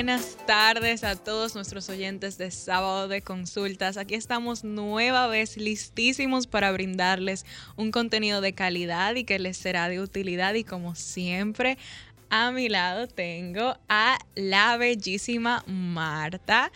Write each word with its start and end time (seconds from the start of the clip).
Buenas 0.00 0.38
tardes 0.46 1.04
a 1.04 1.14
todos 1.14 1.54
nuestros 1.54 1.90
oyentes 1.90 2.38
de 2.38 2.50
Sábado 2.50 3.06
de 3.06 3.20
Consultas. 3.20 3.98
Aquí 3.98 4.14
estamos 4.14 4.64
nueva 4.64 5.26
vez 5.26 5.58
listísimos 5.58 6.46
para 6.46 6.72
brindarles 6.72 7.44
un 7.76 7.90
contenido 7.90 8.40
de 8.40 8.54
calidad 8.54 9.14
y 9.16 9.24
que 9.24 9.38
les 9.38 9.58
será 9.58 9.90
de 9.90 10.00
utilidad 10.00 10.54
y 10.54 10.64
como 10.64 10.94
siempre 10.94 11.76
a 12.30 12.52
mi 12.52 12.68
lado 12.68 13.08
tengo 13.08 13.76
a 13.88 14.18
la 14.36 14.76
bellísima 14.76 15.64
Marta. 15.66 16.70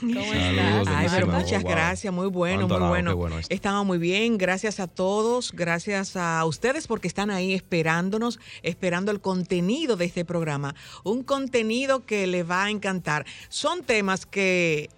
¿Cómo 0.00 0.20
estás? 0.20 0.86
Ay, 0.86 1.08
pero 1.12 1.26
muchas 1.26 1.62
wow. 1.62 1.72
gracias, 1.72 2.14
muy 2.14 2.28
bueno, 2.28 2.68
Cuánto 2.68 2.78
muy 2.78 2.88
bueno. 2.88 3.16
bueno. 3.16 3.36
Estamos 3.48 3.84
muy 3.84 3.98
bien, 3.98 4.38
gracias 4.38 4.78
a 4.80 4.86
todos, 4.86 5.52
gracias 5.52 6.16
a 6.16 6.44
ustedes 6.44 6.86
porque 6.86 7.08
están 7.08 7.30
ahí 7.30 7.52
esperándonos, 7.52 8.38
esperando 8.62 9.10
el 9.10 9.20
contenido 9.20 9.96
de 9.96 10.04
este 10.04 10.24
programa. 10.24 10.74
Un 11.02 11.24
contenido 11.24 12.06
que 12.06 12.26
les 12.26 12.48
va 12.48 12.64
a 12.64 12.70
encantar. 12.70 13.26
Son 13.48 13.82
temas 13.82 14.26
que 14.26 14.90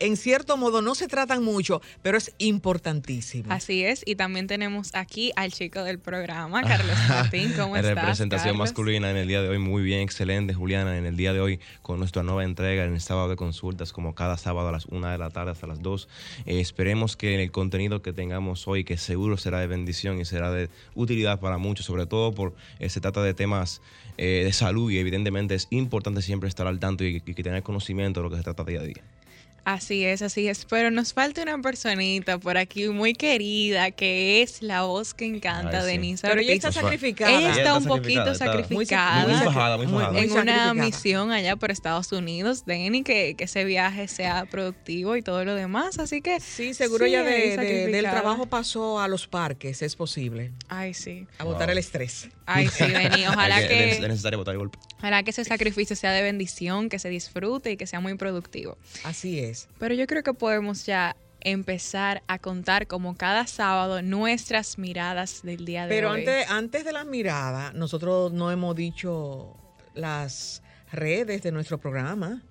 en 0.00 0.16
cierto 0.16 0.56
modo 0.56 0.82
no 0.82 0.94
se 0.94 1.08
tratan 1.08 1.42
mucho, 1.42 1.80
pero 2.02 2.18
es 2.18 2.32
importantísimo. 2.38 3.52
Así 3.52 3.84
es, 3.84 4.02
y 4.06 4.16
también 4.16 4.46
tenemos 4.46 4.90
aquí 4.94 5.32
al 5.36 5.52
chico 5.52 5.82
del 5.84 5.98
programa, 5.98 6.62
Carlos 6.66 6.96
Martín. 7.08 7.52
¿Cómo 7.56 7.76
estás? 7.76 7.94
representación 7.94 8.54
Carlos? 8.54 8.68
masculina 8.68 9.10
en 9.10 9.16
el 9.16 9.28
día 9.28 9.42
de 9.42 9.48
hoy, 9.48 9.58
muy 9.58 9.82
bien, 9.82 10.00
excelente, 10.00 10.54
Juliana. 10.54 10.96
En 10.96 11.06
el 11.06 11.16
día 11.16 11.32
de 11.32 11.40
hoy, 11.40 11.60
con 11.82 11.98
nuestra 11.98 12.22
nueva 12.22 12.44
entrega 12.44 12.84
en 12.84 12.94
el 12.94 13.00
sábado 13.00 13.28
de 13.28 13.36
consultas, 13.36 13.92
como 13.92 14.14
cada 14.14 14.36
sábado 14.36 14.68
a 14.68 14.72
las 14.72 14.86
1 14.86 15.08
de 15.08 15.18
la 15.18 15.30
tarde 15.30 15.52
hasta 15.52 15.66
las 15.66 15.82
2. 15.82 16.08
Eh, 16.46 16.60
esperemos 16.60 17.16
que 17.16 17.42
el 17.42 17.50
contenido 17.50 18.02
que 18.02 18.12
tengamos 18.12 18.66
hoy, 18.68 18.84
que 18.84 18.96
seguro 18.96 19.36
será 19.36 19.60
de 19.60 19.66
bendición 19.66 20.20
y 20.20 20.24
será 20.24 20.50
de 20.50 20.68
utilidad 20.94 21.40
para 21.40 21.58
muchos, 21.58 21.86
sobre 21.86 22.06
todo 22.06 22.32
por 22.32 22.54
eh, 22.78 22.88
se 22.88 23.00
trata 23.00 23.22
de 23.22 23.34
temas 23.34 23.80
eh, 24.16 24.42
de 24.44 24.52
salud 24.52 24.90
y 24.90 24.98
evidentemente 24.98 25.54
es 25.54 25.68
importante 25.70 26.22
siempre 26.22 26.48
estar 26.48 26.66
al 26.66 26.78
tanto 26.80 27.04
y, 27.04 27.22
y 27.24 27.34
que 27.34 27.42
tener 27.42 27.62
conocimiento 27.62 28.20
de 28.20 28.24
lo 28.24 28.30
que 28.30 28.36
se 28.36 28.42
trata 28.42 28.64
día 28.64 28.80
a 28.80 28.84
día. 28.84 29.02
Así 29.70 30.02
es, 30.02 30.22
así 30.22 30.48
es. 30.48 30.64
Pero 30.64 30.90
nos 30.90 31.12
falta 31.12 31.42
una 31.42 31.58
personita 31.60 32.38
por 32.38 32.56
aquí 32.56 32.88
muy 32.88 33.12
querida, 33.12 33.90
que 33.90 34.40
es 34.40 34.62
la 34.62 34.82
voz 34.84 35.12
que 35.12 35.26
encanta 35.26 35.80
Ay, 35.80 35.84
sí. 35.84 35.86
de 35.88 35.98
Nisa 35.98 36.28
Pero 36.28 36.40
ella 36.40 36.54
está 36.54 36.72
sacrificada. 36.72 37.30
Ella 37.30 37.40
Ella 37.40 37.48
está 37.50 37.60
está 37.60 37.74
un 37.76 37.84
poquito 37.84 38.34
sacrificada, 38.34 39.20
está 39.20 39.26
muy 39.26 39.44
sacrificada. 39.44 39.76
Muy 39.76 39.84
muy 39.86 39.94
fajada. 39.94 40.12
muy 40.16 40.24
en 40.24 40.32
una 40.32 40.72
misión 40.74 41.32
allá 41.32 41.56
por 41.56 41.70
Estados 41.70 42.10
Unidos, 42.12 42.64
Denny, 42.64 43.02
que, 43.02 43.34
que 43.36 43.44
ese 43.44 43.64
viaje 43.66 44.08
sea 44.08 44.46
productivo 44.46 45.16
y 45.16 45.22
todo 45.22 45.44
lo 45.44 45.54
demás. 45.54 45.98
Así 45.98 46.22
que. 46.22 46.40
Sí, 46.40 46.72
seguro 46.72 47.04
sí, 47.04 47.14
ahí 47.14 47.24
de- 47.50 47.56
de- 47.58 47.86
del 47.88 48.04
trabajo 48.06 48.46
pasó 48.46 49.00
a 49.00 49.08
los 49.08 49.26
parques, 49.26 49.82
es 49.82 49.96
posible, 49.96 50.52
Ay, 50.68 50.94
sí. 50.94 51.26
a 51.38 51.44
botar 51.44 51.66
Wow. 51.66 51.72
el 51.72 51.78
estrés. 51.78 52.28
Ay, 52.46 52.68
sí, 52.68 52.84
Denny. 52.86 53.26
Ojalá 53.26 53.60
Es 53.60 53.68
que 53.68 53.90
es 53.90 53.98
que, 53.98 54.08
necesario 54.08 54.38
botar 54.38 54.52
el 54.52 54.58
golpe. 54.60 54.78
ojalá 54.96 55.22
que 55.24 55.30
ese 55.32 55.44
sacrificio 55.44 55.94
sea 55.94 56.12
de 56.12 56.22
bendición, 56.22 56.88
que 56.88 56.98
se 56.98 57.10
disfrute 57.10 57.72
y 57.72 57.76
que 57.76 57.86
sea 57.86 58.00
muy 58.00 58.14
productivo. 58.14 58.78
Así 59.04 59.38
es. 59.40 59.57
Pero 59.78 59.94
yo 59.94 60.06
creo 60.06 60.22
que 60.22 60.34
podemos 60.34 60.86
ya 60.86 61.16
empezar 61.40 62.22
a 62.26 62.38
contar 62.38 62.86
como 62.86 63.16
cada 63.16 63.46
sábado 63.46 64.02
nuestras 64.02 64.78
miradas 64.78 65.42
del 65.42 65.64
día 65.64 65.84
de 65.84 65.88
Pero 65.88 66.10
hoy. 66.10 66.20
antes, 66.20 66.50
antes 66.50 66.84
de 66.84 66.92
la 66.92 67.04
mirada, 67.04 67.72
nosotros 67.72 68.32
no 68.32 68.50
hemos 68.50 68.76
dicho 68.76 69.56
las 69.94 70.62
redes 70.92 71.42
de 71.42 71.52
nuestro 71.52 71.78
programa. 71.78 72.42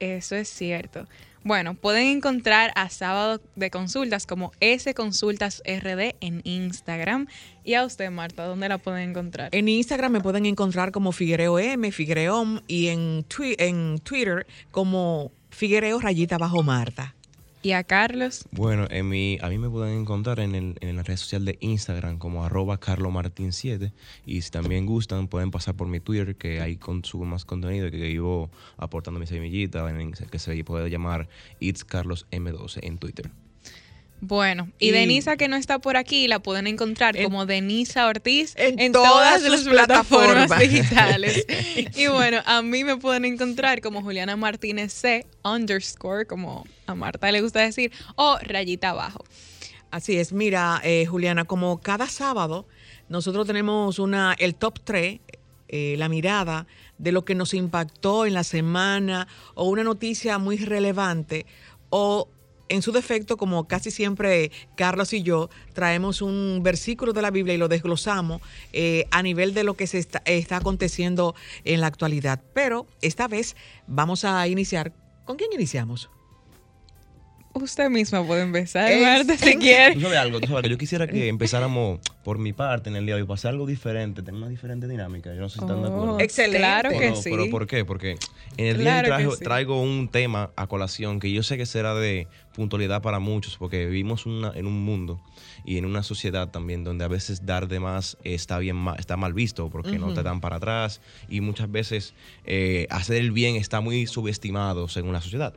Eso 0.00 0.34
es 0.34 0.48
cierto. 0.48 1.06
Bueno, 1.42 1.74
pueden 1.74 2.06
encontrar 2.06 2.70
a 2.74 2.90
Sábado 2.90 3.40
de 3.56 3.70
Consultas 3.70 4.26
como 4.26 4.52
S 4.60 4.92
Consultas 4.92 5.62
RD 5.64 6.16
en 6.20 6.42
Instagram. 6.44 7.28
Y 7.64 7.74
a 7.74 7.84
usted, 7.84 8.10
Marta, 8.10 8.44
¿dónde 8.44 8.68
la 8.68 8.76
pueden 8.76 9.10
encontrar? 9.10 9.48
En 9.52 9.68
Instagram 9.68 10.12
me 10.12 10.20
pueden 10.20 10.44
encontrar 10.44 10.92
como 10.92 11.12
Figuereo 11.12 11.58
M, 11.58 11.90
Figuereom, 11.92 12.60
y 12.66 12.88
en, 12.88 13.24
en 13.58 13.98
Twitter 14.00 14.46
como 14.70 15.32
Figuereo 15.50 15.98
Rayita 15.98 16.36
Bajo 16.36 16.62
Marta. 16.62 17.14
Y 17.62 17.72
a 17.72 17.84
Carlos. 17.84 18.46
Bueno, 18.52 18.86
en 18.90 19.08
mi, 19.08 19.38
a 19.42 19.48
mí 19.50 19.58
me 19.58 19.68
pueden 19.68 19.98
encontrar 20.00 20.40
en, 20.40 20.54
el, 20.54 20.76
en 20.80 20.96
la 20.96 21.02
red 21.02 21.16
social 21.16 21.44
de 21.44 21.58
Instagram 21.60 22.16
como 22.18 22.42
arroba 22.44 22.80
carlomartin7 22.80 23.92
y 24.24 24.40
si 24.40 24.50
también 24.50 24.86
gustan 24.86 25.28
pueden 25.28 25.50
pasar 25.50 25.74
por 25.74 25.86
mi 25.86 26.00
Twitter 26.00 26.36
que 26.36 26.60
ahí 26.62 26.76
con, 26.76 27.04
subo 27.04 27.26
más 27.26 27.44
contenido 27.44 27.90
que 27.90 27.98
vivo 27.98 28.50
aportando 28.78 29.20
mi 29.20 29.26
semillita 29.26 29.88
en- 29.90 30.12
que 30.12 30.38
se 30.38 30.64
puede 30.64 30.88
llamar 30.88 31.28
It's 31.58 31.84
Carlos 31.84 32.26
M12 32.30 32.78
en 32.82 32.96
Twitter. 32.96 33.30
Bueno, 34.22 34.68
y, 34.78 34.88
Y- 34.88 34.90
Denisa 34.90 35.36
que 35.36 35.48
no 35.48 35.56
está 35.56 35.78
por 35.78 35.96
aquí, 35.96 36.28
la 36.28 36.40
pueden 36.40 36.66
encontrar 36.66 37.16
En- 37.16 37.24
como 37.24 37.46
Denisa 37.46 38.06
Ortiz 38.06 38.52
en 38.56 38.92
todas, 38.92 39.10
todas 39.10 39.42
las 39.42 39.60
plataformas 39.62 40.46
plataformas. 40.48 40.60
digitales. 40.60 41.46
y 41.96 42.06
bueno, 42.08 42.40
a 42.44 42.60
mí 42.62 42.84
me 42.84 42.96
pueden 42.98 43.24
encontrar 43.24 43.80
como 43.80 44.02
Juliana 44.02 44.36
Martínez 44.36 44.92
C 44.92 45.26
underscore, 45.42 46.26
como 46.26 46.66
a 46.86 46.94
Marta 46.94 47.32
le 47.32 47.40
gusta 47.40 47.60
decir, 47.60 47.92
o 48.16 48.36
rayita 48.42 48.90
abajo. 48.90 49.24
Así 49.90 50.16
es, 50.18 50.32
mira, 50.32 50.80
eh, 50.84 51.06
Juliana, 51.06 51.44
como 51.46 51.80
cada 51.80 52.06
sábado 52.06 52.66
nosotros 53.08 53.46
tenemos 53.46 53.98
una 53.98 54.34
el 54.38 54.54
top 54.54 54.78
3, 54.84 55.18
la 55.72 56.08
mirada 56.08 56.66
de 56.98 57.12
lo 57.12 57.24
que 57.24 57.34
nos 57.34 57.54
impactó 57.54 58.26
en 58.26 58.34
la 58.34 58.44
semana 58.44 59.26
o 59.54 59.68
una 59.68 59.82
noticia 59.84 60.36
muy 60.38 60.56
relevante 60.58 61.46
o 61.90 62.28
en 62.70 62.82
su 62.82 62.92
defecto, 62.92 63.36
como 63.36 63.68
casi 63.68 63.90
siempre 63.90 64.50
Carlos 64.76 65.12
y 65.12 65.22
yo, 65.22 65.50
traemos 65.74 66.22
un 66.22 66.60
versículo 66.62 67.12
de 67.12 67.20
la 67.20 67.30
Biblia 67.30 67.54
y 67.54 67.58
lo 67.58 67.68
desglosamos 67.68 68.40
eh, 68.72 69.06
a 69.10 69.22
nivel 69.22 69.52
de 69.52 69.64
lo 69.64 69.74
que 69.74 69.86
se 69.86 69.98
está, 69.98 70.22
está 70.24 70.56
aconteciendo 70.56 71.34
en 71.64 71.80
la 71.80 71.88
actualidad. 71.88 72.40
Pero 72.54 72.86
esta 73.02 73.28
vez 73.28 73.56
vamos 73.86 74.24
a 74.24 74.46
iniciar. 74.48 74.92
¿Con 75.24 75.36
quién 75.36 75.50
iniciamos? 75.52 76.10
Usted 77.52 77.90
misma 77.90 78.24
puede 78.24 78.42
empezar, 78.42 78.90
Es- 78.92 79.02
Marta, 79.02 79.36
si 79.36 79.56
quiere. 79.56 79.94
Tú 79.94 80.00
sabes 80.00 80.18
algo, 80.18 80.40
tú 80.40 80.46
sabes 80.46 80.62
que 80.62 80.68
yo 80.70 80.78
quisiera 80.78 81.08
que 81.08 81.26
empezáramos 81.28 81.98
por 82.22 82.38
mi 82.38 82.52
parte 82.52 82.90
en 82.90 82.96
el 82.96 83.06
día 83.06 83.16
de 83.16 83.22
hoy, 83.22 83.26
pasar 83.28 83.50
algo 83.52 83.66
diferente, 83.66 84.22
tener 84.22 84.38
una 84.38 84.48
diferente 84.48 84.86
dinámica. 84.86 85.34
Yo 85.34 85.40
no 85.40 85.48
sé 85.48 85.54
si 85.58 85.60
están 85.64 85.82
de 85.82 85.88
acuerdo. 85.88 86.16
Oh, 86.16 86.20
Excelente. 86.20 86.58
Claro 86.58 86.90
que 86.90 87.16
sí. 87.16 87.28
Pero 87.30 87.50
¿por 87.50 87.66
qué? 87.66 87.84
Porque 87.84 88.16
en 88.56 88.66
el 88.66 88.78
día 88.78 88.92
de 88.94 88.98
hoy 89.00 89.04
Claro 89.06 89.30
sí. 89.36 89.44
traigo 89.44 89.82
un 89.82 90.08
tema 90.08 90.52
a 90.54 90.68
colación 90.68 91.18
que 91.18 91.32
yo 91.32 91.42
sé 91.42 91.56
que 91.56 91.66
será 91.66 91.94
de 91.94 92.28
puntualidad 92.54 93.02
para 93.02 93.18
muchos, 93.18 93.56
porque 93.56 93.86
vivimos 93.86 94.26
una- 94.26 94.52
en 94.54 94.66
un 94.66 94.84
mundo 94.84 95.20
y 95.64 95.76
en 95.78 95.86
una 95.86 96.04
sociedad 96.04 96.50
también 96.50 96.84
donde 96.84 97.04
a 97.04 97.08
veces 97.08 97.46
dar 97.46 97.66
de 97.66 97.80
más 97.80 98.16
está 98.22 98.58
bien 98.60 98.76
está 98.98 99.16
mal 99.16 99.34
visto, 99.34 99.70
porque 99.70 99.98
no 99.98 100.14
te 100.14 100.22
dan 100.22 100.40
para 100.40 100.56
atrás 100.56 101.00
y 101.28 101.40
muchas 101.40 101.70
veces 101.70 102.14
eh, 102.44 102.86
hacer 102.90 103.16
el 103.16 103.32
bien 103.32 103.56
está 103.56 103.80
muy 103.80 104.06
subestimado 104.06 104.86
según 104.88 105.12
la 105.12 105.20
sociedad. 105.20 105.52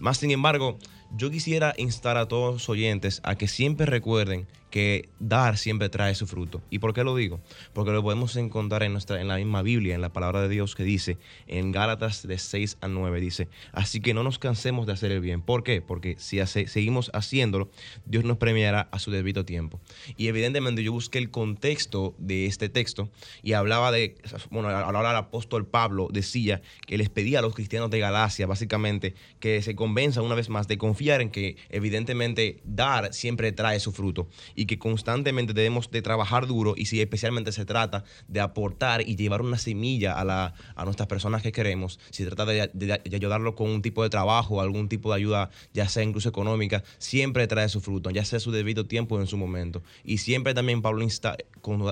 Más 0.00 0.16
sin 0.18 0.30
embargo, 0.30 0.78
yo 1.16 1.30
quisiera 1.30 1.74
instar 1.76 2.16
a 2.16 2.26
todos 2.26 2.54
los 2.54 2.68
oyentes 2.68 3.20
a 3.22 3.36
que 3.36 3.48
siempre 3.48 3.86
recuerden 3.86 4.46
que 4.74 5.08
dar 5.20 5.56
siempre 5.56 5.88
trae 5.88 6.14
su 6.16 6.26
fruto. 6.26 6.60
¿Y 6.70 6.80
por 6.80 6.94
qué 6.94 7.04
lo 7.04 7.14
digo? 7.14 7.40
Porque 7.72 7.92
lo 7.92 8.02
podemos 8.02 8.34
encontrar 8.34 8.82
en, 8.82 8.92
nuestra, 8.92 9.20
en 9.20 9.28
la 9.28 9.36
misma 9.36 9.62
Biblia, 9.62 9.94
en 9.94 10.00
la 10.00 10.12
palabra 10.12 10.40
de 10.40 10.48
Dios 10.48 10.74
que 10.74 10.82
dice, 10.82 11.18
en 11.46 11.70
Gálatas 11.70 12.26
de 12.26 12.38
6 12.38 12.78
a 12.80 12.88
9, 12.88 13.20
dice, 13.20 13.48
así 13.72 14.00
que 14.00 14.14
no 14.14 14.22
nos 14.22 14.38
cansemos 14.38 14.86
de 14.86 14.92
hacer 14.92 15.12
el 15.12 15.20
bien. 15.20 15.42
¿Por 15.42 15.62
qué? 15.62 15.80
Porque 15.80 16.16
si 16.18 16.44
seguimos 16.46 17.10
haciéndolo, 17.14 17.70
Dios 18.06 18.24
nos 18.24 18.38
premiará 18.38 18.88
a 18.90 18.98
su 18.98 19.10
debido 19.10 19.44
tiempo. 19.44 19.80
Y 20.16 20.28
evidentemente 20.28 20.82
yo 20.82 20.92
busqué 20.92 21.18
el 21.18 21.30
contexto 21.30 22.14
de 22.18 22.46
este 22.46 22.68
texto 22.68 23.10
y 23.42 23.52
hablaba 23.52 23.92
de, 23.92 24.16
bueno, 24.50 24.70
hablaba 24.70 25.10
el 25.10 25.16
apóstol 25.16 25.66
Pablo, 25.66 26.08
decía 26.10 26.62
que 26.86 26.98
les 26.98 27.10
pedía 27.10 27.38
a 27.38 27.42
los 27.42 27.54
cristianos 27.54 27.90
de 27.90 28.00
Galacia, 28.00 28.46
básicamente, 28.46 29.14
que 29.38 29.62
se 29.62 29.76
convenzan 29.76 30.24
una 30.24 30.34
vez 30.34 30.48
más 30.48 30.66
de 30.66 30.78
confiar 30.78 30.94
confiar 30.94 31.22
en 31.22 31.30
que 31.30 31.56
evidentemente 31.70 32.60
dar 32.62 33.12
siempre 33.12 33.50
trae 33.50 33.80
su 33.80 33.90
fruto 33.90 34.28
y 34.54 34.63
que 34.66 34.78
constantemente 34.78 35.52
debemos 35.52 35.90
de 35.90 36.02
trabajar 36.02 36.46
duro 36.46 36.74
y 36.76 36.86
si 36.86 37.00
especialmente 37.00 37.52
se 37.52 37.64
trata 37.64 38.04
de 38.28 38.40
aportar 38.40 39.06
y 39.06 39.16
llevar 39.16 39.42
una 39.42 39.58
semilla 39.58 40.18
a, 40.18 40.24
la, 40.24 40.54
a 40.76 40.84
nuestras 40.84 41.08
personas 41.08 41.42
que 41.42 41.52
queremos, 41.52 41.98
si 42.10 42.24
se 42.24 42.30
trata 42.30 42.46
de, 42.46 42.70
de, 42.72 43.16
ayudarlo 43.16 43.54
con 43.54 43.70
un 43.70 43.82
tipo 43.82 44.02
de 44.02 44.10
trabajo, 44.10 44.60
algún 44.60 44.88
tipo 44.88 45.10
de 45.10 45.16
ayuda, 45.16 45.50
ya 45.72 45.88
sea 45.88 46.02
incluso 46.02 46.28
económica, 46.28 46.82
siempre 46.98 47.46
trae 47.46 47.68
su 47.68 47.80
fruto, 47.80 48.10
ya 48.10 48.24
sea 48.24 48.40
su 48.40 48.50
debido 48.50 48.86
tiempo 48.86 49.20
en 49.20 49.26
su 49.26 49.36
momento. 49.36 49.82
Y 50.04 50.18
siempre 50.18 50.54
también 50.54 50.82
Pablo 50.82 51.02
Insta, 51.02 51.36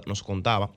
nos 0.06 0.22
contaba 0.22 0.70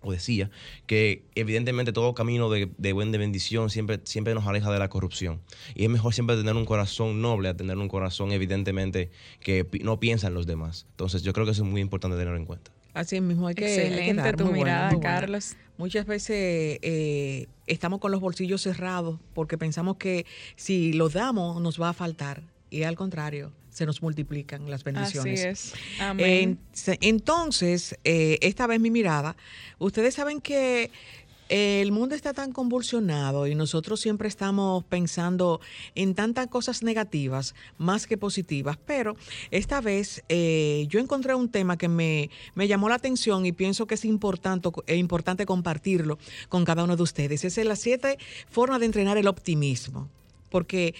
o 0.00 0.12
decía 0.12 0.50
que 0.86 1.24
evidentemente 1.34 1.92
todo 1.92 2.14
camino 2.14 2.50
de, 2.50 2.70
de 2.78 2.92
buen 2.92 3.12
de 3.12 3.18
bendición 3.18 3.70
siempre, 3.70 4.00
siempre 4.04 4.34
nos 4.34 4.46
aleja 4.46 4.70
de 4.70 4.78
la 4.78 4.88
corrupción. 4.88 5.40
Y 5.74 5.84
es 5.84 5.90
mejor 5.90 6.14
siempre 6.14 6.36
tener 6.36 6.56
un 6.56 6.64
corazón 6.64 7.20
noble 7.20 7.48
a 7.48 7.56
tener 7.56 7.76
un 7.76 7.88
corazón 7.88 8.32
evidentemente 8.32 9.10
que 9.40 9.66
no 9.82 10.00
piensa 10.00 10.28
en 10.28 10.34
los 10.34 10.46
demás. 10.46 10.86
Entonces 10.90 11.22
yo 11.22 11.32
creo 11.32 11.44
que 11.44 11.52
eso 11.52 11.64
es 11.64 11.70
muy 11.70 11.80
importante 11.80 12.16
tenerlo 12.16 12.38
en 12.38 12.46
cuenta. 12.46 12.70
Así 12.94 13.20
mismo, 13.20 13.46
hay 13.46 13.54
que, 13.54 13.66
Excelente 13.66 14.32
tu 14.32 14.46
mirada, 14.46 14.98
Carlos. 14.98 15.56
Muchas 15.78 16.06
veces 16.06 16.78
eh, 16.82 17.46
estamos 17.66 18.00
con 18.00 18.10
los 18.10 18.20
bolsillos 18.20 18.62
cerrados 18.62 19.20
porque 19.32 19.56
pensamos 19.56 19.96
que 19.96 20.26
si 20.56 20.92
los 20.92 21.12
damos 21.12 21.60
nos 21.60 21.80
va 21.80 21.90
a 21.90 21.92
faltar. 21.92 22.42
Y 22.68 22.82
al 22.82 22.96
contrario, 22.96 23.52
se 23.70 23.86
nos 23.86 24.02
multiplican 24.02 24.68
las 24.68 24.84
bendiciones. 24.84 25.40
Así 25.40 25.48
es. 25.48 26.00
Amén. 26.00 26.58
entonces, 27.00 27.98
eh, 28.04 28.38
esta 28.42 28.66
vez 28.66 28.80
mi 28.80 28.90
mirada, 28.90 29.36
ustedes 29.78 30.14
saben 30.14 30.40
que 30.40 30.90
el 31.50 31.90
mundo 31.90 32.14
está 32.14 32.32
tan 32.32 32.52
convulsionado 32.52 33.48
y 33.48 33.56
nosotros 33.56 34.00
siempre 34.00 34.28
estamos 34.28 34.84
pensando 34.84 35.60
en 35.96 36.14
tantas 36.14 36.46
cosas 36.46 36.84
negativas 36.84 37.56
más 37.76 38.06
que 38.06 38.16
positivas, 38.16 38.78
pero 38.86 39.16
esta 39.50 39.80
vez 39.80 40.22
eh, 40.28 40.86
yo 40.88 41.00
encontré 41.00 41.34
un 41.34 41.48
tema 41.48 41.76
que 41.76 41.88
me, 41.88 42.30
me, 42.54 42.68
llamó 42.68 42.88
la 42.88 42.94
atención 42.94 43.46
y 43.46 43.52
pienso 43.52 43.88
que 43.88 43.96
es 43.96 44.04
importante, 44.04 44.68
es 44.86 44.98
importante 44.98 45.44
compartirlo 45.44 46.18
con 46.48 46.64
cada 46.64 46.84
uno 46.84 46.96
de 46.96 47.02
ustedes. 47.02 47.44
Es 47.44 47.56
las 47.64 47.80
siete 47.80 48.18
formas 48.48 48.78
de 48.78 48.86
entrenar 48.86 49.18
el 49.18 49.26
optimismo, 49.26 50.08
porque 50.50 50.94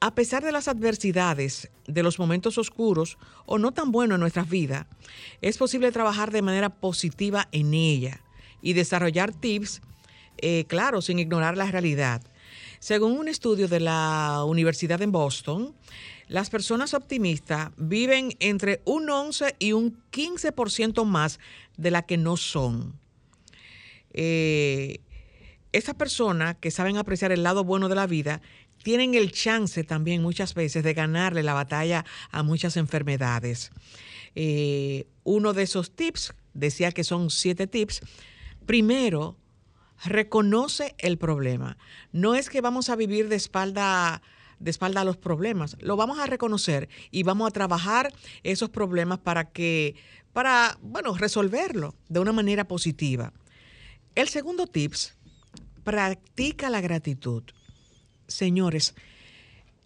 a 0.00 0.14
pesar 0.14 0.44
de 0.44 0.52
las 0.52 0.68
adversidades, 0.68 1.70
de 1.86 2.02
los 2.02 2.18
momentos 2.18 2.58
oscuros 2.58 3.18
o 3.46 3.58
no 3.58 3.72
tan 3.72 3.92
buenos 3.92 4.16
en 4.16 4.20
nuestras 4.20 4.48
vidas, 4.48 4.86
es 5.40 5.56
posible 5.56 5.92
trabajar 5.92 6.30
de 6.30 6.42
manera 6.42 6.68
positiva 6.68 7.48
en 7.52 7.72
ella 7.74 8.20
y 8.60 8.74
desarrollar 8.74 9.32
tips, 9.32 9.80
eh, 10.38 10.64
claro, 10.68 11.00
sin 11.00 11.18
ignorar 11.18 11.56
la 11.56 11.70
realidad. 11.70 12.22
Según 12.78 13.18
un 13.18 13.28
estudio 13.28 13.68
de 13.68 13.80
la 13.80 14.44
Universidad 14.46 14.98
de 14.98 15.06
Boston, 15.06 15.74
las 16.28 16.50
personas 16.50 16.92
optimistas 16.92 17.70
viven 17.76 18.36
entre 18.40 18.82
un 18.84 19.08
11 19.08 19.56
y 19.58 19.72
un 19.72 20.02
15% 20.10 21.04
más 21.04 21.40
de 21.76 21.90
la 21.90 22.02
que 22.02 22.16
no 22.16 22.36
son. 22.36 22.98
Eh, 24.12 25.00
esas 25.72 25.94
personas 25.94 26.56
que 26.56 26.70
saben 26.70 26.96
apreciar 26.96 27.32
el 27.32 27.42
lado 27.42 27.62
bueno 27.64 27.88
de 27.88 27.94
la 27.94 28.06
vida 28.06 28.40
tienen 28.86 29.14
el 29.14 29.32
chance 29.32 29.82
también 29.82 30.22
muchas 30.22 30.54
veces 30.54 30.84
de 30.84 30.94
ganarle 30.94 31.42
la 31.42 31.54
batalla 31.54 32.04
a 32.30 32.44
muchas 32.44 32.76
enfermedades. 32.76 33.72
Eh, 34.36 35.08
uno 35.24 35.54
de 35.54 35.64
esos 35.64 35.90
tips, 35.90 36.34
decía 36.54 36.92
que 36.92 37.02
son 37.02 37.30
siete 37.30 37.66
tips, 37.66 38.02
primero, 38.64 39.36
reconoce 40.04 40.94
el 40.98 41.18
problema. 41.18 41.76
No 42.12 42.36
es 42.36 42.48
que 42.48 42.60
vamos 42.60 42.88
a 42.88 42.94
vivir 42.94 43.28
de 43.28 43.34
espalda 43.34 44.22
de 44.60 44.70
espalda 44.70 45.00
a 45.00 45.04
los 45.04 45.16
problemas, 45.16 45.76
lo 45.80 45.96
vamos 45.96 46.20
a 46.20 46.26
reconocer 46.26 46.88
y 47.10 47.24
vamos 47.24 47.48
a 47.48 47.50
trabajar 47.50 48.12
esos 48.44 48.70
problemas 48.70 49.18
para 49.18 49.50
que 49.50 49.96
para 50.32 50.78
bueno, 50.80 51.16
resolverlo 51.16 51.96
de 52.08 52.20
una 52.20 52.32
manera 52.32 52.68
positiva. 52.68 53.32
El 54.14 54.28
segundo 54.28 54.68
tips, 54.68 55.16
practica 55.82 56.70
la 56.70 56.80
gratitud 56.80 57.42
señores, 58.28 58.94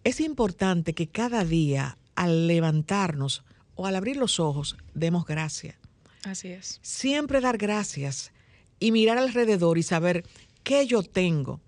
es 0.03 0.19
importante 0.19 0.93
que 0.93 1.07
cada 1.07 1.45
día 1.45 1.97
al 2.15 2.47
levantarnos 2.47 3.43
o 3.75 3.87
al 3.87 3.95
abrir 3.95 4.17
los 4.17 4.39
ojos 4.39 4.77
demos 4.93 5.25
gracias. 5.25 5.75
Así 6.23 6.49
es. 6.49 6.79
Siempre 6.81 7.41
dar 7.41 7.57
gracias 7.57 8.31
y 8.79 8.91
mirar 8.91 9.17
alrededor 9.17 9.77
y 9.77 9.83
saber 9.83 10.23
qué 10.63 10.85
yo 10.85 11.03
tengo, 11.03 11.61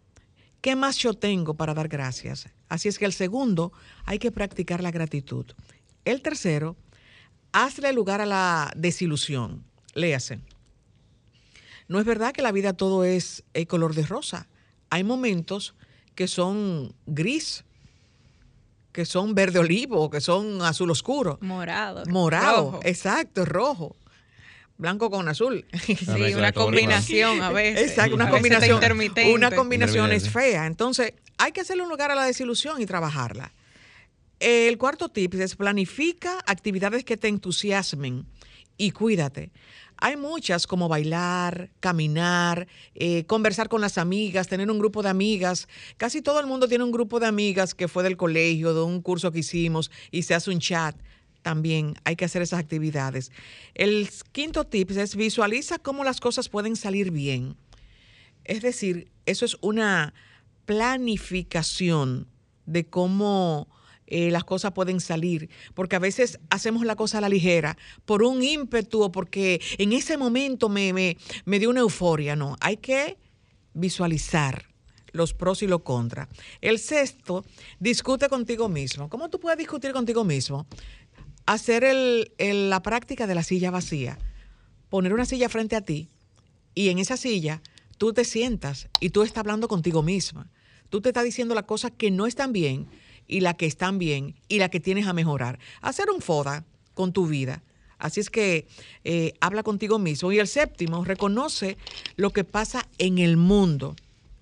qué 0.61 0.75
más 0.75 0.97
yo 0.97 1.13
tengo 1.13 1.55
para 1.55 1.73
dar 1.73 1.87
gracias. 1.87 2.49
Así 2.69 2.87
es 2.87 2.97
que 2.97 3.05
el 3.05 3.13
segundo, 3.13 3.71
hay 4.05 4.19
que 4.19 4.31
practicar 4.31 4.81
la 4.81 4.91
gratitud. 4.91 5.45
El 6.05 6.21
tercero, 6.21 6.75
hazle 7.51 7.93
lugar 7.93 8.21
a 8.21 8.25
la 8.25 8.73
desilusión. 8.75 9.63
Léase. 9.93 10.39
No 11.87 11.99
es 11.99 12.05
verdad 12.05 12.33
que 12.33 12.41
la 12.41 12.51
vida 12.51 12.73
todo 12.73 13.03
es 13.03 13.43
el 13.53 13.67
color 13.67 13.93
de 13.93 14.05
rosa. 14.05 14.47
Hay 14.89 15.03
momentos 15.03 15.75
que 16.15 16.27
son 16.27 16.93
gris, 17.05 17.63
que 18.91 19.05
son 19.05 19.33
verde 19.33 19.59
olivo, 19.59 20.09
que 20.09 20.21
son 20.21 20.61
azul 20.61 20.91
oscuro. 20.91 21.39
Morado. 21.41 22.03
Morado, 22.07 22.79
exacto, 22.83 23.45
rojo. 23.45 23.95
Blanco 24.77 25.09
con 25.09 25.27
azul. 25.27 25.65
Sí, 25.85 26.33
una 26.33 26.51
combinación 26.51 27.41
a 27.41 27.51
veces. 27.51 27.91
Exacto, 27.91 28.15
una 28.15 28.29
combinación. 28.29 28.79
Una 29.33 29.51
combinación 29.51 30.11
es 30.11 30.29
fea. 30.29 30.65
Entonces, 30.65 31.13
hay 31.37 31.51
que 31.51 31.61
hacerle 31.61 31.83
un 31.83 31.89
lugar 31.89 32.11
a 32.11 32.15
la 32.15 32.25
desilusión 32.25 32.81
y 32.81 32.85
trabajarla. 32.85 33.51
El 34.39 34.77
cuarto 34.77 35.09
tip 35.09 35.35
es 35.35 35.55
planifica 35.55 36.39
actividades 36.45 37.05
que 37.05 37.15
te 37.17 37.29
entusiasmen 37.29 38.25
y 38.77 38.91
cuídate. 38.91 39.51
Hay 39.97 40.17
muchas 40.17 40.67
como 40.67 40.87
bailar, 40.87 41.69
caminar, 41.79 42.67
eh, 42.95 43.25
conversar 43.25 43.69
con 43.69 43.81
las 43.81 43.97
amigas, 43.97 44.47
tener 44.47 44.69
un 44.69 44.79
grupo 44.79 45.03
de 45.03 45.09
amigas. 45.09 45.67
Casi 45.97 46.21
todo 46.21 46.39
el 46.39 46.47
mundo 46.47 46.67
tiene 46.67 46.83
un 46.83 46.91
grupo 46.91 47.19
de 47.19 47.27
amigas 47.27 47.73
que 47.73 47.87
fue 47.87 48.03
del 48.03 48.17
colegio, 48.17 48.73
de 48.73 48.81
un 48.81 49.01
curso 49.01 49.31
que 49.31 49.39
hicimos 49.39 49.91
y 50.11 50.23
se 50.23 50.35
hace 50.35 50.51
un 50.51 50.59
chat. 50.59 50.95
También 51.41 51.95
hay 52.05 52.15
que 52.15 52.25
hacer 52.25 52.41
esas 52.41 52.59
actividades. 52.59 53.31
El 53.73 54.09
quinto 54.31 54.65
tip 54.65 54.91
es 54.91 55.15
visualiza 55.15 55.79
cómo 55.79 56.03
las 56.03 56.19
cosas 56.19 56.49
pueden 56.49 56.75
salir 56.75 57.11
bien. 57.11 57.55
Es 58.45 58.61
decir, 58.61 59.11
eso 59.25 59.45
es 59.45 59.57
una 59.61 60.13
planificación 60.65 62.27
de 62.65 62.85
cómo 62.85 63.67
eh, 64.07 64.31
las 64.31 64.43
cosas 64.43 64.73
pueden 64.73 64.99
salir, 64.99 65.49
porque 65.73 65.95
a 65.95 65.99
veces 65.99 66.39
hacemos 66.49 66.85
la 66.85 66.95
cosa 66.95 67.17
a 67.17 67.21
la 67.21 67.29
ligera 67.29 67.77
por 68.05 68.23
un 68.23 68.43
ímpetu 68.43 69.03
o 69.03 69.11
porque 69.11 69.61
en 69.77 69.93
ese 69.93 70.17
momento 70.17 70.69
me, 70.69 70.93
me, 70.93 71.17
me 71.45 71.59
dio 71.59 71.69
una 71.69 71.81
euforia, 71.81 72.35
no, 72.35 72.57
hay 72.59 72.77
que 72.77 73.17
visualizar 73.73 74.67
los 75.13 75.33
pros 75.33 75.63
y 75.63 75.67
los 75.67 75.81
contras. 75.81 76.27
El 76.59 76.79
sexto, 76.79 77.45
discute 77.79 78.27
contigo 78.27 78.67
mismo. 78.67 79.09
¿Cómo 79.09 79.29
tú 79.29 79.39
puedes 79.39 79.57
discutir 79.57 79.93
contigo 79.93 80.23
mismo? 80.23 80.65
Hacer 81.45 81.95
la 82.39 82.81
práctica 82.81 83.27
de 83.27 83.35
la 83.35 83.43
silla 83.43 83.71
vacía. 83.71 84.17
Poner 84.89 85.13
una 85.13 85.25
silla 85.25 85.49
frente 85.49 85.75
a 85.75 85.81
ti 85.81 86.09
y 86.75 86.89
en 86.89 86.99
esa 86.99 87.17
silla 87.17 87.61
tú 87.97 88.13
te 88.13 88.25
sientas 88.25 88.89
y 88.99 89.09
tú 89.09 89.23
estás 89.23 89.39
hablando 89.39 89.67
contigo 89.67 90.03
misma. 90.03 90.49
Tú 90.89 91.01
te 91.01 91.09
estás 91.09 91.23
diciendo 91.23 91.55
las 91.55 91.63
cosas 91.63 91.91
que 91.97 92.11
no 92.11 92.27
están 92.27 92.51
bien 92.51 92.87
y 93.27 93.41
la 93.41 93.55
que 93.55 93.65
están 93.65 93.99
bien 93.99 94.35
y 94.47 94.59
la 94.59 94.69
que 94.69 94.79
tienes 94.79 95.07
a 95.07 95.13
mejorar. 95.13 95.59
Hacer 95.81 96.09
un 96.09 96.21
FODA 96.21 96.65
con 96.93 97.13
tu 97.13 97.27
vida. 97.27 97.63
Así 97.97 98.19
es 98.19 98.29
que 98.29 98.67
eh, 99.03 99.33
habla 99.39 99.63
contigo 99.63 99.99
mismo. 99.99 100.31
Y 100.31 100.39
el 100.39 100.47
séptimo, 100.47 101.05
reconoce 101.05 101.77
lo 102.15 102.31
que 102.31 102.43
pasa 102.43 102.87
en 102.97 103.17
el 103.17 103.37
mundo 103.37 103.95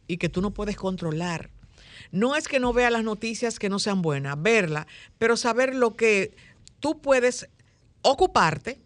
y 0.08 0.18
que 0.18 0.30
tú 0.30 0.42
no 0.42 0.52
puedes 0.52 0.76
controlar. 0.76 1.50
No 2.12 2.36
es 2.36 2.48
que 2.48 2.60
no 2.60 2.74
vea 2.74 2.90
las 2.90 3.04
noticias 3.04 3.60
que 3.60 3.70
no 3.70 3.80
sean 3.80 4.02
buenas, 4.02 4.42
verla, 4.42 4.88
pero 5.18 5.38
saber 5.38 5.76
lo 5.76 5.96
que 5.96 6.36
tú 6.80 7.00
puedes 7.00 7.48
ocuparte 8.02 8.82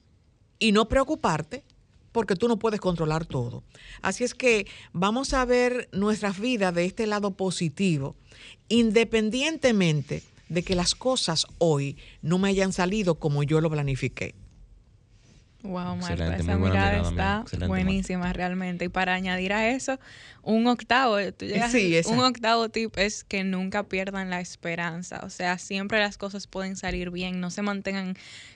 y 0.59 0.71
no 0.71 0.87
preocuparte 0.87 1.63
porque 2.15 2.37
tú 2.37 2.47
no 2.47 2.57
puedes 2.57 2.79
controlar 2.79 3.25
todo. 3.25 3.61
Así 4.01 4.23
es 4.23 4.33
que 4.33 4.67
vamos 4.93 5.33
a 5.33 5.43
ver 5.43 5.89
nuestras 5.91 6.39
vidas 6.39 6.73
de 6.73 6.85
este 6.85 7.07
lado 7.07 7.31
positivo 7.31 8.15
independientemente 8.69 10.23
de 10.47 10.63
que 10.63 10.75
las 10.75 10.95
cosas 10.95 11.45
hoy 11.57 11.97
no 12.21 12.37
me 12.37 12.47
hayan 12.47 12.71
salido 12.71 13.15
como 13.15 13.43
yo 13.43 13.59
lo 13.59 13.69
planifiqué. 13.69 14.33
Wow, 15.63 15.97
Marta, 15.97 16.37
esa 16.37 16.57
mirada 16.57 17.09
está 17.09 17.67
buenísima 17.67 18.31
realmente. 18.31 18.85
Y 18.85 18.89
para 18.89 19.13
añadir 19.13 19.51
a 19.51 19.69
eso, 19.69 19.99
un 20.41 20.67
octavo, 20.67 21.17
un 21.17 22.19
octavo 22.19 22.69
tip 22.69 22.97
es 22.97 23.25
que 23.25 23.43
nunca 23.43 23.83
pierdan 23.83 24.29
la 24.29 24.39
esperanza. 24.39 25.19
O 25.23 25.29
sea, 25.29 25.57
siempre 25.57 25.99
las 25.99 26.17
cosas 26.17 26.47
pueden 26.47 26.77
salir 26.77 27.09
bien, 27.09 27.41
no 27.41 27.49
se 27.49 27.61
mantengan 27.61 28.15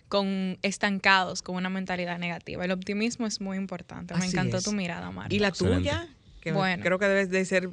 con 0.09 0.57
estancados 0.63 1.41
con 1.41 1.55
una 1.55 1.69
mentalidad 1.69 2.19
negativa. 2.19 2.65
El 2.65 2.71
optimismo 2.71 3.25
es 3.25 3.39
muy 3.39 3.57
importante. 3.57 4.13
Me 4.15 4.25
encantó 4.25 4.61
tu 4.61 4.73
mirada, 4.73 5.11
Marta. 5.11 5.33
¿Y 5.33 5.39
la 5.39 5.51
tuya? 5.51 6.07
Que 6.41 6.51
bueno. 6.51 6.83
creo 6.83 6.99
que 6.99 7.07
debes 7.07 7.29
de 7.29 7.45
ser 7.45 7.69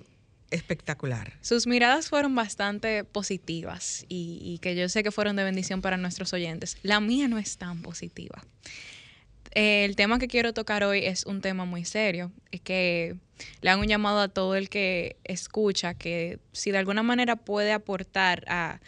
Espectacular. 0.53 1.33
Sus 1.41 1.67
miradas 1.67 2.09
fueron 2.09 2.37
bastante 2.37 3.03
positivas 3.03 4.07
y, 4.09 4.39
y, 4.45 4.59
que 4.59 4.77
yo 4.77 4.89
sé 4.89 5.03
que 5.03 5.11
fueron 5.11 5.35
de 5.35 5.43
bendición 5.43 5.83
para 5.83 5.97
nuestros 5.97 6.33
oyentes. 6.33 6.79
La 6.83 7.01
mía 7.01 7.27
no 7.27 7.37
es 7.39 7.59
tan 7.59 7.83
positiva. 7.83 8.45
El 9.51 9.97
tema 9.97 10.19
que 10.19 10.29
quiero 10.29 10.53
tocar 10.53 10.85
hoy 10.85 11.05
es 11.05 11.27
un 11.27 11.41
tema 11.41 11.65
muy 11.65 11.85
serio, 11.85 12.31
es 12.53 12.61
que 12.61 13.17
le 13.63 13.71
hago 13.71 13.81
un 13.81 13.89
llamado 13.89 14.21
a 14.21 14.29
todo 14.29 14.55
el 14.55 14.69
que 14.69 15.17
escucha 15.25 15.95
que 15.95 16.39
si 16.53 16.71
de 16.71 16.79
alguna 16.79 17.03
manera 17.03 17.37
puede 17.37 17.73
aportar 17.73 18.45
a, 18.49 18.81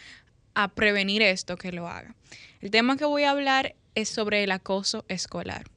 a 0.58 0.66
prevenir 0.66 1.22
esto, 1.22 1.56
que 1.56 1.70
lo 1.70 1.86
haga. 1.86 2.16
El 2.60 2.72
tema 2.72 2.96
que 2.96 3.04
voy 3.04 3.22
a 3.22 3.30
hablar 3.30 3.76
es 3.94 4.08
sobre 4.08 4.42
el 4.42 4.50
acoso 4.50 5.04
escolar. 5.06 5.70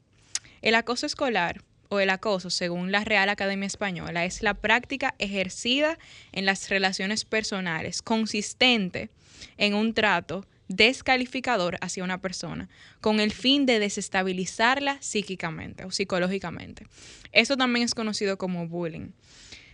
El 0.63 0.73
acoso 0.73 1.05
escolar 1.05 1.63
o 1.89 1.99
el 1.99 2.09
acoso, 2.09 2.49
según 2.49 2.91
la 2.91 3.03
Real 3.03 3.29
Academia 3.29 3.67
Española, 3.67 4.25
es 4.25 4.41
la 4.41 4.55
práctica 4.55 5.13
ejercida 5.19 5.99
en 6.31 6.45
las 6.45 6.67
relaciones 6.69 7.25
personales, 7.25 8.01
consistente 8.01 9.11
en 9.57 9.75
un 9.75 9.93
trato 9.93 10.47
descalificador 10.67 11.77
hacia 11.81 12.03
una 12.03 12.19
persona, 12.19 12.67
con 13.01 13.19
el 13.19 13.31
fin 13.31 13.67
de 13.67 13.77
desestabilizarla 13.77 14.99
psíquicamente 14.99 15.85
o 15.85 15.91
psicológicamente. 15.91 16.87
Eso 17.33 17.55
también 17.55 17.85
es 17.85 17.93
conocido 17.93 18.39
como 18.39 18.67
bullying. 18.67 19.11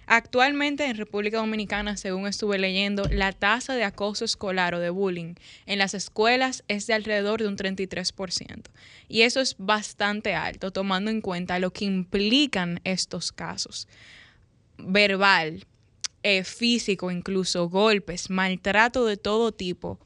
Actualmente 0.09 0.85
en 0.85 0.95
República 0.95 1.37
Dominicana, 1.37 1.97
según 1.97 2.27
estuve 2.27 2.57
leyendo, 2.57 3.03
la 3.11 3.33
tasa 3.33 3.75
de 3.75 3.83
acoso 3.83 4.23
escolar 4.23 4.73
o 4.73 4.79
de 4.79 4.89
bullying 4.89 5.35
en 5.65 5.79
las 5.79 5.93
escuelas 5.93 6.63
es 6.69 6.87
de 6.87 6.93
alrededor 6.93 7.41
de 7.41 7.49
un 7.49 7.57
33%. 7.57 8.69
Y 9.09 9.23
eso 9.23 9.41
es 9.41 9.55
bastante 9.57 10.33
alto, 10.33 10.71
tomando 10.71 11.11
en 11.11 11.19
cuenta 11.19 11.59
lo 11.59 11.73
que 11.73 11.83
implican 11.83 12.79
estos 12.85 13.33
casos. 13.33 13.89
Verbal, 14.77 15.65
eh, 16.23 16.45
físico, 16.45 17.11
incluso 17.11 17.67
golpes, 17.67 18.29
maltrato 18.29 19.05
de 19.05 19.17
todo 19.17 19.51
tipo 19.51 19.99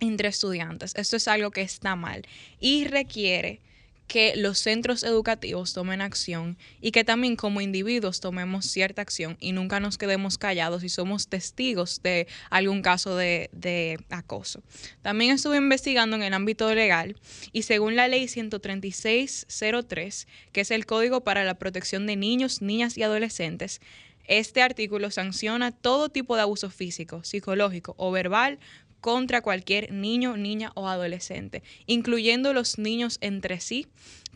entre 0.00 0.28
estudiantes. 0.28 0.94
Esto 0.94 1.16
es 1.16 1.28
algo 1.28 1.50
que 1.50 1.60
está 1.60 1.96
mal 1.96 2.22
y 2.60 2.86
requiere 2.86 3.60
que 4.08 4.34
los 4.36 4.58
centros 4.58 5.04
educativos 5.04 5.74
tomen 5.74 6.00
acción 6.00 6.56
y 6.80 6.90
que 6.90 7.04
también 7.04 7.36
como 7.36 7.60
individuos 7.60 8.20
tomemos 8.20 8.64
cierta 8.64 9.02
acción 9.02 9.36
y 9.38 9.52
nunca 9.52 9.78
nos 9.80 9.98
quedemos 9.98 10.38
callados 10.38 10.80
si 10.80 10.88
somos 10.88 11.28
testigos 11.28 12.00
de 12.02 12.26
algún 12.50 12.82
caso 12.82 13.14
de, 13.14 13.50
de, 13.52 14.00
acoso. 14.08 14.62
También 15.02 15.32
estuve 15.32 15.58
investigando 15.58 16.16
en 16.16 16.22
el 16.22 16.32
ámbito 16.32 16.74
legal 16.74 17.16
y 17.52 17.62
según 17.62 17.96
la 17.96 18.08
ley 18.08 18.26
13603, 18.26 20.26
que 20.52 20.62
es 20.62 20.70
el 20.70 20.86
Código 20.86 21.22
para 21.22 21.44
la 21.44 21.58
Protección 21.58 22.06
de 22.06 22.16
Niños, 22.16 22.62
Niñas 22.62 22.96
y 22.96 23.02
Adolescentes, 23.02 23.82
este 24.28 24.60
artículo 24.60 25.10
sanciona 25.10 25.72
todo 25.72 26.10
tipo 26.10 26.36
de 26.36 26.42
abuso 26.42 26.68
físico, 26.68 27.24
psicológico 27.24 27.94
o 27.96 28.10
verbal 28.10 28.58
contra 29.00 29.42
cualquier 29.42 29.92
niño, 29.92 30.36
niña 30.36 30.72
o 30.74 30.88
adolescente, 30.88 31.62
incluyendo 31.86 32.52
los 32.52 32.78
niños 32.78 33.18
entre 33.20 33.60
sí. 33.60 33.86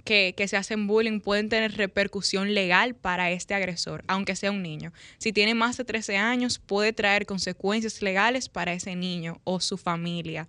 Que, 0.04 0.34
que, 0.36 0.48
se 0.48 0.56
hacen 0.56 0.88
bullying 0.88 1.20
pueden 1.20 1.48
tener 1.48 1.76
repercusión 1.76 2.54
legal 2.54 2.96
para 2.96 3.30
este 3.30 3.54
agresor, 3.54 4.02
aunque 4.08 4.34
sea 4.34 4.50
un 4.50 4.60
niño. 4.60 4.92
Si 5.18 5.32
tiene 5.32 5.54
más 5.54 5.76
de 5.76 5.84
13 5.84 6.16
años, 6.16 6.58
puede 6.58 6.92
traer 6.92 7.24
consecuencias 7.24 8.02
legales 8.02 8.48
para 8.48 8.72
ese 8.72 8.96
niño 8.96 9.40
o 9.44 9.60
su 9.60 9.78
familia. 9.78 10.48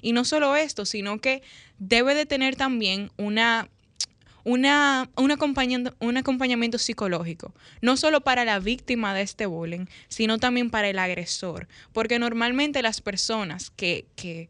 Y 0.00 0.12
no 0.12 0.24
solo 0.24 0.56
esto, 0.56 0.86
sino 0.86 1.20
que 1.20 1.42
debe 1.78 2.14
de 2.14 2.24
tener 2.24 2.56
también 2.56 3.10
una 3.18 3.68
una, 4.44 5.10
un, 5.16 5.30
acompañamiento, 5.30 5.96
un 6.00 6.16
acompañamiento 6.16 6.78
psicológico, 6.78 7.54
no 7.80 7.96
solo 7.96 8.20
para 8.20 8.44
la 8.44 8.60
víctima 8.60 9.14
de 9.14 9.22
este 9.22 9.46
bullying, 9.46 9.86
sino 10.08 10.38
también 10.38 10.70
para 10.70 10.88
el 10.88 10.98
agresor, 10.98 11.66
porque 11.92 12.18
normalmente 12.18 12.82
las 12.82 13.00
personas 13.00 13.70
que, 13.70 14.06
que, 14.16 14.48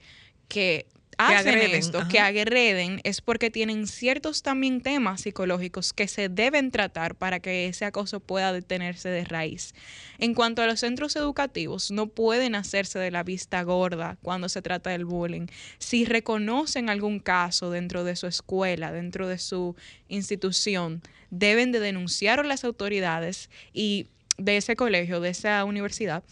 que 0.48 0.86
hacen 1.18 1.58
esto, 1.58 2.06
que 2.08 2.18
agreden, 2.18 3.00
es 3.04 3.20
porque 3.20 3.50
tienen 3.50 3.86
ciertos 3.86 4.42
también 4.42 4.80
temas 4.80 5.22
psicológicos 5.22 5.92
que 5.92 6.08
se 6.08 6.28
deben 6.28 6.70
tratar 6.70 7.14
para 7.14 7.40
que 7.40 7.66
ese 7.66 7.84
acoso 7.84 8.20
pueda 8.20 8.52
detenerse 8.52 9.08
de 9.08 9.24
raíz. 9.24 9.74
En 10.18 10.34
cuanto 10.34 10.62
a 10.62 10.66
los 10.66 10.80
centros 10.80 11.16
educativos, 11.16 11.90
no 11.90 12.06
pueden 12.06 12.54
hacerse 12.54 12.98
de 12.98 13.10
la 13.10 13.22
vista 13.22 13.62
gorda 13.62 14.16
cuando 14.22 14.48
se 14.48 14.62
trata 14.62 14.90
del 14.90 15.04
bullying. 15.04 15.46
Si 15.78 16.04
reconocen 16.04 16.90
algún 16.90 17.20
caso 17.20 17.70
dentro 17.70 18.04
de 18.04 18.16
su 18.16 18.26
escuela, 18.26 18.92
dentro 18.92 19.28
de 19.28 19.38
su 19.38 19.76
institución, 20.08 21.02
deben 21.30 21.72
de 21.72 21.80
denunciar 21.80 22.40
a 22.40 22.44
las 22.44 22.64
autoridades 22.64 23.50
y 23.72 24.08
de 24.38 24.56
ese 24.56 24.76
colegio, 24.76 25.20
de 25.20 25.30
esa 25.30 25.64
universidad, 25.64 26.24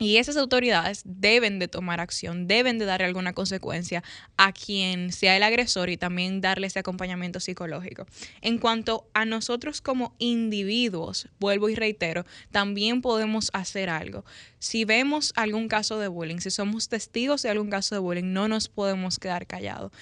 y 0.00 0.16
esas 0.16 0.38
autoridades 0.38 1.02
deben 1.04 1.58
de 1.58 1.68
tomar 1.68 2.00
acción, 2.00 2.48
deben 2.48 2.78
de 2.78 2.86
darle 2.86 3.06
alguna 3.06 3.34
consecuencia 3.34 4.02
a 4.38 4.50
quien 4.52 5.12
sea 5.12 5.36
el 5.36 5.42
agresor 5.42 5.90
y 5.90 5.98
también 5.98 6.40
darle 6.40 6.68
ese 6.68 6.78
acompañamiento 6.78 7.38
psicológico. 7.38 8.06
En 8.40 8.56
cuanto 8.56 9.06
a 9.12 9.26
nosotros 9.26 9.82
como 9.82 10.14
individuos, 10.18 11.28
vuelvo 11.38 11.68
y 11.68 11.74
reitero, 11.74 12.24
también 12.50 13.02
podemos 13.02 13.50
hacer 13.52 13.90
algo. 13.90 14.24
Si 14.58 14.86
vemos 14.86 15.34
algún 15.36 15.68
caso 15.68 15.98
de 15.98 16.08
bullying, 16.08 16.38
si 16.38 16.50
somos 16.50 16.88
testigos 16.88 17.42
de 17.42 17.50
algún 17.50 17.68
caso 17.68 17.94
de 17.94 18.00
bullying, 18.00 18.32
no 18.32 18.48
nos 18.48 18.70
podemos 18.70 19.18
quedar 19.18 19.46
callados. 19.46 19.92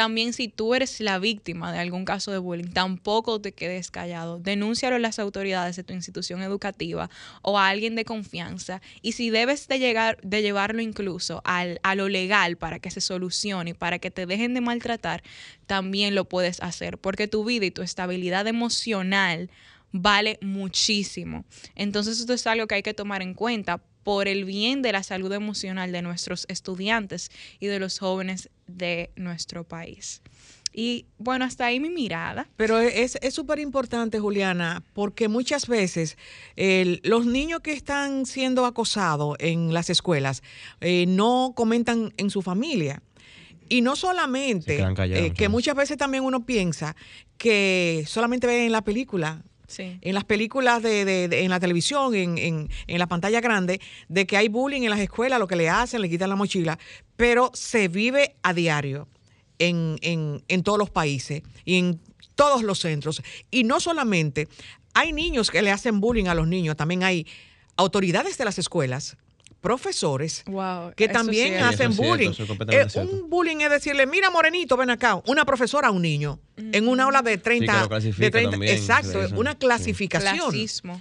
También 0.00 0.32
si 0.32 0.48
tú 0.48 0.74
eres 0.74 0.98
la 1.00 1.18
víctima 1.18 1.74
de 1.74 1.78
algún 1.78 2.06
caso 2.06 2.32
de 2.32 2.38
bullying, 2.38 2.72
tampoco 2.72 3.38
te 3.38 3.52
quedes 3.52 3.90
callado. 3.90 4.38
Denúncialo 4.38 4.96
a 4.96 4.98
las 4.98 5.18
autoridades 5.18 5.76
de 5.76 5.84
tu 5.84 5.92
institución 5.92 6.40
educativa 6.40 7.10
o 7.42 7.58
a 7.58 7.68
alguien 7.68 7.96
de 7.96 8.06
confianza. 8.06 8.80
Y 9.02 9.12
si 9.12 9.28
debes 9.28 9.68
de, 9.68 9.78
llegar, 9.78 10.16
de 10.22 10.40
llevarlo 10.40 10.80
incluso 10.80 11.42
al, 11.44 11.80
a 11.82 11.94
lo 11.96 12.08
legal 12.08 12.56
para 12.56 12.78
que 12.78 12.90
se 12.90 13.02
solucione, 13.02 13.74
para 13.74 13.98
que 13.98 14.10
te 14.10 14.24
dejen 14.24 14.54
de 14.54 14.62
maltratar, 14.62 15.22
también 15.66 16.14
lo 16.14 16.24
puedes 16.24 16.62
hacer. 16.62 16.96
Porque 16.96 17.28
tu 17.28 17.44
vida 17.44 17.66
y 17.66 17.70
tu 17.70 17.82
estabilidad 17.82 18.46
emocional 18.46 19.50
vale 19.92 20.38
muchísimo. 20.40 21.44
Entonces 21.74 22.20
esto 22.20 22.32
es 22.32 22.46
algo 22.46 22.66
que 22.66 22.76
hay 22.76 22.82
que 22.82 22.94
tomar 22.94 23.20
en 23.20 23.34
cuenta 23.34 23.82
por 24.02 24.28
el 24.28 24.44
bien 24.44 24.82
de 24.82 24.92
la 24.92 25.02
salud 25.02 25.32
emocional 25.32 25.92
de 25.92 26.02
nuestros 26.02 26.46
estudiantes 26.48 27.30
y 27.58 27.66
de 27.66 27.78
los 27.78 27.98
jóvenes 27.98 28.50
de 28.66 29.10
nuestro 29.16 29.64
país. 29.64 30.22
Y 30.72 31.06
bueno, 31.18 31.44
hasta 31.44 31.66
ahí 31.66 31.80
mi 31.80 31.90
mirada. 31.90 32.48
Pero 32.56 32.78
es 32.78 33.18
súper 33.30 33.58
importante, 33.58 34.20
Juliana, 34.20 34.84
porque 34.94 35.28
muchas 35.28 35.66
veces 35.66 36.16
los 37.02 37.26
niños 37.26 37.60
que 37.60 37.72
están 37.72 38.24
siendo 38.24 38.64
acosados 38.66 39.36
en 39.40 39.74
las 39.74 39.90
escuelas 39.90 40.42
eh, 40.80 41.06
no 41.06 41.52
comentan 41.56 42.12
en 42.16 42.30
su 42.30 42.42
familia. 42.42 43.02
Y 43.68 43.82
no 43.82 43.94
solamente, 43.94 44.80
eh, 44.80 45.32
que 45.32 45.48
muchas 45.48 45.76
veces 45.76 45.96
también 45.96 46.24
uno 46.24 46.44
piensa 46.44 46.96
que 47.38 48.04
solamente 48.06 48.48
ven 48.48 48.62
en 48.62 48.72
la 48.72 48.82
película 48.82 49.44
en 49.78 50.14
las 50.14 50.24
películas 50.24 50.82
de, 50.82 51.24
en 51.30 51.50
la 51.50 51.60
televisión, 51.60 52.14
en, 52.14 52.38
en, 52.38 52.98
la 52.98 53.06
pantalla 53.06 53.40
grande, 53.40 53.80
de 54.08 54.26
que 54.26 54.36
hay 54.36 54.48
bullying 54.48 54.82
en 54.82 54.90
las 54.90 55.00
escuelas, 55.00 55.38
lo 55.38 55.46
que 55.46 55.56
le 55.56 55.68
hacen, 55.68 56.00
le 56.00 56.10
quitan 56.10 56.28
la 56.28 56.36
mochila, 56.36 56.78
pero 57.16 57.50
se 57.54 57.88
vive 57.88 58.36
a 58.42 58.52
diario 58.52 59.08
en, 59.58 59.98
en 60.02 60.62
todos 60.62 60.78
los 60.78 60.90
países 60.90 61.42
y 61.64 61.78
en 61.78 62.00
todos 62.34 62.62
los 62.62 62.80
centros. 62.80 63.22
Y 63.50 63.64
no 63.64 63.80
solamente 63.80 64.48
hay 64.94 65.12
niños 65.12 65.50
que 65.50 65.62
le 65.62 65.70
hacen 65.70 66.00
bullying 66.00 66.26
a 66.26 66.34
los 66.34 66.48
niños, 66.48 66.76
también 66.76 67.02
hay 67.02 67.26
autoridades 67.76 68.36
de 68.38 68.44
las 68.44 68.58
escuelas 68.58 69.16
profesores 69.60 70.44
que 70.96 71.08
también 71.08 71.62
hacen 71.62 71.94
bullying. 71.94 72.32
Eh, 72.70 72.86
un 72.96 73.28
bullying 73.28 73.58
es 73.58 73.70
decirle, 73.70 74.06
mira 74.06 74.30
morenito, 74.30 74.76
ven 74.76 74.90
acá, 74.90 75.20
una 75.26 75.44
profesora 75.44 75.88
a 75.88 75.90
un 75.90 76.02
niño 76.02 76.40
en 76.56 76.88
una 76.88 77.04
aula 77.04 77.22
de 77.22 77.38
30, 77.38 77.88
de 77.88 78.30
30 78.30 78.56
exacto, 78.66 79.20
una 79.36 79.56
clasificación. 79.56 80.50
Clasismo. 80.50 80.98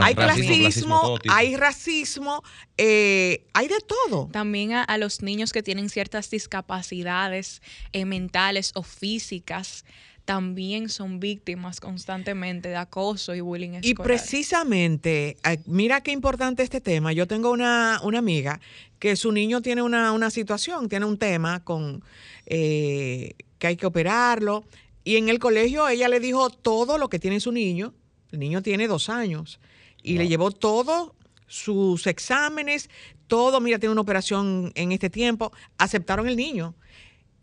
Hay 0.00 0.14
clasismo, 0.14 1.18
hay 1.28 1.56
racismo, 1.56 2.42
eh, 2.76 3.46
hay 3.52 3.68
de 3.68 3.80
todo. 3.80 4.28
También 4.32 4.72
a, 4.72 4.98
los 4.98 5.22
niños 5.22 5.52
que 5.52 5.62
tienen 5.62 5.88
ciertas 5.88 6.30
discapacidades 6.30 7.62
eh, 7.92 8.04
mentales 8.04 8.72
o 8.74 8.82
físicas 8.82 9.84
también 10.26 10.88
son 10.88 11.20
víctimas 11.20 11.80
constantemente 11.80 12.68
de 12.68 12.76
acoso 12.76 13.34
y 13.34 13.40
bullying 13.40 13.74
escolar. 13.74 13.90
Y 13.90 13.94
precisamente, 13.94 15.36
mira 15.66 16.02
qué 16.02 16.10
importante 16.10 16.64
este 16.64 16.80
tema. 16.80 17.12
Yo 17.12 17.28
tengo 17.28 17.52
una, 17.52 17.98
amiga 17.98 18.60
que 18.98 19.14
su 19.14 19.30
niño 19.30 19.62
tiene 19.62 19.82
una, 19.82 20.30
situación, 20.30 20.88
tiene 20.88 21.06
un 21.06 21.16
tema 21.16 21.62
con 21.62 22.02
eh, 22.44 23.34
que 23.58 23.68
hay 23.68 23.76
que 23.76 23.86
operarlo. 23.86 24.64
Y 25.04 25.16
en 25.16 25.28
el 25.28 25.38
colegio 25.38 25.88
ella 25.88 26.08
le 26.08 26.18
dijo 26.18 26.50
todo 26.50 26.98
lo 26.98 27.08
que 27.08 27.20
tiene 27.20 27.38
su 27.38 27.52
niño. 27.52 27.94
El 28.32 28.40
niño 28.40 28.62
tiene 28.62 28.88
dos 28.88 29.08
años. 29.08 29.60
Y 30.02 30.18
le 30.18 30.26
llevó 30.26 30.50
todo 30.50 31.14
sus 31.46 32.08
exámenes, 32.08 32.90
todo, 33.28 33.60
mira, 33.60 33.78
tiene 33.78 33.92
una 33.92 34.00
operación 34.00 34.72
en 34.74 34.90
este 34.90 35.08
tiempo. 35.08 35.52
Aceptaron 35.78 36.26
el 36.26 36.34
niño 36.34 36.74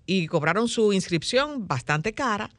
y 0.06 0.28
cobraron 0.28 0.68
su 0.68 0.92
inscripción 0.92 1.66
bastante 1.66 2.12
cara 2.12 2.50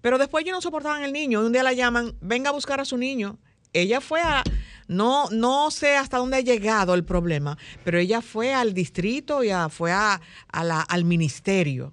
pero 0.00 0.18
después 0.18 0.44
ellos 0.44 0.56
no 0.56 0.60
soportaban 0.60 1.02
el 1.02 1.12
niño. 1.12 1.42
Y 1.42 1.46
un 1.46 1.52
día 1.52 1.62
la 1.62 1.72
llaman, 1.72 2.14
venga 2.20 2.50
a 2.50 2.52
buscar 2.52 2.80
a 2.80 2.84
su 2.84 2.96
niño. 2.96 3.38
Ella 3.72 4.00
fue 4.00 4.20
a, 4.20 4.42
No, 4.86 5.28
no 5.30 5.70
sé 5.70 5.96
hasta 5.96 6.18
dónde 6.18 6.38
ha 6.38 6.40
llegado 6.40 6.94
el 6.94 7.04
problema, 7.04 7.58
pero 7.84 7.98
ella 7.98 8.22
fue 8.22 8.54
al 8.54 8.72
distrito 8.72 9.44
y 9.44 9.50
fue 9.70 9.92
a, 9.92 10.20
la, 10.52 10.80
al 10.80 11.04
ministerio. 11.04 11.92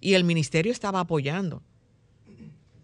Y 0.00 0.14
el 0.14 0.24
ministerio 0.24 0.72
estaba 0.72 1.00
apoyando. 1.00 1.62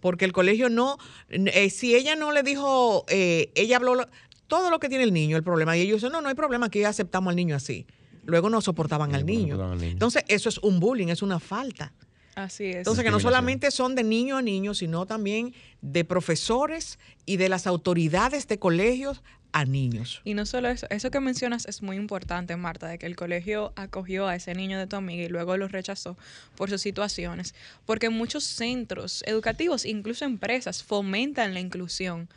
Porque 0.01 0.25
el 0.25 0.33
colegio 0.33 0.71
no, 0.71 0.97
eh, 1.29 1.69
si 1.69 1.95
ella 1.95 2.17
no 2.17 2.33
le 2.33 2.43
dijo, 2.43 3.05
eh, 3.09 3.53
ella 3.55 3.77
habló 3.77 4.09
todo 4.47 4.71
lo 4.71 4.81
que 4.81 4.89
tiene 4.89 5.05
el 5.05 5.13
niño, 5.13 5.37
el 5.37 5.43
problema, 5.43 5.77
y 5.77 5.83
ellos 5.83 5.97
dicen, 5.97 6.13
no, 6.13 6.23
no 6.23 6.29
hay 6.29 6.35
problema, 6.35 6.71
que 6.71 6.85
aceptamos 6.87 7.31
al 7.31 7.37
niño 7.37 7.55
así. 7.55 7.87
Luego 8.25 8.49
no 8.51 8.61
soportaban, 8.61 9.15
al, 9.15 9.27
niño. 9.27 9.75
Entonces, 9.83 10.25
eso 10.29 10.49
es 10.49 10.59
un 10.59 10.81
bullying, 10.81 11.09
es 11.09 11.23
una 11.23 11.39
falta. 11.39 11.93
Así 12.35 12.67
es. 12.67 12.77
Entonces, 12.77 13.05
que 13.05 13.11
no 13.11 13.21
solamente 13.21 13.71
son 13.71 13.95
de 13.95 14.05
niño 14.05 14.37
a 14.37 14.43
niño, 14.43 14.75
sino 14.75 15.07
también 15.07 15.55
de 15.83 16.05
profesores 16.05 16.99
y 17.27 17.37
de 17.37 17.49
las 17.49 17.67
autoridades 17.67 18.47
de 18.49 18.59
colegios 18.59 19.23
a 19.53 19.65
niños. 19.65 20.21
Y 20.25 20.35
no 20.35 20.47
solo 20.47 20.69
eso, 20.69 20.87
eso 20.91 21.11
que 21.11 21.21
mencionas 21.21 21.67
es 21.67 21.83
muy 21.83 21.97
importante, 21.97 22.57
Marta, 22.57 22.87
de 22.87 22.99
que 22.99 23.07
el 23.07 23.17
colegio 23.17 23.73
acogió 23.77 24.29
a 24.29 24.37
ese 24.37 24.55
niño 24.55 24.79
de 24.79 24.87
tu 24.87 24.97
amiga 24.97 25.25
y 25.25 25.29
luego 25.29 25.57
lo 25.57 25.69
rechazó 25.69 26.17
por 26.57 26.71
sus 26.71 26.81
situaciones, 26.81 27.55
porque 27.85 28.11
muchos 28.11 28.45
centros 28.45 29.25
educativos, 29.27 29.85
incluso 29.85 30.25
empresas, 30.25 30.83
fomentan 30.83 31.55
la 31.55 31.61
inclusión 31.61 32.29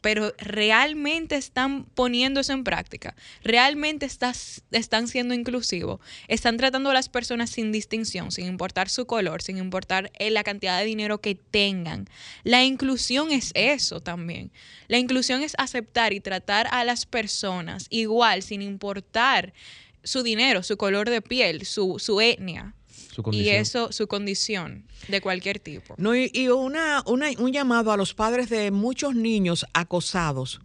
pero 0.00 0.34
realmente 0.38 1.36
están 1.36 1.84
poniendo 1.84 2.40
eso 2.40 2.52
en 2.52 2.64
práctica, 2.64 3.14
realmente 3.42 4.06
están 4.06 5.08
siendo 5.08 5.34
inclusivos, 5.34 6.00
están 6.28 6.56
tratando 6.56 6.90
a 6.90 6.94
las 6.94 7.08
personas 7.08 7.50
sin 7.50 7.72
distinción, 7.72 8.30
sin 8.30 8.46
importar 8.46 8.88
su 8.88 9.06
color, 9.06 9.42
sin 9.42 9.58
importar 9.58 10.10
eh, 10.18 10.30
la 10.30 10.44
cantidad 10.44 10.78
de 10.78 10.84
dinero 10.84 11.20
que 11.20 11.34
tengan. 11.34 12.08
La 12.44 12.64
inclusión 12.64 13.32
es 13.32 13.52
eso 13.54 14.00
también. 14.00 14.52
La 14.88 14.98
inclusión 14.98 15.42
es 15.42 15.54
aceptar 15.58 16.12
y 16.12 16.20
tratar 16.20 16.68
a 16.70 16.84
las 16.84 17.06
personas 17.06 17.86
igual, 17.90 18.42
sin 18.42 18.62
importar 18.62 19.52
su 20.02 20.22
dinero, 20.22 20.62
su 20.62 20.76
color 20.76 21.10
de 21.10 21.20
piel, 21.20 21.66
su 21.66 22.20
etnia. 22.20 22.74
Y 23.32 23.48
eso, 23.48 23.92
su 23.92 24.06
condición 24.06 24.84
de 25.08 25.20
cualquier 25.20 25.58
tipo. 25.58 25.94
No, 25.98 26.14
y, 26.14 26.48
una, 26.48 27.02
un 27.06 27.52
llamado 27.52 27.92
a 27.92 27.96
los 27.96 28.14
padres 28.14 28.48
de 28.48 28.70
muchos 28.70 29.14
niños 29.14 29.66
acosados 29.72 30.60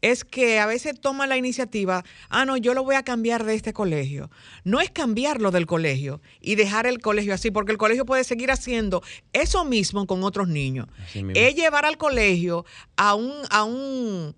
es 0.00 0.24
que 0.24 0.58
a 0.58 0.66
veces 0.66 1.00
toman 1.00 1.28
la 1.28 1.36
iniciativa, 1.36 2.04
ah, 2.28 2.44
no, 2.44 2.56
yo 2.56 2.74
lo 2.74 2.84
voy 2.84 2.94
a 2.94 3.02
cambiar 3.02 3.44
de 3.44 3.54
este 3.54 3.72
colegio. 3.72 4.30
No 4.64 4.80
es 4.80 4.90
cambiarlo 4.90 5.50
del 5.50 5.66
colegio 5.66 6.20
y 6.40 6.54
dejar 6.54 6.86
el 6.86 7.00
colegio 7.00 7.34
así, 7.34 7.50
porque 7.50 7.72
el 7.72 7.78
colegio 7.78 8.06
puede 8.06 8.24
seguir 8.24 8.50
haciendo 8.50 9.02
eso 9.32 9.64
mismo 9.64 10.06
con 10.06 10.22
otros 10.24 10.48
niños. 10.48 10.88
Es 11.34 11.54
llevar 11.54 11.84
al 11.84 11.98
colegio 11.98 12.64
a 12.96 13.14
un, 13.14 13.32
a 13.50 13.64
un, 13.64 14.34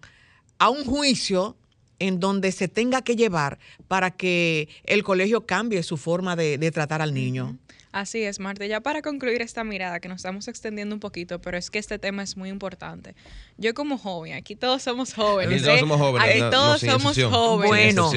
a 0.59 0.71
un 0.71 0.85
juicio 0.85 1.57
en 2.01 2.19
donde 2.19 2.51
se 2.51 2.67
tenga 2.67 3.03
que 3.03 3.15
llevar 3.15 3.61
para 3.87 4.11
que 4.11 4.69
el 4.85 5.05
colegio 5.05 5.47
cambie 5.47 5.85
su 5.85 5.97
forma 5.97 6.35
de, 6.35 6.71
tratar 6.73 7.01
al 7.03 7.15
niño. 7.15 7.57
Así 7.93 8.23
es, 8.23 8.39
Marta. 8.39 8.67
Ya 8.67 8.81
para 8.81 9.03
concluir 9.03 9.43
esta 9.43 9.65
mirada, 9.65 9.99
que 9.99 10.09
nos 10.09 10.17
estamos 10.17 10.47
extendiendo 10.47 10.95
un 10.95 11.01
poquito, 11.01 11.41
pero 11.41 11.59
es 11.59 11.71
que 11.71 11.79
este 11.79 11.99
tema 11.99 12.23
es 12.23 12.37
muy 12.37 12.49
importante. 12.49 13.17
Yo 13.57 13.75
como 13.75 13.99
joven, 13.99 14.35
aquí 14.35 14.55
todos 14.55 14.83
somos 14.83 15.13
jóvenes. 15.13 15.63
Aquí 15.63 15.65
todos 15.65 15.77
¿eh? 15.77 15.81
somos 15.81 15.99
jóvenes. 15.99 16.29
Aquí 16.29 16.51
todos 16.51 16.81
somos 16.81 17.17
jóvenes. 17.17 17.95
Bueno, 17.97 18.11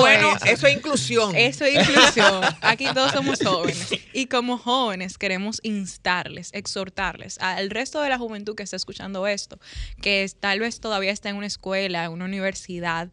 bueno, 0.00 0.36
eso 0.44 0.66
es 0.66 0.76
inclusión. 0.76 1.36
Eso 1.36 1.64
es 1.64 1.88
inclusión. 1.88 2.42
Aquí 2.60 2.86
todos 2.92 3.12
somos 3.12 3.38
jóvenes. 3.40 3.88
Y 4.12 4.26
como 4.26 4.58
jóvenes 4.58 5.16
queremos 5.16 5.60
instarles, 5.62 6.50
exhortarles 6.52 7.38
al 7.38 7.70
resto 7.70 8.00
de 8.00 8.08
la 8.08 8.18
juventud 8.18 8.54
que 8.56 8.64
está 8.64 8.76
escuchando 8.76 9.26
esto, 9.26 9.58
que 10.00 10.28
tal 10.40 10.60
vez 10.60 10.80
todavía 10.80 11.12
está 11.12 11.28
en 11.28 11.36
una 11.36 11.46
escuela, 11.46 12.04
en 12.04 12.12
una 12.12 12.24
universidad, 12.24 13.10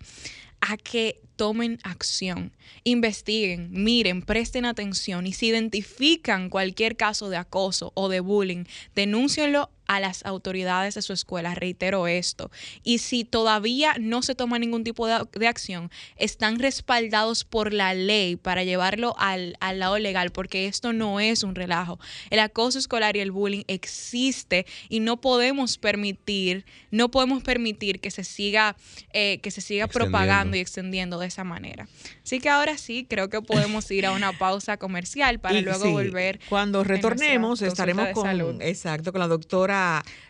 a 0.61 0.77
que 0.77 1.21
tomen 1.35 1.79
acción, 1.83 2.55
investiguen, 2.83 3.69
miren, 3.71 4.21
presten 4.21 4.65
atención 4.65 5.25
y 5.25 5.33
si 5.33 5.47
identifican 5.47 6.49
cualquier 6.49 6.95
caso 6.95 7.29
de 7.29 7.37
acoso 7.37 7.91
o 7.95 8.09
de 8.09 8.19
bullying, 8.19 8.65
denúncienlo 8.95 9.71
a 9.91 9.99
las 9.99 10.25
autoridades 10.25 10.95
de 10.95 11.01
su 11.01 11.11
escuela. 11.11 11.53
Reitero 11.53 12.07
esto. 12.07 12.49
Y 12.81 12.99
si 12.99 13.25
todavía 13.25 13.95
no 13.99 14.21
se 14.21 14.35
toma 14.35 14.57
ningún 14.57 14.85
tipo 14.85 15.05
de, 15.05 15.47
acción, 15.47 15.91
están 16.15 16.59
respaldados 16.59 17.43
por 17.43 17.73
la 17.73 17.93
ley 17.93 18.37
para 18.37 18.63
llevarlo 18.63 19.15
al, 19.17 19.57
lado 19.59 19.99
legal, 19.99 20.31
porque 20.31 20.67
esto 20.67 20.93
no 20.93 21.19
es 21.19 21.43
un 21.43 21.55
relajo. 21.55 21.99
El 22.29 22.39
acoso 22.39 22.79
escolar 22.79 23.17
y 23.17 23.19
el 23.19 23.31
bullying 23.31 23.65
existe 23.67 24.65
y 24.87 25.01
no 25.01 25.19
podemos 25.19 25.77
permitir, 25.77 26.63
no 26.89 27.11
podemos 27.11 27.43
permitir 27.43 27.99
que 27.99 28.11
se 28.11 28.23
siga, 28.23 28.77
eh, 29.11 29.39
que 29.39 29.51
se 29.51 29.59
siga 29.59 29.87
propagando 29.87 30.55
y 30.55 30.61
extendiendo 30.61 31.19
de 31.19 31.27
esa 31.27 31.43
manera. 31.43 31.89
Así 32.23 32.39
que 32.39 32.47
ahora 32.47 32.77
sí, 32.77 33.05
creo 33.09 33.29
que 33.29 33.41
podemos 33.41 33.91
ir 33.91 34.05
a 34.05 34.13
una 34.13 34.31
pausa 34.31 34.77
comercial 34.77 35.39
para 35.39 35.59
luego 35.59 35.91
volver. 35.91 36.39
Cuando 36.47 36.85
retornemos 36.85 37.61
estaremos 37.61 38.07
con, 38.13 38.61
exacto, 38.61 39.11
con 39.11 39.19
la 39.19 39.27
doctora 39.27 39.80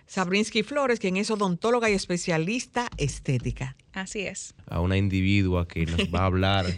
Sabrinsky 0.08 0.64
Flores, 0.64 1.00
quien 1.00 1.16
es 1.16 1.32
odontóloga 1.32 1.90
y 1.90 1.94
especialista 1.94 2.90
estética. 2.98 3.78
Así 3.94 4.22
es. 4.22 4.56
A 4.68 4.80
una 4.80 4.98
individua 4.98 5.68
que 5.68 5.86
nos 5.86 6.14
va 6.14 6.20
a 6.20 6.26
hablar. 6.26 6.66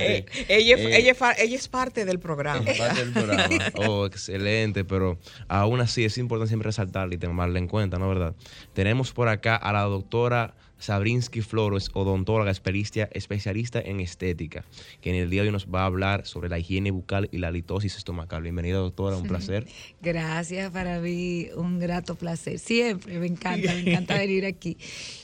Eh, 0.00 0.24
ella, 0.48 1.14
es 1.38 1.68
parte 1.68 2.04
del 2.04 2.18
programa. 2.18 2.64
parte 2.64 3.04
del 3.04 3.12
programa. 3.12 3.64
Oh, 3.76 4.06
excelente, 4.06 4.84
pero 4.84 5.18
aún 5.48 5.80
así 5.80 6.04
es 6.04 6.18
importante 6.18 6.48
siempre 6.48 6.66
resaltarle 6.66 7.16
y 7.16 7.18
tomarla 7.18 7.58
en 7.58 7.68
cuenta, 7.68 7.98
¿no 7.98 8.08
verdad? 8.08 8.34
Tenemos 8.72 9.12
por 9.12 9.28
acá 9.28 9.56
a 9.56 9.72
la 9.72 9.82
doctora 9.82 10.54
Sabrinsky 10.78 11.42
Flores, 11.42 11.90
odontóloga 11.92 12.50
especialista 12.50 13.80
en 13.80 14.00
estética, 14.00 14.64
que 15.00 15.10
en 15.10 15.16
el 15.16 15.30
día 15.30 15.42
de 15.42 15.48
hoy 15.48 15.52
nos 15.52 15.66
va 15.66 15.82
a 15.82 15.86
hablar 15.86 16.26
sobre 16.26 16.48
la 16.48 16.58
higiene 16.58 16.90
bucal 16.90 17.28
y 17.32 17.38
la 17.38 17.50
litosis 17.50 17.96
estomacal. 17.96 18.42
Bienvenida, 18.42 18.76
doctora, 18.76 19.16
un 19.16 19.26
placer. 19.26 19.66
Gracias, 20.00 20.70
para 20.70 21.00
mí 21.00 21.48
un 21.56 21.78
grato 21.78 22.14
placer. 22.14 22.58
Siempre 22.58 23.18
me 23.18 23.26
encanta, 23.26 23.72
me 23.74 23.80
encanta 23.90 24.18
venir 24.18 24.46
aquí. 24.46 24.76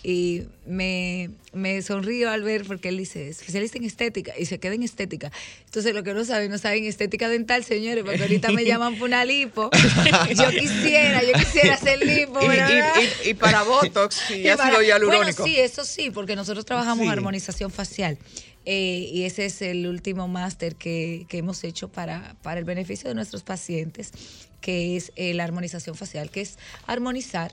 Y 0.02 0.42
me, 0.66 1.30
me 1.52 1.82
sonrío 1.82 2.30
al 2.30 2.42
ver, 2.42 2.64
porque 2.64 2.88
él 2.88 2.98
dice, 2.98 3.28
especialista 3.28 3.78
en 3.78 3.84
estética, 3.84 4.32
y 4.38 4.46
se 4.46 4.58
queda 4.58 4.74
en 4.74 4.82
estética. 4.82 5.30
Entonces, 5.66 5.94
lo 5.94 6.02
que 6.02 6.14
no 6.14 6.24
saben, 6.24 6.50
no 6.50 6.58
saben 6.58 6.84
estética 6.84 7.28
dental, 7.28 7.64
señores, 7.64 8.04
porque 8.04 8.22
ahorita 8.22 8.52
me 8.52 8.64
llaman 8.66 8.96
por 8.96 9.08
una 9.08 9.24
lipo. 9.24 9.70
yo 10.34 10.50
quisiera, 10.50 11.22
yo 11.22 11.32
quisiera 11.32 11.74
hacer 11.74 12.04
lipo. 12.04 12.40
Y, 13.24 13.34
para 13.34 13.62
Botox, 13.62 14.30
y, 14.30 14.48
ácido 14.48 14.82
hialurónico. 14.82 15.43
Sí, 15.44 15.58
eso 15.58 15.84
sí, 15.84 16.10
porque 16.10 16.36
nosotros 16.36 16.64
trabajamos 16.64 17.08
armonización 17.08 17.70
facial. 17.70 18.18
Eh, 18.66 19.10
y 19.12 19.24
ese 19.24 19.44
es 19.44 19.60
el 19.62 19.86
último 19.86 20.26
máster 20.26 20.76
que, 20.76 21.26
hemos 21.30 21.64
hecho 21.64 21.88
para, 21.88 22.36
para 22.42 22.58
el 22.58 22.64
beneficio 22.64 23.08
de 23.08 23.14
nuestros 23.14 23.42
pacientes, 23.42 24.12
que 24.60 24.96
es 24.96 25.12
eh, 25.16 25.34
la 25.34 25.44
armonización 25.44 25.96
facial, 25.96 26.30
que 26.30 26.40
es 26.40 26.58
armonizar 26.86 27.52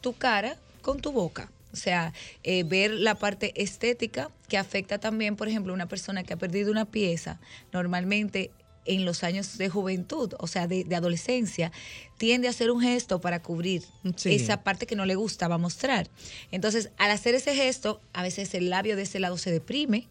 tu 0.00 0.14
cara 0.14 0.56
con 0.80 1.00
tu 1.00 1.12
boca. 1.12 1.50
O 1.72 1.76
sea, 1.76 2.14
eh, 2.42 2.62
ver 2.62 2.92
la 2.92 3.16
parte 3.16 3.52
estética 3.62 4.30
que 4.48 4.56
afecta 4.56 4.98
también, 4.98 5.36
por 5.36 5.48
ejemplo, 5.48 5.74
una 5.74 5.86
persona 5.86 6.22
que 6.22 6.32
ha 6.32 6.38
perdido 6.38 6.70
una 6.70 6.86
pieza, 6.86 7.38
normalmente 7.72 8.50
en 8.86 9.04
los 9.04 9.24
años 9.24 9.58
de 9.58 9.68
juventud, 9.68 10.34
o 10.38 10.46
sea, 10.46 10.66
de, 10.66 10.86
adolescencia, 10.94 11.72
tiende 12.16 12.48
a 12.48 12.50
hacer 12.50 12.70
un 12.70 12.80
gesto 12.80 13.20
para 13.20 13.42
cubrir 13.42 13.82
esa 14.24 14.62
parte 14.62 14.86
que 14.86 14.96
no 14.96 15.06
le 15.06 15.14
gustaba 15.14 15.58
mostrar. 15.58 16.08
Entonces, 16.50 16.90
al 16.96 17.10
hacer 17.10 17.34
ese 17.34 17.54
gesto, 17.54 18.00
a 18.12 18.22
veces 18.22 18.54
el 18.54 18.70
labio 18.70 18.96
de 18.96 19.02
ese 19.02 19.20
lado 19.20 19.36
se 19.38 19.50
deprime 19.50 20.08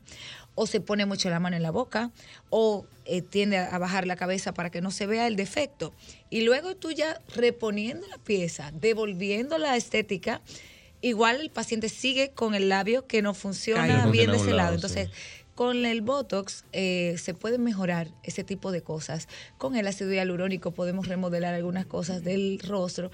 o 0.55 0.67
se 0.67 0.79
pone 0.79 1.05
mucho 1.05 1.29
la 1.29 1.39
mano 1.39 1.57
en 1.57 1.63
la 1.63 1.71
boca 1.71 2.11
o 2.49 2.85
eh, 3.05 3.21
tiende 3.21 3.57
a 3.57 3.77
bajar 3.77 4.07
la 4.07 4.15
cabeza 4.15 4.53
para 4.53 4.69
que 4.69 4.81
no 4.81 4.91
se 4.91 5.05
vea 5.05 5.27
el 5.27 5.35
defecto. 5.35 5.93
Y 6.29 6.41
luego 6.41 6.75
tú 6.75 6.91
ya 6.91 7.21
reponiendo 7.35 8.07
la 8.07 8.17
pieza, 8.17 8.71
devolviendo 8.73 9.57
la 9.57 9.75
estética, 9.75 10.41
igual 11.01 11.41
el 11.41 11.51
paciente 11.51 11.89
sigue 11.89 12.31
con 12.31 12.55
el 12.55 12.69
labio 12.69 13.05
que 13.05 13.21
no 13.21 13.33
funciona 13.33 14.07
bien 14.07 14.31
de 14.31 14.37
ese 14.37 14.53
lado. 14.53 14.75
Entonces, 14.75 15.09
con 15.55 15.85
el 15.85 16.01
Botox 16.01 16.65
eh, 16.73 17.15
se 17.17 17.33
puede 17.33 17.57
mejorar 17.57 18.09
ese 18.23 18.43
tipo 18.43 18.71
de 18.71 18.81
cosas. 18.81 19.27
Con 19.57 19.75
el 19.75 19.87
ácido 19.87 20.11
hialurónico 20.11 20.71
podemos 20.71 21.07
remodelar 21.07 21.53
algunas 21.53 21.85
cosas 21.85 22.23
del 22.23 22.59
rostro. 22.59 23.09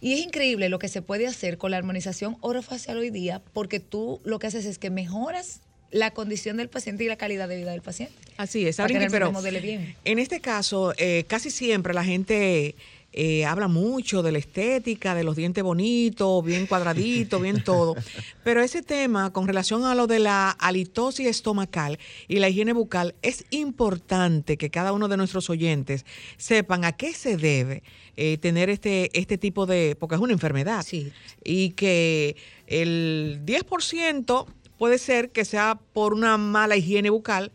Y 0.00 0.12
es 0.12 0.20
increíble 0.20 0.68
lo 0.68 0.78
que 0.78 0.88
se 0.88 1.00
puede 1.00 1.26
hacer 1.26 1.56
con 1.56 1.70
la 1.70 1.78
armonización 1.78 2.36
orofacial 2.40 2.98
hoy 2.98 3.10
día, 3.10 3.40
porque 3.52 3.80
tú 3.80 4.20
lo 4.24 4.38
que 4.38 4.48
haces 4.48 4.66
es 4.66 4.78
que 4.78 4.90
mejoras 4.90 5.60
la 5.90 6.10
condición 6.10 6.56
del 6.56 6.68
paciente 6.68 7.04
y 7.04 7.06
la 7.06 7.16
calidad 7.16 7.48
de 7.48 7.56
vida 7.56 7.70
del 7.70 7.80
paciente. 7.80 8.14
Así 8.36 8.66
es, 8.66 8.76
pero 8.76 9.32
bien. 9.62 9.94
en 10.04 10.18
este 10.18 10.40
caso, 10.40 10.92
eh, 10.98 11.24
casi 11.28 11.50
siempre 11.50 11.94
la 11.94 12.02
gente 12.02 12.74
eh, 13.16 13.44
habla 13.44 13.68
mucho 13.68 14.24
de 14.24 14.32
la 14.32 14.38
estética, 14.38 15.14
de 15.14 15.22
los 15.22 15.36
dientes 15.36 15.62
bonitos, 15.62 16.44
bien 16.44 16.66
cuadraditos, 16.68 17.40
bien 17.40 17.62
todo. 17.62 17.94
Pero 18.42 18.60
ese 18.60 18.82
tema 18.82 19.32
con 19.32 19.46
relación 19.46 19.84
a 19.84 19.94
lo 19.94 20.08
de 20.08 20.18
la 20.18 20.50
halitosis 20.50 21.28
estomacal 21.28 22.00
y 22.26 22.40
la 22.40 22.48
higiene 22.48 22.72
bucal, 22.72 23.14
es 23.22 23.44
importante 23.50 24.56
que 24.56 24.68
cada 24.68 24.92
uno 24.92 25.06
de 25.06 25.16
nuestros 25.16 25.48
oyentes 25.48 26.04
sepan 26.38 26.84
a 26.84 26.90
qué 26.90 27.14
se 27.14 27.36
debe 27.36 27.84
eh, 28.16 28.36
tener 28.38 28.68
este, 28.68 29.16
este 29.16 29.38
tipo 29.38 29.64
de, 29.64 29.96
porque 29.98 30.16
es 30.16 30.20
una 30.20 30.32
enfermedad. 30.32 30.84
Sí. 30.84 31.12
Y 31.44 31.70
que 31.70 32.34
el 32.66 33.42
10% 33.46 34.46
puede 34.76 34.98
ser 34.98 35.30
que 35.30 35.44
sea 35.44 35.78
por 35.92 36.14
una 36.14 36.36
mala 36.36 36.76
higiene 36.76 37.10
bucal, 37.10 37.52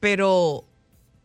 pero 0.00 0.64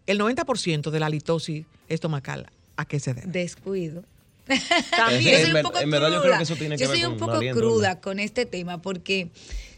el 0.06 0.20
90% 0.20 0.92
de 0.92 1.00
la 1.00 1.08
halitosis 1.08 1.66
estomacal, 1.90 2.52
¿a 2.78 2.86
qué 2.86 3.00
se 3.00 3.14
debe? 3.14 3.28
Descuido. 3.28 4.04
También. 4.92 5.22
Yo 5.32 5.40
soy 5.42 5.50
En 5.52 5.56
un 5.58 5.62
poco 5.64 5.80
en 5.80 5.92
verdad 5.92 6.08
yo 6.10 6.14
cruda. 6.16 6.24
creo 6.24 6.38
que 6.38 6.44
eso 6.44 6.56
tiene 6.56 6.76
que 6.78 6.84
Yo 6.84 6.90
ver 6.90 6.98
soy 6.98 7.06
un 7.06 7.12
con 7.12 7.20
poco 7.20 7.38
aliento, 7.38 7.60
cruda 7.60 8.02
con 8.02 8.20
este 8.20 8.46
tema 8.46 8.82
porque 8.82 9.30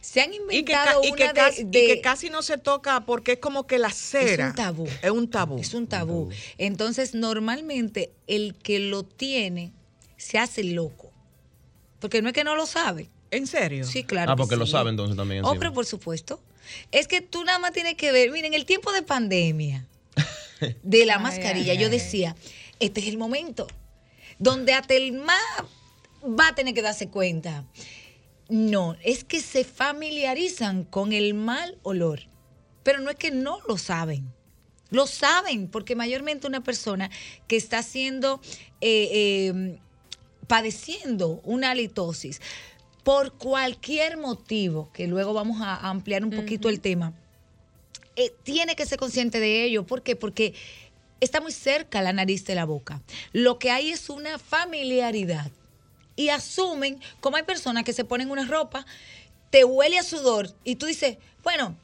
se 0.01 0.21
han 0.21 0.33
Y 0.33 0.37
que, 0.37 0.41
inventado 0.57 1.01
y 1.03 1.11
que 1.13 1.23
una 1.23 1.33
casi, 1.33 1.63
de, 1.63 1.83
y 1.83 1.87
que 1.87 2.01
casi 2.01 2.29
no 2.29 2.41
se 2.41 2.57
toca 2.57 3.01
porque 3.05 3.33
es 3.33 3.39
como 3.39 3.67
que 3.67 3.77
la 3.77 3.91
cera. 3.91 4.45
Es 4.45 4.49
un 4.51 4.55
tabú. 4.55 4.87
Es 5.01 5.11
un 5.11 5.29
tabú. 5.29 5.59
Es 5.59 5.73
un 5.73 5.87
tabú. 5.87 6.29
Entonces, 6.57 7.13
normalmente 7.13 8.11
el 8.27 8.55
que 8.55 8.79
lo 8.79 9.03
tiene 9.03 9.71
se 10.17 10.39
hace 10.39 10.63
loco. 10.63 11.11
Porque 11.99 12.21
no 12.21 12.29
es 12.29 12.33
que 12.33 12.43
no 12.43 12.55
lo 12.55 12.65
sabe. 12.65 13.09
¿En 13.31 13.47
serio? 13.47 13.85
Sí, 13.85 14.03
claro. 14.03 14.31
Ah, 14.31 14.35
que 14.35 14.41
porque 14.41 14.55
lo 14.55 14.65
sabe 14.65 14.89
entonces 14.89 15.15
también. 15.15 15.43
Oh, 15.43 15.49
encima. 15.49 15.59
pero 15.59 15.73
por 15.73 15.85
supuesto. 15.85 16.41
Es 16.91 17.07
que 17.07 17.21
tú 17.21 17.43
nada 17.43 17.59
más 17.59 17.71
tienes 17.73 17.95
que 17.95 18.11
ver, 18.11 18.31
miren, 18.31 18.53
el 18.53 18.65
tiempo 18.65 18.91
de 18.91 19.03
pandemia, 19.03 19.85
de 20.83 21.05
la 21.05 21.15
Ay, 21.15 21.21
mascarilla, 21.21 21.73
ay, 21.73 21.77
yo 21.77 21.85
ay. 21.85 21.91
Este 22.85 22.99
es 23.01 23.07
el 23.07 23.17
momento 23.17 23.67
donde 24.39 24.73
hasta 24.73 24.93
el 24.93 25.13
más 25.13 25.41
va 26.23 26.49
a 26.49 26.55
tener 26.55 26.73
que 26.73 26.81
darse 26.81 27.09
cuenta. 27.09 27.65
No, 28.49 28.95
es 29.03 29.23
que 29.23 29.39
se 29.39 29.63
familiarizan 29.63 30.83
con 30.83 31.13
el 31.13 31.33
mal 31.33 31.77
olor, 31.83 32.21
pero 32.83 32.99
no 32.99 33.09
es 33.09 33.15
que 33.15 33.31
no 33.31 33.59
lo 33.67 33.77
saben. 33.77 34.31
Lo 34.89 35.07
saben, 35.07 35.69
porque 35.69 35.95
mayormente 35.95 36.45
una 36.45 36.61
persona 36.61 37.09
que 37.47 37.55
está 37.55 37.79
haciendo, 37.79 38.41
eh, 38.79 39.09
eh, 39.11 39.79
padeciendo 40.47 41.41
una 41.43 41.71
halitosis 41.71 42.41
por 43.03 43.33
cualquier 43.33 44.17
motivo, 44.17 44.91
que 44.93 45.07
luego 45.07 45.33
vamos 45.33 45.61
a 45.61 45.89
ampliar 45.89 46.23
un 46.23 46.31
poquito 46.31 46.69
el 46.69 46.79
tema, 46.79 47.13
eh, 48.15 48.31
tiene 48.43 48.75
que 48.75 48.85
ser 48.85 48.99
consciente 48.99 49.39
de 49.39 49.63
ello. 49.63 49.85
¿Por 49.85 50.03
qué? 50.03 50.15
Porque 50.15 50.53
está 51.23 51.41
muy 51.41 51.51
cerca 51.51 52.01
la 52.01 52.13
nariz 52.13 52.45
de 52.45 52.55
la 52.55 52.65
boca. 52.65 53.01
Lo 53.31 53.59
que 53.59 53.71
hay 53.71 53.91
es 53.91 54.09
una 54.09 54.37
familiaridad. 54.39 55.49
Y 56.15 56.29
asumen, 56.29 56.99
como 57.21 57.37
hay 57.37 57.43
personas 57.43 57.83
que 57.83 57.93
se 57.93 58.03
ponen 58.05 58.29
una 58.29 58.45
ropa, 58.45 58.85
te 59.49 59.63
huele 59.63 59.97
a 59.97 60.03
sudor 60.03 60.53
y 60.63 60.75
tú 60.75 60.85
dices, 60.85 61.17
bueno, 61.43 61.75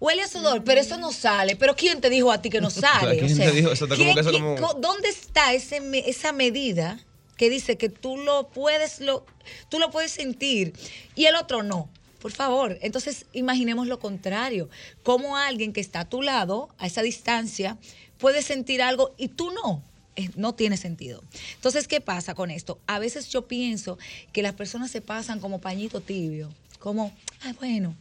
huele 0.00 0.22
a 0.22 0.28
sudor, 0.28 0.62
pero 0.64 0.80
eso 0.80 0.96
no 0.98 1.12
sale. 1.12 1.56
Pero 1.56 1.74
¿quién 1.74 2.00
te 2.00 2.10
dijo 2.10 2.30
a 2.30 2.42
ti 2.42 2.50
que 2.50 2.60
no 2.60 2.70
sale? 2.70 3.18
¿Quién 3.18 3.32
O 3.32 3.36
sea, 3.36 3.50
te 3.50 3.56
dijo 3.56 3.72
eso? 3.72 3.88
Como 3.88 3.96
¿quién- 4.02 4.14
que 4.14 4.20
eso 4.20 4.30
quién- 4.30 4.56
como- 4.56 4.74
¿Dónde 4.74 5.08
está 5.08 5.52
ese, 5.54 5.80
esa 6.06 6.32
medida 6.32 7.00
que 7.36 7.48
dice 7.48 7.78
que 7.78 7.88
tú 7.88 8.16
lo 8.18 8.48
puedes, 8.48 9.00
lo, 9.00 9.24
tú 9.70 9.78
lo 9.78 9.90
puedes 9.90 10.10
sentir 10.12 10.72
y 11.14 11.26
el 11.26 11.36
otro 11.36 11.62
no? 11.62 11.88
Por 12.20 12.32
favor, 12.32 12.76
entonces 12.82 13.26
imaginemos 13.32 13.86
lo 13.86 14.00
contrario. 14.00 14.68
Cómo 15.04 15.36
alguien 15.36 15.72
que 15.72 15.80
está 15.80 16.00
a 16.00 16.08
tu 16.08 16.20
lado, 16.20 16.68
a 16.76 16.86
esa 16.88 17.00
distancia, 17.02 17.78
puede 18.18 18.42
sentir 18.42 18.82
algo 18.82 19.14
y 19.16 19.28
tú 19.28 19.50
no. 19.50 19.82
Eh, 20.16 20.30
No 20.36 20.54
tiene 20.54 20.76
sentido. 20.76 21.22
Entonces, 21.54 21.86
¿qué 21.88 22.00
pasa 22.00 22.34
con 22.34 22.50
esto? 22.50 22.78
A 22.86 22.98
veces 22.98 23.28
yo 23.28 23.46
pienso 23.46 23.98
que 24.32 24.42
las 24.42 24.54
personas 24.54 24.90
se 24.90 25.00
pasan 25.00 25.40
como 25.40 25.60
pañito 25.60 26.00
tibio, 26.00 26.50
como, 26.80 27.12
ay, 27.42 27.52
bueno, 27.54 27.94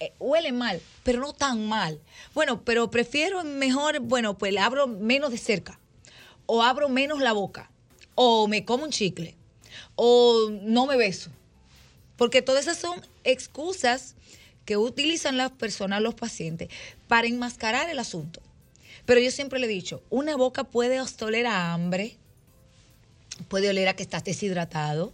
eh, 0.00 0.12
huele 0.18 0.52
mal, 0.52 0.80
pero 1.04 1.20
no 1.20 1.32
tan 1.32 1.66
mal. 1.68 2.00
Bueno, 2.34 2.62
pero 2.62 2.90
prefiero 2.90 3.44
mejor, 3.44 4.00
bueno, 4.00 4.36
pues 4.36 4.52
le 4.52 4.60
abro 4.60 4.86
menos 4.86 5.30
de 5.30 5.38
cerca, 5.38 5.78
o 6.46 6.62
abro 6.62 6.88
menos 6.88 7.20
la 7.20 7.32
boca, 7.32 7.70
o 8.14 8.48
me 8.48 8.64
como 8.64 8.84
un 8.84 8.90
chicle, 8.90 9.36
o 9.94 10.50
no 10.50 10.86
me 10.86 10.96
beso. 10.96 11.30
Porque 12.16 12.42
todas 12.42 12.66
esas 12.66 12.78
son 12.78 13.00
excusas 13.24 14.14
que 14.64 14.76
utilizan 14.76 15.36
las 15.36 15.52
personas, 15.52 16.02
los 16.02 16.14
pacientes, 16.14 16.68
para 17.06 17.28
enmascarar 17.28 17.88
el 17.88 17.98
asunto. 18.00 18.40
Pero 19.06 19.20
yo 19.20 19.30
siempre 19.30 19.58
le 19.58 19.66
he 19.66 19.68
dicho, 19.68 20.02
una 20.10 20.36
boca 20.36 20.64
puede 20.64 21.00
oler 21.20 21.46
a 21.46 21.72
hambre, 21.72 22.16
puede 23.48 23.70
oler 23.70 23.88
a 23.88 23.94
que 23.94 24.02
estás 24.02 24.24
deshidratado, 24.24 25.12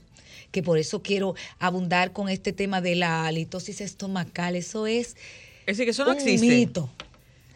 que 0.51 0.63
por 0.63 0.79
eso 0.79 1.03
quiero 1.03 1.35
abundar 1.59 2.13
con 2.13 2.29
este 2.29 2.53
tema 2.53 2.81
de 2.81 2.95
la 2.97 3.27
halitosis 3.27 3.81
estomacal. 3.81 4.57
Eso 4.57 4.87
es 4.87 5.09
Es 5.67 5.79
decir, 5.79 5.85
que 5.85 5.91
eso 5.91 6.05
no 6.05 6.13
un 6.13 6.17
existe. 6.17 6.47
mito. 6.47 6.91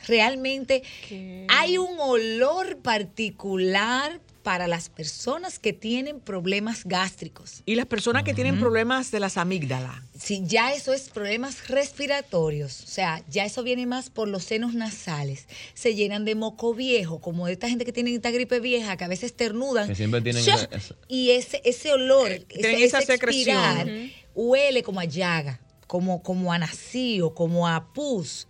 Realmente 0.07 0.83
¿Qué? 1.09 1.47
hay 1.49 1.79
un 1.79 1.99
olor 1.99 2.79
particular 2.79 4.21
para 4.47 4.69
las 4.69 4.89
personas 4.91 5.59
que 5.59 5.73
tienen 5.73 6.21
problemas 6.21 6.85
gástricos. 6.85 7.65
Y 7.67 7.75
las 7.75 7.87
personas 7.87 8.23
que 8.23 8.33
tienen 8.33 8.61
problemas 8.61 9.11
de 9.11 9.19
las 9.19 9.39
amígdalas. 9.39 9.97
Si 10.17 10.47
ya 10.47 10.73
eso 10.73 10.93
es 10.93 11.09
problemas 11.11 11.67
respiratorios, 11.67 12.85
o 12.85 12.87
sea, 12.87 13.25
ya 13.29 13.45
eso 13.45 13.65
viene 13.65 13.87
más 13.87 14.09
por 14.09 14.29
los 14.29 14.45
senos 14.45 14.73
nasales, 14.73 15.49
se 15.75 15.97
llenan 15.97 16.25
de 16.25 16.37
moco 16.37 16.75
viejo, 16.75 17.21
como 17.21 17.49
esta 17.49 17.69
gente 17.69 17.85
que 17.85 17.93
tiene 17.93 18.15
esta 18.15 18.31
gripe 18.31 18.61
vieja, 18.61 18.97
que 18.97 19.03
a 19.03 19.09
veces 19.09 19.35
ternudan. 19.35 19.89
Que 19.89 19.97
siempre 19.97 20.21
tienen 20.21 20.45
¡Shua! 20.45 20.55
esa- 20.55 20.77
esa- 20.77 20.95
Y 21.09 21.31
ese, 21.33 21.61
ese 21.65 21.93
olor, 21.93 22.31
ese, 22.31 22.85
esa 22.85 22.99
ese 23.01 23.07
secreción. 23.15 23.59
expirar, 23.59 23.89
huele 24.37 24.85
como 24.85 25.01
a 25.01 25.07
llaga, 25.07 25.59
como, 25.89 26.23
como 26.23 26.53
a 26.53 26.59
nacío, 26.61 27.35
como 27.35 27.67
a 27.67 27.93
pus, 27.93 28.47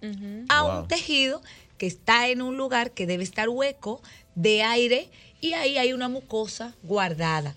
a 0.50 0.62
Wow. 0.62 0.82
un 0.82 0.88
tejido 0.88 1.40
que 1.78 1.86
está 1.86 2.28
en 2.28 2.42
un 2.42 2.58
lugar 2.58 2.90
que 2.92 3.06
debe 3.06 3.24
estar 3.24 3.48
hueco 3.48 4.02
de 4.34 4.62
aire 4.62 5.08
y 5.46 5.54
ahí 5.54 5.78
hay 5.78 5.92
una 5.92 6.08
mucosa 6.08 6.74
guardada. 6.82 7.54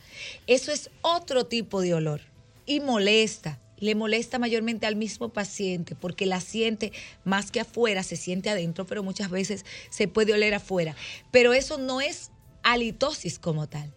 Eso 0.47 0.71
es 0.71 0.89
otro 1.01 1.45
tipo 1.45 1.81
de 1.81 1.93
olor 1.93 2.21
y 2.65 2.79
molesta. 2.79 3.59
Le 3.79 3.95
molesta 3.95 4.39
mayormente 4.39 4.85
al 4.85 4.95
mismo 4.95 5.29
paciente 5.29 5.95
porque 5.95 6.25
la 6.25 6.41
siente 6.41 6.91
más 7.23 7.49
que 7.49 7.61
afuera, 7.61 8.03
se 8.03 8.17
siente 8.17 8.49
adentro, 8.49 8.85
pero 8.85 9.03
muchas 9.03 9.29
veces 9.29 9.65
se 9.89 10.07
puede 10.07 10.33
oler 10.33 10.53
afuera. 10.53 10.95
Pero 11.31 11.53
eso 11.53 11.77
no 11.77 12.01
es 12.01 12.31
halitosis 12.63 13.39
como 13.39 13.67
tal. 13.67 13.93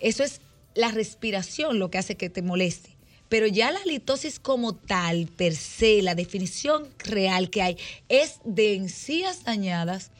Eso 0.00 0.24
es 0.24 0.40
la 0.74 0.90
respiración 0.90 1.78
lo 1.78 1.90
que 1.90 1.98
hace 1.98 2.16
que 2.16 2.30
te 2.30 2.42
moleste. 2.42 2.90
Pero 3.28 3.46
ya 3.46 3.70
la 3.70 3.80
halitosis 3.80 4.38
como 4.38 4.74
tal, 4.74 5.26
per 5.26 5.54
se, 5.54 6.02
la 6.02 6.14
definición 6.14 6.86
real 6.98 7.48
que 7.48 7.62
hay 7.62 7.78
es 8.10 8.40
de 8.44 8.74
encías 8.74 9.44
dañadas, 9.44 10.10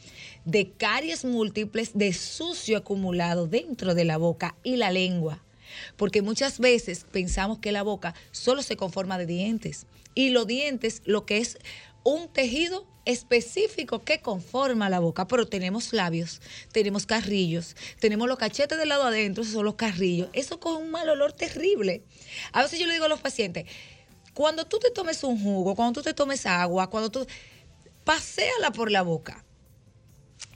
de 0.45 0.71
caries 0.71 1.25
múltiples, 1.25 1.91
de 1.93 2.13
sucio 2.13 2.77
acumulado 2.77 3.47
dentro 3.47 3.95
de 3.95 4.05
la 4.05 4.17
boca 4.17 4.55
y 4.63 4.75
la 4.75 4.91
lengua. 4.91 5.43
Porque 5.97 6.21
muchas 6.21 6.59
veces 6.59 7.05
pensamos 7.11 7.59
que 7.59 7.71
la 7.71 7.83
boca 7.83 8.13
solo 8.31 8.61
se 8.61 8.77
conforma 8.77 9.17
de 9.17 9.25
dientes. 9.25 9.85
Y 10.15 10.29
los 10.29 10.45
dientes, 10.45 11.01
lo 11.05 11.25
que 11.25 11.37
es 11.37 11.57
un 12.03 12.27
tejido 12.27 12.85
específico 13.05 14.03
que 14.03 14.21
conforma 14.21 14.89
la 14.89 14.99
boca, 14.99 15.27
pero 15.27 15.47
tenemos 15.47 15.93
labios, 15.93 16.41
tenemos 16.71 17.05
carrillos, 17.05 17.75
tenemos 17.99 18.27
los 18.27 18.37
cachetes 18.37 18.77
del 18.77 18.89
lado 18.89 19.03
adentro, 19.03 19.43
esos 19.43 19.53
son 19.53 19.65
los 19.65 19.75
carrillos. 19.75 20.29
Eso 20.33 20.59
con 20.59 20.81
un 20.81 20.91
mal 20.91 21.09
olor 21.09 21.33
terrible. 21.33 22.03
A 22.51 22.63
veces 22.63 22.79
yo 22.79 22.87
le 22.87 22.93
digo 22.93 23.05
a 23.05 23.09
los 23.09 23.21
pacientes, 23.21 23.65
cuando 24.33 24.65
tú 24.65 24.79
te 24.79 24.91
tomes 24.91 25.23
un 25.23 25.41
jugo, 25.41 25.75
cuando 25.75 26.01
tú 26.01 26.03
te 26.03 26.13
tomes 26.13 26.45
agua, 26.45 26.89
cuando 26.89 27.09
tú 27.09 27.25
paséala 28.03 28.71
por 28.71 28.91
la 28.91 29.01
boca. 29.01 29.43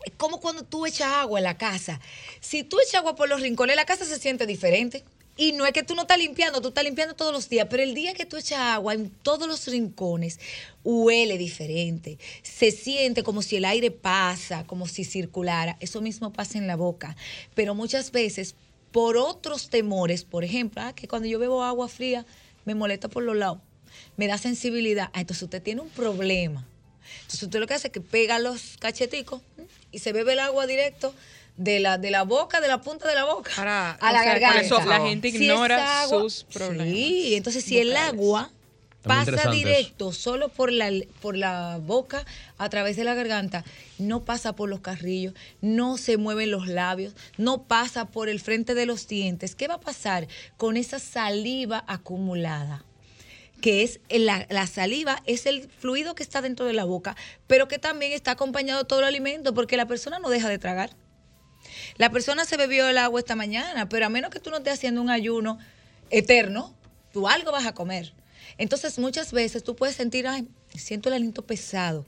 Es 0.07 0.13
como 0.15 0.39
cuando 0.39 0.63
tú 0.63 0.85
echas 0.85 1.11
agua 1.11 1.37
en 1.39 1.43
la 1.43 1.57
casa. 1.57 1.99
Si 2.39 2.63
tú 2.63 2.79
echas 2.79 2.95
agua 2.95 3.17
por 3.17 3.27
los 3.27 3.41
rincones, 3.41 3.75
la 3.75 3.83
casa 3.83 4.05
se 4.05 4.17
siente 4.17 4.45
diferente. 4.45 5.03
Y 5.35 5.51
no 5.51 5.65
es 5.65 5.73
que 5.73 5.83
tú 5.83 5.95
no 5.95 6.03
estás 6.03 6.17
limpiando, 6.17 6.61
tú 6.61 6.69
estás 6.69 6.85
limpiando 6.85 7.13
todos 7.13 7.33
los 7.33 7.49
días, 7.49 7.67
pero 7.69 7.83
el 7.83 7.93
día 7.93 8.13
que 8.13 8.25
tú 8.25 8.37
echas 8.37 8.57
agua 8.57 8.93
en 8.93 9.09
todos 9.09 9.49
los 9.49 9.67
rincones, 9.67 10.39
huele 10.85 11.37
diferente. 11.37 12.19
Se 12.41 12.71
siente 12.71 13.21
como 13.21 13.41
si 13.41 13.57
el 13.57 13.65
aire 13.65 13.91
pasa, 13.91 14.65
como 14.65 14.87
si 14.87 15.03
circulara. 15.03 15.75
Eso 15.81 15.99
mismo 15.99 16.31
pasa 16.31 16.57
en 16.57 16.67
la 16.67 16.77
boca. 16.77 17.17
Pero 17.53 17.75
muchas 17.75 18.13
veces, 18.13 18.55
por 18.93 19.17
otros 19.17 19.69
temores, 19.69 20.23
por 20.23 20.45
ejemplo, 20.45 20.83
ah, 20.83 20.93
que 20.93 21.09
cuando 21.09 21.27
yo 21.27 21.37
bebo 21.37 21.65
agua 21.65 21.89
fría, 21.89 22.25
me 22.63 22.75
molesta 22.75 23.09
por 23.09 23.23
los 23.23 23.35
lados, 23.35 23.59
me 24.15 24.27
da 24.27 24.37
sensibilidad. 24.37 25.09
Ah, 25.11 25.19
entonces 25.19 25.43
usted 25.43 25.61
tiene 25.61 25.81
un 25.81 25.89
problema. 25.89 26.65
Entonces 27.23 27.43
usted 27.43 27.59
lo 27.59 27.67
que 27.67 27.73
hace 27.73 27.87
es 27.87 27.93
que 27.93 28.01
pega 28.01 28.39
los 28.39 28.77
cacheticos. 28.79 29.41
Y 29.91 29.99
se 29.99 30.13
bebe 30.13 30.33
el 30.33 30.39
agua 30.39 30.67
directo 30.67 31.13
de 31.57 31.79
la, 31.79 31.97
de 31.97 32.11
la 32.11 32.23
boca, 32.23 32.61
de 32.61 32.67
la 32.67 32.81
punta 32.81 33.07
de 33.07 33.15
la 33.15 33.23
boca 33.25 33.51
Para- 33.55 33.91
a 33.93 34.11
la 34.11 34.19
o 34.19 34.23
sea, 34.23 34.31
garganta. 34.33 34.61
esófago. 34.61 34.89
la 34.89 34.99
gente 35.01 35.27
ignora 35.29 36.01
agua- 36.01 36.21
sus 36.21 36.43
problemas 36.43 36.87
Sí, 36.93 37.33
entonces 37.35 37.63
si 37.63 37.79
el 37.79 37.95
agua 37.97 38.51
pasa 39.01 39.49
directo, 39.51 40.11
solo 40.11 40.49
por 40.49 40.71
la, 40.71 40.91
por 41.21 41.37
la 41.37 41.79
boca, 41.81 42.25
a 42.57 42.67
través 42.69 42.97
de 42.97 43.05
la 43.05 43.13
garganta, 43.13 43.63
no 43.99 44.25
pasa 44.25 44.53
por 44.53 44.67
los 44.69 44.81
carrillos, 44.81 45.33
no 45.61 45.97
se 45.97 46.17
mueven 46.17 46.51
los 46.51 46.67
labios, 46.67 47.15
no 47.37 47.63
pasa 47.63 48.05
por 48.05 48.27
el 48.27 48.41
frente 48.41 48.73
de 48.73 48.85
los 48.85 49.07
dientes. 49.07 49.55
¿Qué 49.55 49.67
va 49.69 49.75
a 49.75 49.79
pasar 49.79 50.27
con 50.57 50.75
esa 50.75 50.99
saliva 50.99 51.85
acumulada? 51.87 52.83
Que 53.61 53.83
es 53.83 53.99
la, 54.09 54.45
la, 54.49 54.67
saliva, 54.67 55.21
es 55.25 55.45
el 55.45 55.69
fluido 55.69 56.15
que 56.15 56.23
está 56.23 56.41
dentro 56.41 56.65
de 56.65 56.73
la 56.73 56.83
boca, 56.83 57.15
pero 57.47 57.67
que 57.67 57.79
también 57.79 58.11
está 58.11 58.31
acompañado 58.31 58.83
de 58.83 58.87
todo 58.87 58.99
el 58.99 59.05
alimento, 59.05 59.53
porque 59.53 59.77
la 59.77 59.87
persona 59.87 60.19
no 60.19 60.29
deja 60.29 60.49
de 60.49 60.59
tragar. 60.59 60.91
La 61.97 62.11
persona 62.11 62.45
se 62.45 62.57
bebió 62.57 62.87
el 62.87 62.97
agua 62.97 63.19
esta 63.19 63.35
mañana, 63.35 63.89
pero 63.89 64.05
a 64.05 64.09
menos 64.09 64.29
que 64.29 64.39
tú 64.39 64.49
no 64.49 64.57
estés 64.57 64.73
haciendo 64.73 65.01
un 65.01 65.09
ayuno 65.09 65.57
eterno, 66.09 66.75
tú 67.11 67.27
algo 67.27 67.51
vas 67.51 67.65
a 67.65 67.73
comer. 67.73 68.13
Entonces 68.57 68.97
muchas 68.99 69.31
veces 69.31 69.63
tú 69.63 69.75
puedes 69.75 69.95
sentir, 69.95 70.27
ay, 70.27 70.47
siento 70.75 71.09
el 71.09 71.15
aliento 71.15 71.45
pesado, 71.45 72.05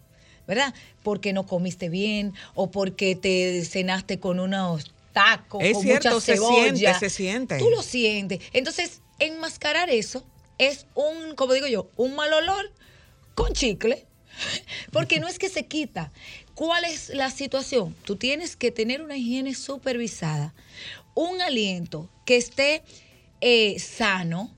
¿verdad? 0.47 0.73
Porque 1.03 1.33
no 1.33 1.45
comiste 1.45 1.89
bien 1.89 2.33
o 2.55 2.71
porque 2.71 3.15
te 3.15 3.63
cenaste 3.65 4.19
con 4.19 4.39
unos 4.39 4.93
tacos, 5.13 5.63
es 5.63 5.73
con 5.73 5.83
cierto, 5.83 6.09
mucha 6.09 6.21
se 6.21 6.33
cebolla. 6.33 6.75
siente, 6.75 6.99
se 6.99 7.09
siente. 7.09 7.57
Tú 7.57 7.69
lo 7.69 7.81
sientes. 7.81 8.39
Entonces, 8.53 9.01
enmascarar 9.19 9.89
eso 9.89 10.23
es 10.59 10.85
un, 10.93 11.35
como 11.35 11.53
digo 11.53 11.67
yo, 11.67 11.89
un 11.97 12.15
mal 12.15 12.31
olor 12.31 12.71
con 13.33 13.53
chicle. 13.53 14.05
Porque 14.91 15.19
no 15.19 15.27
es 15.27 15.39
que 15.39 15.49
se 15.49 15.65
quita. 15.65 16.11
¿Cuál 16.53 16.85
es 16.85 17.09
la 17.09 17.31
situación? 17.31 17.95
Tú 18.03 18.15
tienes 18.15 18.55
que 18.55 18.71
tener 18.71 19.01
una 19.01 19.17
higiene 19.17 19.55
supervisada. 19.55 20.53
Un 21.15 21.41
aliento 21.41 22.09
que 22.25 22.37
esté 22.37 22.83
eh, 23.41 23.79
sano 23.79 24.51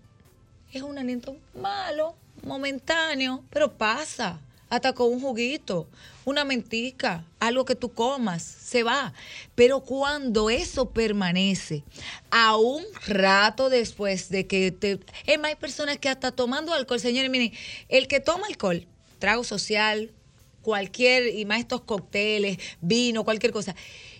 es 0.74 0.82
un 0.82 0.98
aliento 0.98 1.38
malo, 1.54 2.16
momentáneo, 2.44 3.44
pero 3.50 3.78
pasa. 3.78 4.40
Hasta 4.72 4.94
con 4.94 5.12
un 5.12 5.20
juguito, 5.20 5.90
una 6.24 6.46
mentica, 6.46 7.26
algo 7.42 7.66
que 7.66 7.76
tú 7.76 7.92
comas, 7.92 8.42
se 8.42 8.84
va. 8.84 9.14
Pero 9.54 9.82
cuando 9.82 10.50
eso 10.50 10.92
permanece, 10.92 11.84
a 12.30 12.56
un 12.56 12.86
rato 13.06 13.70
después 13.70 14.30
de 14.30 14.48
que 14.48 14.72
te... 14.72 15.02
Es 15.26 15.38
más, 15.38 15.50
hay 15.50 15.56
personas 15.58 15.98
que 15.98 16.08
hasta 16.08 16.32
tomando 16.32 16.74
alcohol, 16.74 17.02
señores, 17.02 17.30
miren, 17.30 17.52
el 17.90 18.08
que 18.08 18.22
toma 18.22 18.48
alcohol, 18.48 18.88
trago 19.20 19.44
social, 19.44 20.14
cualquier, 20.62 21.36
y 21.36 21.44
más 21.44 21.60
estos 21.60 21.82
cócteles, 21.82 22.58
vino, 22.80 23.26
cualquier 23.26 23.52
cosa, 23.52 23.76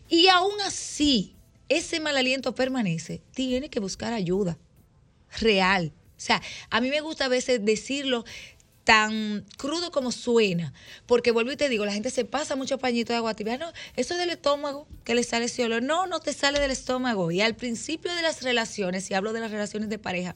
y 0.10 0.28
aún 0.28 0.60
así 0.66 1.34
ese 1.70 2.02
mal 2.02 2.18
aliento 2.18 2.54
permanece, 2.54 3.22
tiene 3.34 3.70
que 3.70 3.80
buscar 3.80 4.12
ayuda 4.12 4.58
real. 5.40 5.94
O 6.18 6.24
sea, 6.24 6.42
a 6.70 6.82
mí 6.82 6.90
me 6.90 7.00
gusta 7.00 7.26
a 7.26 7.30
veces 7.30 7.64
decirlo 7.64 8.26
tan 8.92 9.46
crudo 9.56 9.90
como 9.90 10.12
suena, 10.12 10.74
porque 11.06 11.32
vuelvo 11.32 11.54
y 11.54 11.56
te 11.56 11.70
digo, 11.70 11.86
la 11.86 11.94
gente 11.94 12.10
se 12.10 12.26
pasa 12.26 12.58
mucho 12.58 12.78
pañito 12.78 13.14
de 13.14 13.18
agua 13.20 13.34
tibia, 13.34 13.58
no, 13.58 13.72
eso 13.96 14.16
es 14.16 14.20
del 14.20 14.32
estómago, 14.32 14.86
que 15.06 15.16
le 15.16 15.24
sale 15.24 15.46
ese 15.46 15.64
olor, 15.64 15.82
no, 15.82 16.08
no 16.08 16.20
te 16.20 16.34
sale 16.34 16.60
del 16.60 16.72
estómago. 16.72 17.32
Y 17.32 17.40
al 17.40 17.56
principio 17.56 18.14
de 18.14 18.22
las 18.22 18.42
relaciones, 18.42 19.10
y 19.10 19.14
hablo 19.14 19.32
de 19.32 19.40
las 19.40 19.50
relaciones 19.50 19.88
de 19.88 19.98
pareja, 19.98 20.36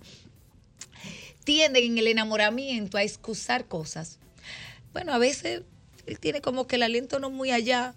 tienden 1.44 1.84
en 1.84 1.98
el 1.98 2.08
enamoramiento 2.08 2.98
a 2.98 3.04
excusar 3.04 3.66
cosas. 3.66 4.20
Bueno, 4.94 5.12
a 5.12 5.18
veces 5.18 5.64
él 6.06 6.18
tiene 6.22 6.40
como 6.40 6.66
que 6.66 6.78
el 6.78 6.84
aliento 6.84 7.20
no 7.20 7.30
muy 7.30 7.52
allá, 7.52 7.94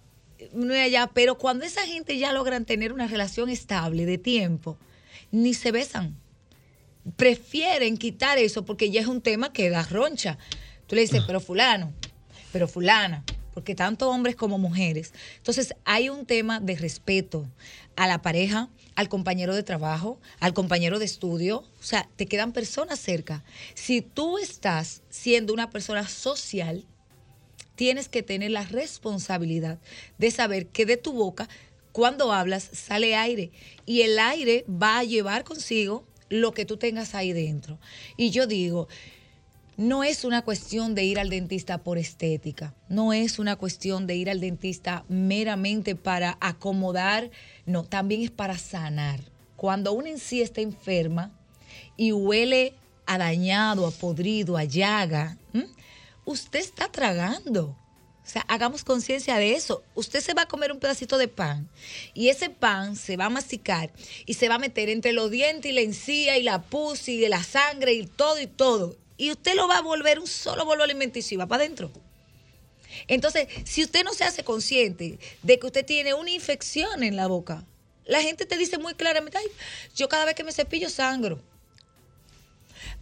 muy 0.54 0.78
allá, 0.78 1.08
pero 1.14 1.38
cuando 1.38 1.66
esa 1.66 1.86
gente 1.86 2.18
ya 2.18 2.32
logran 2.32 2.64
tener 2.64 2.92
una 2.92 3.06
relación 3.06 3.48
estable 3.48 4.06
de 4.06 4.18
tiempo, 4.18 4.76
ni 5.30 5.54
se 5.54 5.70
besan 5.70 6.16
prefieren 7.16 7.96
quitar 7.96 8.38
eso 8.38 8.64
porque 8.64 8.90
ya 8.90 9.00
es 9.00 9.06
un 9.06 9.20
tema 9.20 9.52
que 9.52 9.70
da 9.70 9.82
roncha. 9.82 10.38
Tú 10.86 10.94
le 10.94 11.02
dices, 11.02 11.22
pero 11.26 11.40
fulano, 11.40 11.92
pero 12.52 12.66
fulana, 12.68 13.24
porque 13.54 13.74
tanto 13.74 14.08
hombres 14.08 14.36
como 14.36 14.58
mujeres. 14.58 15.12
Entonces 15.36 15.74
hay 15.84 16.08
un 16.08 16.26
tema 16.26 16.60
de 16.60 16.76
respeto 16.76 17.46
a 17.96 18.06
la 18.06 18.22
pareja, 18.22 18.68
al 18.94 19.08
compañero 19.08 19.54
de 19.54 19.62
trabajo, 19.62 20.18
al 20.40 20.54
compañero 20.54 20.98
de 20.98 21.04
estudio. 21.04 21.58
O 21.58 21.82
sea, 21.82 22.08
te 22.16 22.26
quedan 22.26 22.52
personas 22.52 22.98
cerca. 22.98 23.44
Si 23.74 24.00
tú 24.00 24.38
estás 24.38 25.02
siendo 25.10 25.52
una 25.52 25.70
persona 25.70 26.08
social, 26.08 26.84
tienes 27.74 28.08
que 28.08 28.24
tener 28.24 28.50
la 28.50 28.64
responsabilidad 28.64 29.78
de 30.18 30.32
saber 30.32 30.66
que 30.66 30.84
de 30.84 30.96
tu 30.96 31.12
boca, 31.12 31.48
cuando 31.92 32.32
hablas, 32.32 32.68
sale 32.72 33.14
aire. 33.14 33.52
Y 33.86 34.02
el 34.02 34.18
aire 34.18 34.64
va 34.68 34.98
a 34.98 35.04
llevar 35.04 35.44
consigo 35.44 36.04
lo 36.28 36.52
que 36.52 36.64
tú 36.64 36.76
tengas 36.76 37.14
ahí 37.14 37.32
dentro. 37.32 37.78
Y 38.16 38.30
yo 38.30 38.46
digo, 38.46 38.88
no 39.78 40.02
es 40.02 40.24
una 40.24 40.42
cuestión 40.42 40.94
de 40.94 41.04
ir 41.04 41.20
al 41.20 41.30
dentista 41.30 41.78
por 41.78 41.98
estética, 41.98 42.74
no 42.88 43.12
es 43.12 43.38
una 43.38 43.54
cuestión 43.56 44.08
de 44.08 44.16
ir 44.16 44.28
al 44.28 44.40
dentista 44.40 45.04
meramente 45.08 45.94
para 45.94 46.36
acomodar, 46.40 47.30
no, 47.64 47.84
también 47.84 48.22
es 48.22 48.30
para 48.30 48.58
sanar. 48.58 49.20
Cuando 49.54 49.92
uno 49.92 50.08
en 50.08 50.18
sí 50.18 50.42
está 50.42 50.60
enferma 50.60 51.30
y 51.96 52.12
huele 52.12 52.74
a 53.06 53.18
dañado, 53.18 53.86
a 53.86 53.90
podrido, 53.90 54.56
a 54.56 54.64
llaga, 54.64 55.38
usted 56.24 56.58
está 56.58 56.90
tragando. 56.90 57.76
O 58.28 58.30
sea, 58.30 58.44
hagamos 58.46 58.84
conciencia 58.84 59.38
de 59.38 59.54
eso. 59.54 59.82
Usted 59.94 60.20
se 60.20 60.34
va 60.34 60.42
a 60.42 60.48
comer 60.48 60.70
un 60.70 60.80
pedacito 60.80 61.16
de 61.16 61.28
pan 61.28 61.66
y 62.12 62.28
ese 62.28 62.50
pan 62.50 62.94
se 62.94 63.16
va 63.16 63.24
a 63.24 63.30
masticar 63.30 63.90
y 64.26 64.34
se 64.34 64.50
va 64.50 64.56
a 64.56 64.58
meter 64.58 64.90
entre 64.90 65.14
los 65.14 65.30
dientes 65.30 65.70
y 65.70 65.74
la 65.74 65.80
encía 65.80 66.36
y 66.36 66.42
la 66.42 66.60
pus 66.60 67.08
y 67.08 67.26
la 67.26 67.42
sangre 67.42 67.94
y 67.94 68.06
todo 68.06 68.38
y 68.38 68.46
todo. 68.46 68.98
Y 69.16 69.30
usted 69.30 69.54
lo 69.54 69.66
va 69.66 69.78
a 69.78 69.80
volver 69.80 70.18
un 70.18 70.26
solo 70.26 70.66
bolo 70.66 70.84
alimenticio 70.84 71.36
y 71.36 71.38
va 71.38 71.46
para 71.46 71.64
adentro. 71.64 71.90
Entonces, 73.06 73.48
si 73.64 73.82
usted 73.82 74.04
no 74.04 74.12
se 74.12 74.24
hace 74.24 74.44
consciente 74.44 75.18
de 75.42 75.58
que 75.58 75.66
usted 75.66 75.86
tiene 75.86 76.12
una 76.12 76.30
infección 76.30 77.02
en 77.02 77.16
la 77.16 77.28
boca, 77.28 77.64
la 78.04 78.20
gente 78.20 78.44
te 78.44 78.58
dice 78.58 78.76
muy 78.76 78.92
claramente, 78.92 79.38
ay, 79.38 79.46
yo 79.96 80.10
cada 80.10 80.26
vez 80.26 80.34
que 80.34 80.44
me 80.44 80.52
cepillo 80.52 80.90
sangro. 80.90 81.40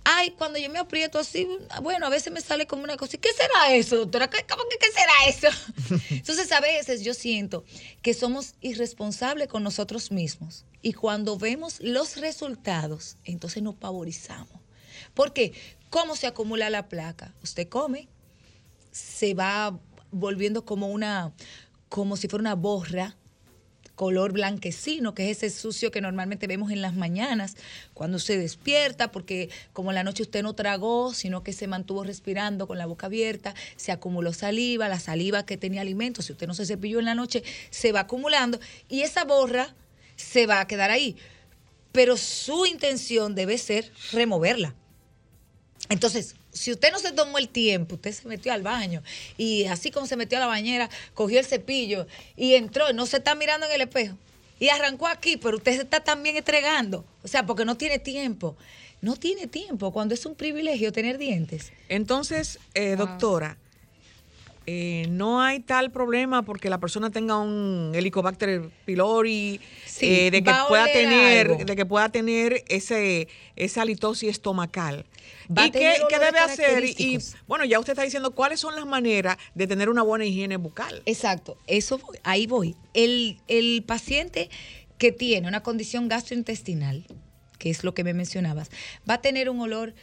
Ay, 0.09 0.31
cuando 0.39 0.57
yo 0.57 0.71
me 0.71 0.79
aprieto 0.79 1.19
así, 1.19 1.49
bueno, 1.83 2.07
a 2.07 2.09
veces 2.09 2.33
me 2.33 2.41
sale 2.41 2.65
como 2.69 2.85
una 2.85 2.97
cosa. 2.97 3.19
¿Qué 3.19 3.31
será 3.33 3.75
eso, 3.75 3.97
doctora? 3.97 4.31
¿Cómo 4.31 4.63
que 4.71 4.79
qué 4.79 4.87
será 4.93 5.13
eso? 5.27 6.05
Entonces, 6.11 6.53
a 6.53 6.61
veces 6.61 7.03
yo 7.03 7.13
siento 7.13 7.65
que 8.03 8.15
somos 8.15 8.55
irresponsables 8.61 9.49
con 9.49 9.65
nosotros 9.65 10.13
mismos. 10.13 10.65
Y 10.81 10.93
cuando 10.93 11.37
vemos 11.37 11.81
los 11.81 12.19
resultados, 12.19 13.17
entonces 13.25 13.65
nos 13.65 13.75
pavorizamos. 13.75 14.61
¿Por 15.13 15.33
qué? 15.33 15.53
¿Cómo 15.91 16.15
se 16.15 16.29
acumula 16.29 16.71
la 16.71 16.89
placa? 16.89 17.35
Usted 17.43 17.69
come, 17.69 18.07
se 18.93 19.35
va 19.35 19.77
volviendo 20.13 20.65
como 20.65 20.87
una, 20.87 21.33
como 21.89 22.17
si 22.17 22.29
fuera 22.29 22.43
una 22.43 22.55
borra 22.55 23.17
color 23.97 24.33
blanquecino, 24.33 25.15
que 25.15 25.31
es 25.31 25.43
ese 25.43 25.59
sucio 25.59 25.91
que 25.91 26.01
normalmente 26.01 26.47
vemos 26.47 26.71
en 26.71 26.83
las 26.83 26.95
mañanas 26.95 27.57
cuando 27.95 28.19
se 28.19 28.39
despierta, 28.39 29.11
porque 29.11 29.49
como 29.73 29.91
la 29.93 30.05
noche 30.05 30.23
usted 30.23 30.43
no 30.43 30.55
tragó, 30.55 31.13
sino 31.15 31.43
que 31.43 31.53
se 31.53 31.67
mantuvo 31.67 32.05
respirando 32.05 32.69
con 32.69 32.79
la 32.79 32.87
boca 32.87 33.07
abierta, 33.07 33.55
se 33.77 33.91
acumuló 33.91 34.33
saliva, 34.33 34.89
la 34.89 35.01
saliva 35.01 35.45
que 35.45 35.57
tenía 35.57 35.81
alimento, 35.81 36.23
si 36.23 36.33
usted 36.33 36.47
no 36.47 36.55
se 36.55 36.67
cepilló 36.67 37.01
en 37.01 37.07
la 37.07 37.15
noche, 37.15 37.43
se 37.71 37.91
va 37.91 38.01
acumulando 38.01 38.61
y 38.89 39.01
esa 39.01 39.25
borra 39.25 39.75
se 40.15 40.47
va 40.47 40.61
a 40.61 40.67
quedar 40.67 40.91
ahí. 40.91 41.17
Pero 41.91 42.19
su 42.19 42.67
intención 42.67 43.35
debe 43.35 43.57
ser 43.57 43.91
removerla. 44.13 44.75
Entonces, 45.89 46.35
si 46.57 46.73
usted 46.73 46.91
no 46.91 46.99
se 46.99 47.13
tomó 47.13 47.39
el 47.39 47.49
tiempo, 47.49 47.97
usted 47.97 48.13
se 48.13 48.27
metió 48.27 48.53
al 48.53 48.63
baño 48.63 49.03
y 49.37 49.65
así 49.67 49.91
como 49.91 50.07
se 50.07 50.17
metió 50.17 50.39
a 50.39 50.41
la 50.41 50.47
bañera, 50.47 50.91
cogió 51.15 51.39
el 51.39 51.45
cepillo 51.45 52.07
y 52.37 52.55
entró, 52.55 52.93
no 52.93 53.07
se 53.07 53.19
está 53.19 53.35
mirando 53.35 53.67
en 53.67 53.73
el 53.73 53.83
espejo 53.83 54.17
y 54.59 54.71
arrancó 54.71 55.07
aquí, 55.07 55.37
pero 55.37 55.59
usted 55.59 55.77
se 55.77 55.83
está 55.83 56.01
también 56.01 56.37
entregando, 56.37 57.05
o 57.23 57.29
sea, 57.29 57.45
porque 57.45 57.65
no 57.65 57.77
tiene 57.77 57.99
tiempo. 57.99 58.57
No 59.03 59.15
tiene 59.15 59.47
tiempo 59.47 59.93
cuando 59.93 60.15
es 60.15 60.25
un 60.25 60.35
privilegio 60.35 60.91
tener 60.91 61.19
dientes. 61.19 61.71
Entonces, 61.91 62.59
eh, 62.73 62.97
doctora, 62.97 63.59
eh, 64.69 65.07
no 65.11 65.41
hay 65.41 65.61
tal 65.61 65.93
problema 65.93 66.43
porque 66.43 66.69
la 66.69 66.79
persona 66.79 67.11
tenga 67.11 67.39
un 67.39 67.93
Helicobacter 67.95 68.69
pylori, 68.85 69.61
eh, 70.01 70.31
de 70.33 70.43
que 70.43 70.53
pueda 70.69 70.87
tener, 70.87 71.65
de 71.65 71.77
que 71.77 71.87
pueda 71.87 72.09
tener 72.09 72.65
ese 72.69 73.29
esa 73.55 73.85
litosis 73.85 74.29
estomacal. 74.31 75.07
¿Y 75.49 75.71
qué, 75.71 75.99
debe 76.11 76.39
hacer? 76.41 76.85
Y 76.85 77.19
bueno, 77.47 77.65
ya 77.65 77.79
usted 77.79 77.93
está 77.93 78.03
diciendo 78.03 78.33
cuáles 78.33 78.59
son 78.59 78.75
las 78.75 78.87
maneras 78.87 79.37
de 79.55 79.69
tener 79.69 79.89
una 79.89 80.03
buena 80.03 80.25
higiene 80.25 80.57
bucal. 80.57 81.01
Exacto, 81.07 81.57
eso 81.69 82.01
ahí 82.25 82.49
voy. 82.49 82.75
El, 82.93 83.39
el 83.47 83.85
paciente 83.87 84.51
que 84.99 85.13
tiene 85.13 85.47
una 85.47 85.63
condición 85.63 86.09
gastrointestinal, 86.09 87.07
que 87.59 87.71
es 87.71 87.85
lo 87.85 87.95
que 87.95 88.03
me 88.03 88.15
mencionabas, 88.15 88.71
va 89.09 89.15
a 89.15 89.21
tener 89.23 89.49
un 89.49 89.61
olor 89.61 89.95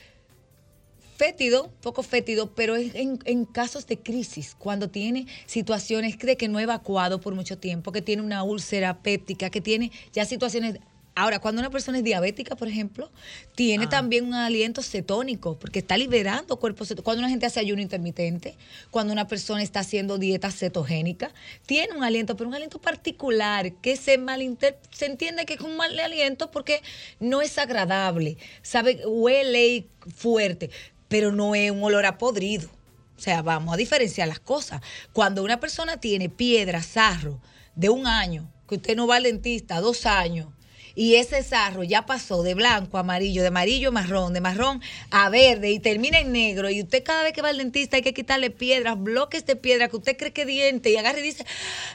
fétido, 1.23 1.71
poco 1.79 2.03
fétido, 2.03 2.53
pero 2.53 2.75
es 2.75 2.93
en, 2.95 3.45
casos 3.45 3.87
de 3.87 3.97
crisis, 3.97 4.57
cuando 4.59 4.89
tiene 4.89 5.25
situaciones 5.45 6.17
de 6.17 6.35
que 6.35 6.49
no 6.49 6.57
ha 6.57 6.63
evacuado 6.63 7.21
por 7.21 7.33
mucho 7.33 7.57
tiempo, 7.57 7.93
que 7.93 8.01
tiene 8.01 8.21
una 8.21 8.43
úlcera 8.43 9.01
péptica, 9.01 9.49
que 9.49 9.61
tiene 9.61 9.89
ya 10.11 10.25
situaciones 10.25 10.79
Ahora, 11.15 11.37
cuando 11.37 11.61
una 11.61 11.69
persona 11.69 11.99
es 11.99 12.03
diabética, 12.03 12.55
por 12.55 12.67
ejemplo, 12.67 13.11
tiene 13.53 13.85
también 13.85 14.25
un 14.25 14.33
aliento 14.33 14.81
cetónico, 14.81 15.59
porque 15.59 15.77
está 15.77 15.95
liberando 15.95 16.57
cuerpos 16.57 16.87
cetónicos. 16.87 17.03
Cuando 17.03 17.19
una 17.19 17.29
gente 17.29 17.45
hace 17.45 17.59
ayuno 17.59 17.83
intermitente, 17.83 18.55
cuando 18.89 19.13
una 19.13 19.27
persona 19.27 19.61
está 19.61 19.81
haciendo 19.81 20.17
dieta 20.17 20.49
cetogénica, 20.49 21.31
tiene 21.67 21.95
un 21.95 22.03
aliento, 22.03 22.35
pero 22.35 22.47
un 22.47 22.55
aliento 22.55 22.81
particular 22.81 23.73
que 23.73 23.95
se 23.95 24.17
malinter 24.17 24.79
se 24.89 25.05
entiende 25.05 25.45
que 25.45 25.53
es 25.53 25.61
un 25.61 25.77
mal 25.77 25.97
aliento 25.99 26.49
porque 26.49 26.81
no 27.19 27.43
es 27.43 27.59
agradable, 27.59 28.37
sabe, 28.63 29.05
huele 29.05 29.85
fuerte, 30.15 30.71
pero 31.13 31.31
no 31.31 31.53
es 31.53 31.69
un 31.69 31.83
olor 31.83 32.07
a 32.07 32.17
podrido. 32.17 32.67
O 33.15 33.21
sea, 33.21 33.43
vamos 33.43 33.71
a 33.71 33.77
diferenciar 33.77 34.27
las 34.27 34.39
cosas. 34.39 34.81
Cuando 35.11 35.43
una 35.43 35.59
persona 35.59 35.97
tiene 35.97 36.27
piedra, 36.27 36.81
sarro, 36.81 37.39
de 37.75 37.89
un 37.89 38.07
año, 38.07 38.51
que 38.67 38.77
usted 38.77 38.95
no 38.95 39.05
va 39.05 39.17
al 39.17 39.23
dentista, 39.23 39.79
dos 39.79 40.07
años, 40.07 40.47
y 40.95 41.13
ese 41.17 41.43
sarro 41.43 41.83
ya 41.83 42.07
pasó 42.07 42.41
de 42.41 42.55
blanco 42.55 42.97
a 42.97 43.01
amarillo, 43.01 43.43
de 43.43 43.49
amarillo 43.49 43.89
a 43.89 43.91
marrón, 43.91 44.33
de 44.33 44.41
marrón 44.41 44.81
a 45.11 45.29
verde 45.29 45.69
y 45.69 45.77
termina 45.77 46.17
en 46.17 46.31
negro 46.31 46.71
y 46.71 46.81
usted 46.81 47.03
cada 47.03 47.21
vez 47.21 47.33
que 47.33 47.43
va 47.43 47.49
al 47.49 47.59
dentista 47.59 47.97
hay 47.97 48.01
que 48.01 48.15
quitarle 48.15 48.49
piedras, 48.49 48.99
bloques 48.99 49.45
de 49.45 49.55
piedra 49.55 49.89
que 49.89 49.97
usted 49.97 50.17
cree 50.17 50.33
que 50.33 50.41
es 50.41 50.47
diente 50.47 50.89
y 50.89 50.97
agarra 50.97 51.19
y 51.19 51.21
dice, 51.21 51.45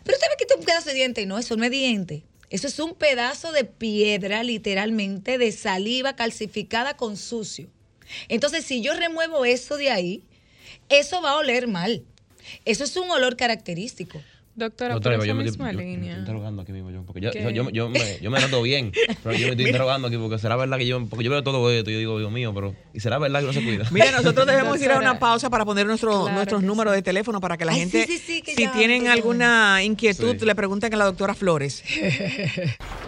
pero 0.05 0.17
usted 0.17 0.29
me 0.31 0.37
quita 0.37 0.55
un 0.55 0.65
pedazo 0.65 0.91
de 0.91 0.95
diente. 0.95 1.27
No, 1.27 1.39
eso 1.39 1.57
no 1.57 1.65
es 1.65 1.73
diente. 1.73 2.23
Eso 2.51 2.69
es 2.69 2.79
un 2.79 2.95
pedazo 2.95 3.51
de 3.51 3.65
piedra, 3.65 4.45
literalmente, 4.45 5.39
de 5.39 5.51
saliva 5.51 6.15
calcificada 6.15 6.97
con 6.97 7.17
sucio. 7.17 7.69
Entonces, 8.29 8.65
si 8.65 8.81
yo 8.83 8.95
remuevo 8.95 9.45
eso 9.45 9.77
de 9.77 9.91
ahí, 9.91 10.23
eso 10.89 11.21
va 11.23 11.31
a 11.31 11.37
oler 11.37 11.69
mal. 11.69 12.03
Eso 12.65 12.85
es 12.85 12.97
un 12.97 13.11
olor 13.11 13.37
característico. 13.37 14.21
Doctora, 14.59 14.95
Doctora 14.95 15.17
por 15.19 15.25
esa 15.25 15.35
yo, 15.37 15.41
misma 15.41 15.71
yo, 15.71 15.79
línea. 15.79 15.95
Yo, 15.95 16.05
estoy 16.07 16.19
interrogando 16.19 16.63
aquí 16.63 16.73
mismo 16.73 16.91
yo, 16.91 17.05
porque 17.05 17.21
yo, 17.21 17.31
yo, 17.31 17.71
yo, 17.71 17.89
me, 17.89 18.19
yo 18.21 18.29
me 18.29 18.41
noto 18.41 18.61
bien, 18.61 18.91
pero 19.23 19.37
yo 19.37 19.47
me 19.47 19.53
estoy 19.53 19.67
interrogando 19.67 20.09
aquí 20.09 20.17
porque 20.17 20.37
será 20.41 20.57
verdad 20.57 20.79
que 20.79 20.87
yo, 20.87 21.07
porque 21.07 21.25
yo 21.25 21.31
veo 21.31 21.45
todo 21.45 21.71
esto 21.71 21.91
y 21.91 21.93
yo 21.93 21.99
digo, 22.01 22.19
Dios 22.19 22.33
mío, 22.33 22.53
pero 22.53 22.75
¿y 22.93 22.99
será 22.99 23.19
verdad 23.19 23.39
que 23.39 23.47
no 23.47 23.53
se 23.53 23.63
cuida? 23.63 23.87
Mira, 23.93 24.11
nosotros 24.11 24.49
debemos 24.49 24.83
ir 24.83 24.91
a 24.91 24.99
una 24.99 25.21
pausa 25.21 25.49
para 25.49 25.65
poner 25.65 25.87
nuestro, 25.87 26.29
nuestros 26.31 26.65
números 26.65 26.93
de 26.93 27.03
teléfono 27.03 27.41
para 27.41 27.57
que 27.57 27.65
la 27.65 27.73
gente, 27.73 28.05
sí, 28.05 28.19
sí, 28.19 28.43
sí, 28.45 28.53
si 28.57 28.67
tienen 28.69 29.07
alguna 29.07 29.81
inquietud, 29.85 30.35
le 30.43 30.55
pregunten 30.57 30.93
a 30.93 30.97
la 30.97 31.05
doctora 31.05 31.35
Flores. 31.35 31.85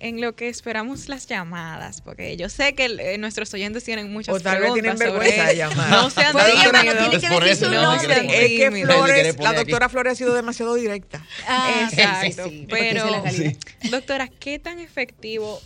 en 0.00 0.20
lo 0.20 0.34
que 0.34 0.48
esperamos 0.48 1.08
las 1.08 1.26
llamadas, 1.26 2.00
porque 2.00 2.36
yo 2.36 2.48
sé 2.48 2.74
que 2.74 2.86
eh, 2.86 3.18
nuestros 3.18 3.52
oyentes 3.54 3.84
tienen 3.84 4.10
muchas 4.10 4.34
o 4.34 4.40
tal 4.40 4.58
preguntas 4.58 4.74
vez 4.74 4.96
tienen 4.96 4.98
vergüenza 4.98 5.46
de 5.46 5.56
llamar. 5.56 5.90
No 5.90 6.10
sean 6.10 6.32
pues 6.32 6.44
no 6.46 6.70
tiene 6.70 7.20
que 7.20 7.28
decir 7.28 7.56
su 7.56 7.70
nombre. 7.70 8.44
Es 8.44 8.72
que 8.72 8.84
Flores, 8.84 9.36
la 9.38 9.52
doctora 9.52 9.88
Flores 9.88 10.14
ha 10.14 10.16
sido 10.16 10.34
demasiado 10.34 10.74
directa. 10.74 11.24
Ah, 11.46 11.88
Exacto. 11.92 12.50
pero, 12.68 13.22
doctora, 13.90 14.28
¿qué 14.28 14.58
tan 14.58 14.78
efectivo, 14.78 15.60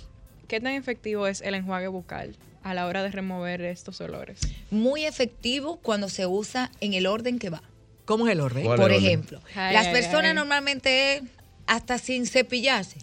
qué 0.48 0.60
tan 0.60 0.72
efectivo 0.72 1.26
es 1.26 1.40
el 1.40 1.54
enjuague 1.54 1.88
bucal? 1.88 2.36
a 2.64 2.72
la 2.72 2.86
hora 2.86 3.02
de 3.02 3.10
remover 3.10 3.60
estos 3.60 4.00
olores? 4.00 4.40
Muy 4.70 5.04
efectivo 5.04 5.76
cuando 5.82 6.08
se 6.08 6.26
usa 6.26 6.70
en 6.80 6.94
el 6.94 7.06
orden 7.06 7.38
que 7.38 7.50
va. 7.50 7.62
¿Cómo 8.06 8.26
es 8.26 8.32
el 8.32 8.40
orden? 8.40 8.64
Por 8.64 8.90
ejemplo, 8.90 9.42
las 9.54 9.88
personas 9.88 10.34
normalmente 10.34 11.22
hasta 11.66 11.98
sin 11.98 12.26
cepillarse 12.26 12.96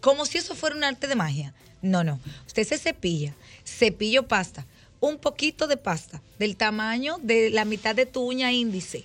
como 0.00 0.26
si 0.26 0.38
eso 0.38 0.54
fuera 0.54 0.76
un 0.76 0.84
arte 0.84 1.06
de 1.06 1.14
magia. 1.14 1.54
No, 1.80 2.04
no. 2.04 2.20
Usted 2.46 2.64
se 2.64 2.78
cepilla, 2.78 3.34
cepillo 3.64 4.26
pasta, 4.26 4.66
un 5.00 5.18
poquito 5.18 5.66
de 5.66 5.76
pasta, 5.76 6.22
del 6.38 6.56
tamaño 6.56 7.18
de 7.22 7.50
la 7.50 7.64
mitad 7.64 7.94
de 7.94 8.06
tu 8.06 8.22
uña 8.22 8.52
índice. 8.52 9.04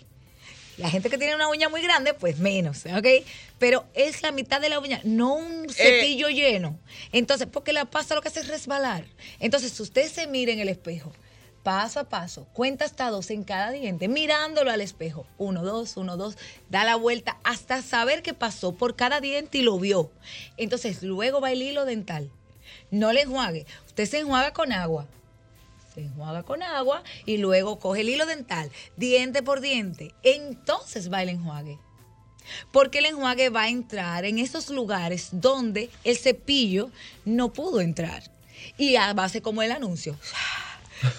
La 0.78 0.92
gente 0.92 1.10
que 1.10 1.18
tiene 1.18 1.34
una 1.34 1.48
uña 1.48 1.70
muy 1.70 1.82
grande, 1.82 2.14
pues 2.14 2.38
menos, 2.38 2.86
¿ok? 2.86 3.08
Pero 3.58 3.86
es 3.96 4.22
la 4.22 4.32
mitad 4.32 4.62
de 4.62 4.70
la 4.70 4.80
uña, 4.80 5.02
no 5.04 5.34
un 5.34 5.66
eh. 5.66 5.74
cepillo 5.74 6.30
lleno. 6.30 6.80
Entonces, 7.12 7.48
porque 7.52 7.74
la 7.74 7.86
pasta 7.86 8.14
lo 8.14 8.22
que 8.22 8.28
hace 8.28 8.42
es 8.42 8.48
resbalar. 8.48 9.06
Entonces, 9.40 9.80
usted 9.80 10.08
se 10.12 10.28
mira 10.28 10.52
en 10.52 10.60
el 10.60 10.70
espejo 10.70 11.12
paso 11.68 12.00
a 12.00 12.06
paso, 12.06 12.48
cuenta 12.54 12.86
hasta 12.86 13.10
dos 13.10 13.30
en 13.30 13.44
cada 13.44 13.72
diente, 13.72 14.08
mirándolo 14.08 14.72
al 14.72 14.80
espejo. 14.80 15.28
Uno, 15.38 15.66
dos, 15.66 15.98
uno, 15.98 16.16
dos, 16.16 16.38
da 16.70 16.86
la 16.86 16.96
vuelta 16.96 17.40
hasta 17.44 17.82
saber 17.82 18.24
qué 18.24 18.34
pasó 18.34 18.76
por 18.76 18.96
cada 18.96 19.20
diente 19.20 19.58
y 19.58 19.64
lo 19.64 19.78
vio. 19.78 20.10
Entonces, 20.56 21.04
luego 21.04 21.42
va 21.42 21.52
el 21.52 21.62
hilo 21.62 21.84
dental. 21.84 22.32
No 22.90 23.12
le 23.12 23.24
enjuague. 23.24 23.66
Usted 23.86 24.06
se 24.06 24.20
enjuaga 24.20 24.54
con 24.54 24.72
agua. 24.72 25.08
Se 25.94 26.04
enjuaga 26.04 26.44
con 26.44 26.64
agua 26.64 27.04
y 27.26 27.36
luego 27.36 27.80
coge 27.80 28.00
el 28.00 28.10
hilo 28.12 28.26
dental, 28.26 28.72
diente 28.96 29.44
por 29.44 29.60
diente. 29.60 30.14
Entonces 30.24 31.12
va 31.12 31.22
el 31.22 31.28
enjuague. 31.28 31.80
Porque 32.72 33.00
el 33.00 33.08
enjuague 33.08 33.50
va 33.50 33.64
a 33.64 33.70
entrar 33.70 34.24
en 34.24 34.40
esos 34.40 34.70
lugares 34.70 35.32
donde 35.34 35.90
el 36.06 36.16
cepillo 36.16 36.92
no 37.26 37.52
pudo 37.52 37.82
entrar. 37.82 38.24
Y 38.78 38.96
a 38.96 39.12
base 39.14 39.42
como 39.42 39.64
el 39.64 39.74
anuncio 39.74 40.18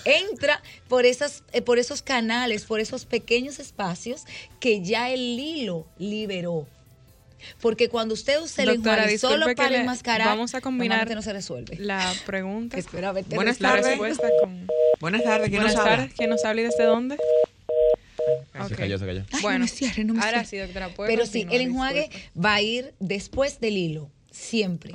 entra 0.04 0.62
por, 0.88 1.06
esas, 1.06 1.42
eh, 1.52 1.62
por 1.62 1.78
esos 1.78 2.02
canales, 2.02 2.64
por 2.64 2.80
esos 2.80 3.04
pequeños 3.04 3.58
espacios 3.58 4.24
que 4.60 4.82
ya 4.82 5.10
el 5.10 5.20
hilo 5.38 5.86
liberó. 5.98 6.66
Porque 7.60 7.88
cuando 7.88 8.14
usted 8.14 8.40
usa 8.40 8.64
el 8.64 8.70
enjuague 8.70 9.18
solo 9.18 9.46
para 9.54 9.80
enmascarar, 9.80 10.26
vamos 10.26 10.54
a 10.54 10.60
combinar 10.60 11.08
no 11.14 11.22
se 11.22 11.32
resuelve. 11.32 11.76
la 11.78 12.12
pregunta. 12.26 12.76
Espera, 12.78 13.12
vete 13.12 13.36
Buenas 13.36 13.58
tardes. 13.58 13.98
Con... 14.40 14.66
Buenas 15.00 15.22
tardes. 15.22 15.48
¿Quién 15.48 15.62
nos 15.62 15.76
habla? 15.76 16.10
¿Quién 16.16 16.30
nos 16.30 16.44
habla 16.44 16.62
y 16.62 16.64
desde 16.64 16.84
dónde? 16.84 17.16
Se 18.68 18.74
cayó, 18.74 18.98
se 18.98 19.06
cayó. 19.06 19.24
bueno, 19.40 19.66
ahora 20.20 20.44
sí, 20.44 20.58
doctora. 20.58 20.90
Pero 20.96 21.26
sí, 21.26 21.46
el 21.50 21.60
enjuague 21.60 22.10
va 22.36 22.54
a 22.54 22.62
ir 22.62 22.92
después 22.98 23.60
del 23.60 23.76
hilo 23.76 24.10
siempre. 24.30 24.92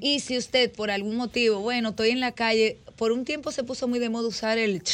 Y 0.00 0.20
si 0.20 0.36
usted 0.36 0.72
por 0.72 0.90
algún 0.90 1.16
motivo, 1.16 1.60
bueno, 1.60 1.90
estoy 1.90 2.10
en 2.10 2.20
la 2.20 2.32
calle, 2.32 2.78
por 3.00 3.12
un 3.12 3.24
tiempo 3.24 3.50
se 3.50 3.64
puso 3.64 3.88
muy 3.88 3.98
de 3.98 4.10
moda 4.10 4.28
usar 4.28 4.58
el... 4.58 4.74
El 4.74 4.82
sí, 4.82 4.92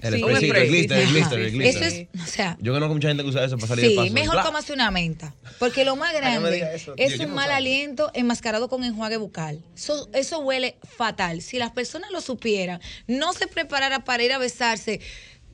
el 0.00 0.22
glister, 0.22 0.56
el 0.56 0.68
glister, 0.68 1.38
el 1.38 1.50
glister. 1.52 1.82
Eso 1.82 1.84
es, 1.84 2.08
o 2.22 2.26
sea, 2.26 2.56
yo 2.62 2.72
conozco 2.72 2.94
mucha 2.94 3.08
gente 3.08 3.22
que 3.22 3.28
usa 3.28 3.44
eso 3.44 3.56
para 3.56 3.68
salir 3.68 3.90
de 3.90 3.94
paso. 3.94 4.08
Sí, 4.08 4.14
mejor 4.14 4.42
tómase 4.42 4.72
una 4.72 4.90
menta, 4.90 5.34
porque 5.58 5.84
lo 5.84 5.94
más 5.94 6.14
grande 6.14 6.80
es 6.96 7.20
un 7.20 7.34
mal 7.34 7.50
aliento 7.50 8.10
enmascarado 8.14 8.70
con 8.70 8.84
enjuague 8.84 9.18
bucal. 9.18 9.62
Eso, 9.76 10.08
eso 10.14 10.38
huele 10.38 10.76
fatal. 10.96 11.42
Si 11.42 11.58
las 11.58 11.72
personas 11.72 12.10
lo 12.10 12.22
supieran, 12.22 12.80
no 13.06 13.34
se 13.34 13.46
preparara 13.46 14.02
para 14.02 14.22
ir 14.22 14.32
a 14.32 14.38
besarse 14.38 15.02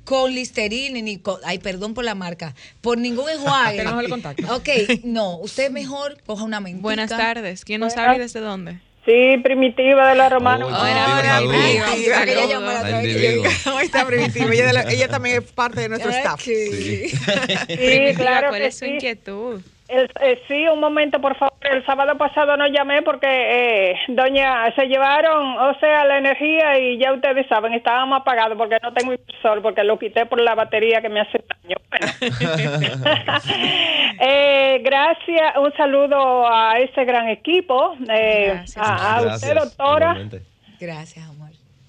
con 0.04 0.32
Listerine 0.32 1.02
ni 1.02 1.18
con, 1.18 1.40
ay, 1.44 1.58
perdón 1.58 1.94
por 1.94 2.04
la 2.04 2.14
marca, 2.14 2.54
por 2.80 2.96
ningún 2.96 3.28
enjuague. 3.34 3.78
Tenemos 3.78 4.04
el 4.04 4.08
contacto. 4.08 4.54
Ok, 4.54 4.68
no, 5.02 5.36
usted 5.38 5.72
mejor 5.72 6.22
coja 6.24 6.44
una 6.44 6.60
mentita. 6.60 6.82
Buenas 6.82 7.10
tardes. 7.10 7.64
¿Quién 7.64 7.80
nos 7.80 7.94
sabe 7.94 8.20
desde 8.20 8.38
dónde? 8.38 8.78
Sí, 9.08 9.38
Primitiva 9.42 10.10
de 10.10 10.14
la 10.16 10.28
Romana. 10.28 10.66
Oh, 10.66 11.48
primitiva, 11.48 12.20
primitiva. 12.20 13.50
¿Cómo 13.64 13.80
está 13.80 14.06
Primitiva? 14.06 14.52
Ella, 14.52 14.84
ella, 14.90 15.08
también 15.08 15.42
es 15.42 15.50
parte 15.50 15.80
de 15.80 15.88
nuestro 15.88 16.10
staff. 16.10 16.42
Sí, 16.42 17.08
sí 17.08 18.14
claro 18.16 18.50
¿Cuál 18.50 18.62
es 18.62 18.76
su 18.76 18.84
inquietud? 18.84 19.62
Eh, 19.88 20.42
sí, 20.46 20.68
un 20.68 20.80
momento, 20.80 21.18
por 21.18 21.34
favor. 21.36 21.56
El 21.62 21.84
sábado 21.86 22.18
pasado 22.18 22.58
no 22.58 22.66
llamé 22.66 23.00
porque, 23.02 23.26
eh, 23.26 23.94
doña, 24.08 24.70
se 24.74 24.86
llevaron, 24.86 25.56
o 25.58 25.78
sea, 25.80 26.04
la 26.04 26.18
energía 26.18 26.78
y 26.78 26.98
ya 26.98 27.14
ustedes 27.14 27.46
saben, 27.48 27.72
estábamos 27.72 28.20
apagados 28.20 28.58
porque 28.58 28.76
no 28.82 28.92
tengo 28.92 29.14
inversor, 29.14 29.62
porque 29.62 29.84
lo 29.84 29.98
quité 29.98 30.26
por 30.26 30.40
la 30.40 30.54
batería 30.54 31.00
que 31.00 31.08
me 31.08 31.20
hace 31.20 31.42
daño. 31.48 31.76
eh, 34.20 34.80
gracias, 34.84 35.56
un 35.56 35.72
saludo 35.74 36.46
a 36.46 36.78
ese 36.78 37.04
gran 37.04 37.28
equipo, 37.28 37.96
eh, 38.10 38.62
a, 38.76 39.22
usted, 39.22 39.54
doctora. 39.54 40.16
Gracias, 40.78 41.28
amor. 41.28 41.37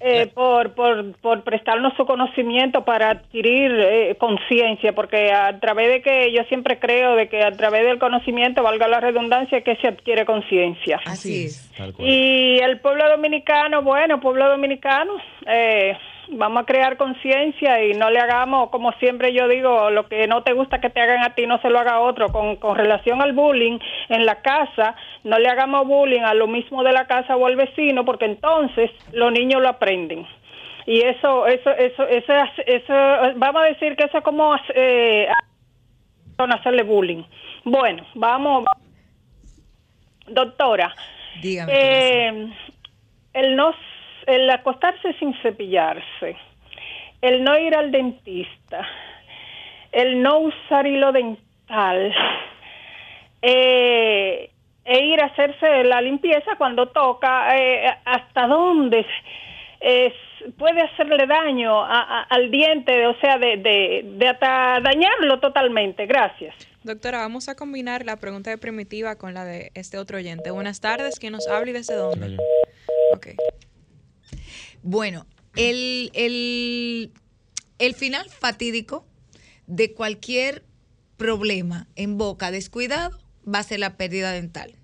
Eh, 0.02 0.28
por, 0.28 0.72
por, 0.72 1.12
por 1.20 1.44
prestarnos 1.44 1.92
su 1.94 2.06
conocimiento 2.06 2.86
para 2.86 3.10
adquirir 3.10 3.70
eh, 3.70 4.16
conciencia, 4.18 4.94
porque 4.94 5.30
a 5.30 5.60
través 5.60 5.88
de 5.88 6.00
que 6.00 6.32
yo 6.32 6.42
siempre 6.44 6.78
creo 6.78 7.16
de 7.16 7.28
que 7.28 7.44
a 7.44 7.50
través 7.50 7.84
del 7.84 7.98
conocimiento, 7.98 8.62
valga 8.62 8.88
la 8.88 9.00
redundancia, 9.00 9.60
que 9.60 9.76
se 9.76 9.88
adquiere 9.88 10.24
conciencia. 10.24 11.00
Así 11.04 11.44
es. 11.44 11.70
Y 11.98 12.58
el 12.62 12.80
pueblo 12.80 13.10
dominicano, 13.10 13.82
bueno, 13.82 14.20
pueblo 14.20 14.48
dominicano, 14.48 15.16
eh, 15.46 15.94
vamos 16.32 16.62
a 16.62 16.66
crear 16.66 16.96
conciencia 16.96 17.84
y 17.84 17.94
no 17.94 18.10
le 18.10 18.18
hagamos, 18.18 18.70
como 18.70 18.92
siempre 18.92 19.32
yo 19.32 19.48
digo, 19.48 19.90
lo 19.90 20.08
que 20.08 20.26
no 20.26 20.42
te 20.42 20.52
gusta 20.52 20.80
que 20.80 20.90
te 20.90 21.00
hagan 21.00 21.22
a 21.24 21.34
ti, 21.34 21.46
no 21.46 21.60
se 21.60 21.70
lo 21.70 21.78
haga 21.78 21.92
a 21.92 22.00
otro. 22.00 22.28
Con, 22.28 22.56
con 22.56 22.76
relación 22.76 23.20
al 23.22 23.32
bullying 23.32 23.78
en 24.08 24.26
la 24.26 24.42
casa, 24.42 24.94
no 25.24 25.38
le 25.38 25.48
hagamos 25.48 25.86
bullying 25.86 26.22
a 26.22 26.34
lo 26.34 26.46
mismo 26.46 26.82
de 26.82 26.92
la 26.92 27.06
casa 27.06 27.36
o 27.36 27.46
al 27.46 27.56
vecino, 27.56 28.04
porque 28.04 28.24
entonces 28.24 28.90
los 29.12 29.32
niños 29.32 29.62
lo 29.62 29.68
aprenden. 29.68 30.26
y 30.86 31.00
eso, 31.00 31.46
eso, 31.46 31.70
eso, 31.70 32.06
eso, 32.06 32.32
eso, 32.66 32.94
vamos 33.36 33.62
a 33.62 33.66
decir 33.66 33.96
que 33.96 34.04
eso 34.04 34.18
es 34.18 34.24
como 34.24 34.54
eh, 34.74 35.28
hacerle 36.38 36.82
bullying. 36.82 37.22
Bueno, 37.64 38.04
vamos, 38.14 38.64
doctora. 40.26 40.94
Dígame. 41.42 41.72
Eh, 41.72 42.52
el 43.34 43.56
no, 43.56 43.72
el 44.26 44.48
acostarse 44.50 45.12
sin 45.14 45.34
cepillarse, 45.42 46.36
el 47.22 47.44
no 47.44 47.58
ir 47.58 47.74
al 47.76 47.90
dentista, 47.90 48.86
el 49.92 50.22
no 50.22 50.38
usar 50.40 50.86
hilo 50.86 51.12
dental, 51.12 52.12
eh, 53.42 54.50
e 54.84 55.04
ir 55.04 55.20
a 55.22 55.26
hacerse 55.26 55.84
la 55.84 56.00
limpieza 56.00 56.56
cuando 56.56 56.88
toca, 56.88 57.56
eh, 57.56 57.86
hasta 58.04 58.46
dónde 58.46 59.06
puede 60.58 60.80
hacerle 60.82 61.26
daño 61.26 61.84
al 61.84 62.50
diente, 62.50 63.06
o 63.06 63.14
sea, 63.20 63.38
de, 63.38 63.56
de, 64.04 64.28
hasta 64.28 64.80
dañarlo 64.80 65.40
totalmente. 65.40 66.06
Gracias. 66.06 66.54
Doctora, 66.82 67.18
vamos 67.18 67.48
a 67.48 67.54
combinar 67.54 68.04
la 68.04 68.16
pregunta 68.16 68.50
de 68.50 68.58
primitiva 68.58 69.16
con 69.16 69.34
la 69.34 69.44
de 69.44 69.70
este 69.74 69.98
otro 69.98 70.16
oyente. 70.16 70.50
Buenas 70.50 70.80
tardes, 70.80 71.18
¿quién 71.18 71.32
nos 71.32 71.46
habla 71.48 71.70
y 71.70 71.74
desde 71.74 71.94
dónde? 71.94 72.38
Ok. 73.14 73.28
Bueno, 74.82 75.26
el, 75.56 76.10
el, 76.14 77.12
el 77.78 77.94
final 77.94 78.28
fatídico 78.30 79.06
de 79.66 79.92
cualquier 79.92 80.64
problema 81.16 81.86
en 81.96 82.16
boca 82.16 82.50
descuidado 82.50 83.18
va 83.46 83.58
a 83.58 83.64
ser 83.64 83.80
la 83.80 83.96
pérdida 83.96 84.32
dental. 84.32 84.74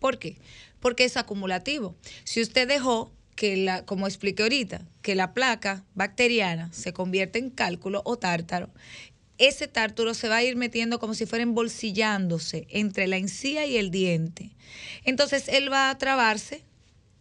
¿Por 0.00 0.18
qué? 0.18 0.38
Porque 0.80 1.04
es 1.04 1.16
acumulativo. 1.16 1.96
Si 2.24 2.40
usted 2.40 2.66
dejó 2.68 3.12
que 3.36 3.56
la, 3.56 3.84
como 3.84 4.06
expliqué 4.06 4.42
ahorita, 4.42 4.86
que 5.02 5.14
la 5.14 5.34
placa 5.34 5.84
bacteriana 5.94 6.72
se 6.72 6.92
convierte 6.92 7.38
en 7.38 7.50
cálculo 7.50 8.02
o 8.04 8.16
tártaro, 8.16 8.70
ese 9.38 9.66
tártaro 9.66 10.14
se 10.14 10.28
va 10.28 10.36
a 10.36 10.44
ir 10.44 10.56
metiendo 10.56 10.98
como 10.98 11.14
si 11.14 11.26
fuera 11.26 11.42
embolsillándose 11.42 12.66
entre 12.70 13.06
la 13.06 13.16
encía 13.16 13.66
y 13.66 13.76
el 13.76 13.90
diente. 13.90 14.50
Entonces 15.04 15.48
él 15.48 15.72
va 15.72 15.90
a 15.90 15.98
trabarse 15.98 16.64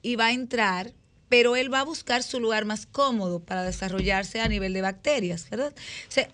y 0.01 0.15
va 0.15 0.27
a 0.27 0.33
entrar 0.33 0.93
pero 1.33 1.55
él 1.55 1.73
va 1.73 1.79
a 1.79 1.83
buscar 1.83 2.21
su 2.21 2.39
lugar 2.39 2.63
más 2.63 2.85
cómodo 2.85 3.39
para 3.39 3.63
desarrollarse 3.63 4.39
a 4.39 4.47
nivel 4.47 4.71
de 4.71 4.83
bacterias, 4.83 5.49
¿verdad? 5.49 5.73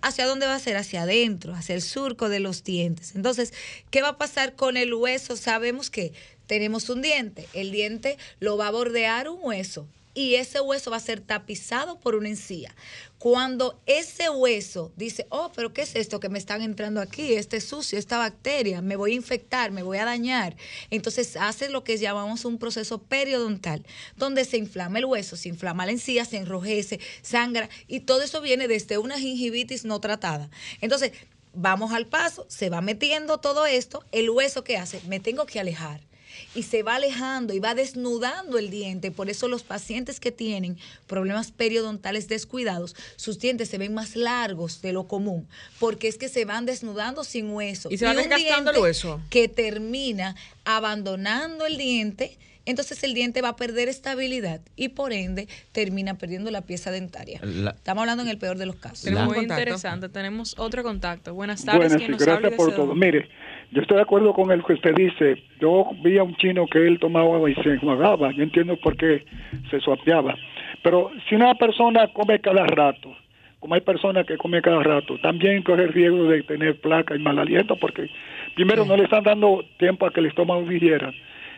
¿Hacia 0.01 0.25
dónde 0.25 0.45
va 0.45 0.55
a 0.55 0.59
ser? 0.59 0.75
Hacia 0.75 1.03
adentro, 1.03 1.55
hacia 1.55 1.73
el 1.73 1.81
surco 1.81 2.27
de 2.27 2.41
los 2.41 2.65
dientes. 2.65 3.15
Entonces, 3.15 3.53
¿qué 3.91 4.01
va 4.01 4.09
a 4.09 4.17
pasar 4.17 4.55
con 4.55 4.75
el 4.75 4.93
hueso? 4.93 5.37
Sabemos 5.37 5.89
que 5.89 6.11
tenemos 6.47 6.89
un 6.89 7.01
diente, 7.01 7.47
el 7.53 7.71
diente 7.71 8.17
lo 8.41 8.57
va 8.57 8.67
a 8.67 8.71
bordear 8.71 9.29
un 9.29 9.39
hueso 9.41 9.87
y 10.19 10.35
ese 10.35 10.59
hueso 10.59 10.91
va 10.91 10.97
a 10.97 10.99
ser 10.99 11.21
tapizado 11.21 11.97
por 12.01 12.13
una 12.13 12.27
encía. 12.27 12.75
Cuando 13.19 13.79
ese 13.85 14.29
hueso 14.29 14.91
dice, 14.97 15.25
oh, 15.29 15.49
pero 15.55 15.71
¿qué 15.71 15.83
es 15.83 15.95
esto 15.95 16.19
que 16.19 16.27
me 16.27 16.37
están 16.37 16.61
entrando 16.61 16.99
aquí? 16.99 17.35
Este 17.35 17.61
sucio, 17.61 17.97
esta 17.97 18.17
bacteria, 18.17 18.81
me 18.81 18.97
voy 18.97 19.13
a 19.13 19.15
infectar, 19.15 19.71
me 19.71 19.81
voy 19.81 19.97
a 19.97 20.03
dañar. 20.03 20.57
Entonces 20.89 21.37
hace 21.37 21.69
lo 21.69 21.85
que 21.85 21.97
llamamos 21.97 22.43
un 22.43 22.57
proceso 22.57 23.01
periodontal, 23.01 23.85
donde 24.17 24.43
se 24.43 24.57
inflama 24.57 24.99
el 24.99 25.05
hueso, 25.05 25.37
se 25.37 25.47
inflama 25.47 25.85
la 25.85 25.93
encía, 25.93 26.25
se 26.25 26.35
enrojece, 26.35 26.99
sangra, 27.21 27.69
y 27.87 28.01
todo 28.01 28.21
eso 28.21 28.41
viene 28.41 28.67
desde 28.67 28.97
una 28.97 29.17
gingivitis 29.17 29.85
no 29.85 30.01
tratada. 30.01 30.49
Entonces, 30.81 31.13
vamos 31.53 31.93
al 31.93 32.07
paso, 32.07 32.45
se 32.49 32.69
va 32.69 32.81
metiendo 32.81 33.37
todo 33.37 33.65
esto, 33.65 34.03
el 34.11 34.29
hueso 34.29 34.65
que 34.65 34.75
hace, 34.75 34.99
me 35.07 35.21
tengo 35.21 35.45
que 35.45 35.61
alejar 35.61 36.08
y 36.55 36.63
se 36.63 36.83
va 36.83 36.95
alejando 36.95 37.53
y 37.53 37.59
va 37.59 37.75
desnudando 37.75 38.57
el 38.57 38.69
diente. 38.69 39.11
Por 39.11 39.29
eso 39.29 39.47
los 39.47 39.63
pacientes 39.63 40.19
que 40.19 40.31
tienen 40.31 40.77
problemas 41.07 41.51
periodontales 41.51 42.27
descuidados, 42.27 42.95
sus 43.15 43.39
dientes 43.39 43.69
se 43.69 43.77
ven 43.77 43.93
más 43.93 44.15
largos 44.15 44.81
de 44.81 44.93
lo 44.93 45.07
común, 45.07 45.47
porque 45.79 46.07
es 46.07 46.17
que 46.17 46.29
se 46.29 46.45
van 46.45 46.65
desnudando 46.65 47.23
sin 47.23 47.49
hueso. 47.51 47.89
Y 47.91 47.97
se 47.97 48.05
va 48.05 48.13
desgastando 48.13 48.71
el 48.71 48.79
hueso. 48.79 49.21
Que 49.29 49.47
termina 49.47 50.35
abandonando 50.65 51.65
el 51.65 51.77
diente 51.77 52.37
entonces 52.69 53.03
el 53.03 53.15
diente 53.15 53.41
va 53.41 53.49
a 53.49 53.55
perder 53.55 53.89
estabilidad 53.89 54.61
y 54.75 54.89
por 54.89 55.11
ende 55.11 55.47
termina 55.71 56.19
perdiendo 56.19 56.51
la 56.51 56.61
pieza 56.61 56.91
dentaria. 56.91 57.41
Estamos 57.43 58.01
hablando 58.01 58.21
en 58.21 58.29
el 58.29 58.37
peor 58.37 58.59
de 58.59 58.67
los 58.67 58.75
casos. 58.75 59.11
Muy 59.11 59.39
interesante. 59.39 60.07
Tenemos 60.07 60.53
otro 60.57 60.83
contacto. 60.83 61.33
Buenas 61.33 61.65
tardes. 61.65 61.95
Buenas, 61.95 62.19
gracias 62.21 62.53
por 62.53 62.75
todo. 62.75 62.93
Mire, 62.93 63.27
yo 63.71 63.81
estoy 63.81 63.97
de 63.97 64.03
acuerdo 64.03 64.33
con 64.33 64.51
el 64.51 64.63
que 64.63 64.73
usted 64.73 64.95
dice. 64.95 65.43
Yo 65.59 65.91
vi 66.03 66.17
a 66.17 66.23
un 66.23 66.35
chino 66.37 66.65
que 66.65 66.87
él 66.87 66.99
tomaba 66.99 67.35
agua 67.35 67.51
y 67.51 67.55
se 67.55 67.73
enjuagaba. 67.73 68.31
Yo 68.31 68.43
entiendo 68.43 68.75
por 68.77 68.97
qué 68.97 69.23
se 69.69 69.79
suapeaba. 69.79 70.35
Pero 70.81 71.11
si 71.27 71.35
una 71.35 71.53
persona 71.55 72.07
come 72.07 72.39
cada 72.39 72.65
rato, 72.65 73.15
como 73.59 73.75
hay 73.75 73.81
personas 73.81 74.25
que 74.25 74.37
comen 74.37 74.61
cada 74.61 74.81
rato, 74.81 75.19
también 75.19 75.61
corre 75.63 75.83
el 75.83 75.93
riesgo 75.93 76.23
de 76.25 76.43
tener 76.43 76.79
placa 76.79 77.15
y 77.15 77.19
mal 77.19 77.37
aliento 77.37 77.75
porque 77.75 78.09
primero 78.55 78.85
no 78.85 78.95
le 78.95 79.03
están 79.03 79.23
dando 79.23 79.65
tiempo 79.77 80.05
a 80.05 80.11
que 80.11 80.21
el 80.21 80.27
estómago 80.27 80.63
digiera 80.63 81.13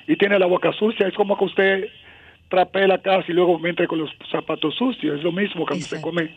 y 0.08 0.16
tiene 0.16 0.40
la 0.40 0.48
boca 0.48 0.74
sucia. 0.74 1.08
Es 1.08 1.14
como 1.14 1.38
que 1.38 1.46
usted 1.46 1.90
trapee 2.50 2.88
la 2.88 2.98
casa 2.98 3.26
y 3.28 3.34
luego 3.34 3.60
entre 3.66 3.88
con 3.88 4.00
los 4.00 4.10
zapatos 4.32 4.76
sucios. 4.76 5.20
Es 5.20 5.24
lo 5.24 5.32
mismo 5.32 5.66
que 5.66 5.76
usted 5.76 6.02
come 6.02 6.32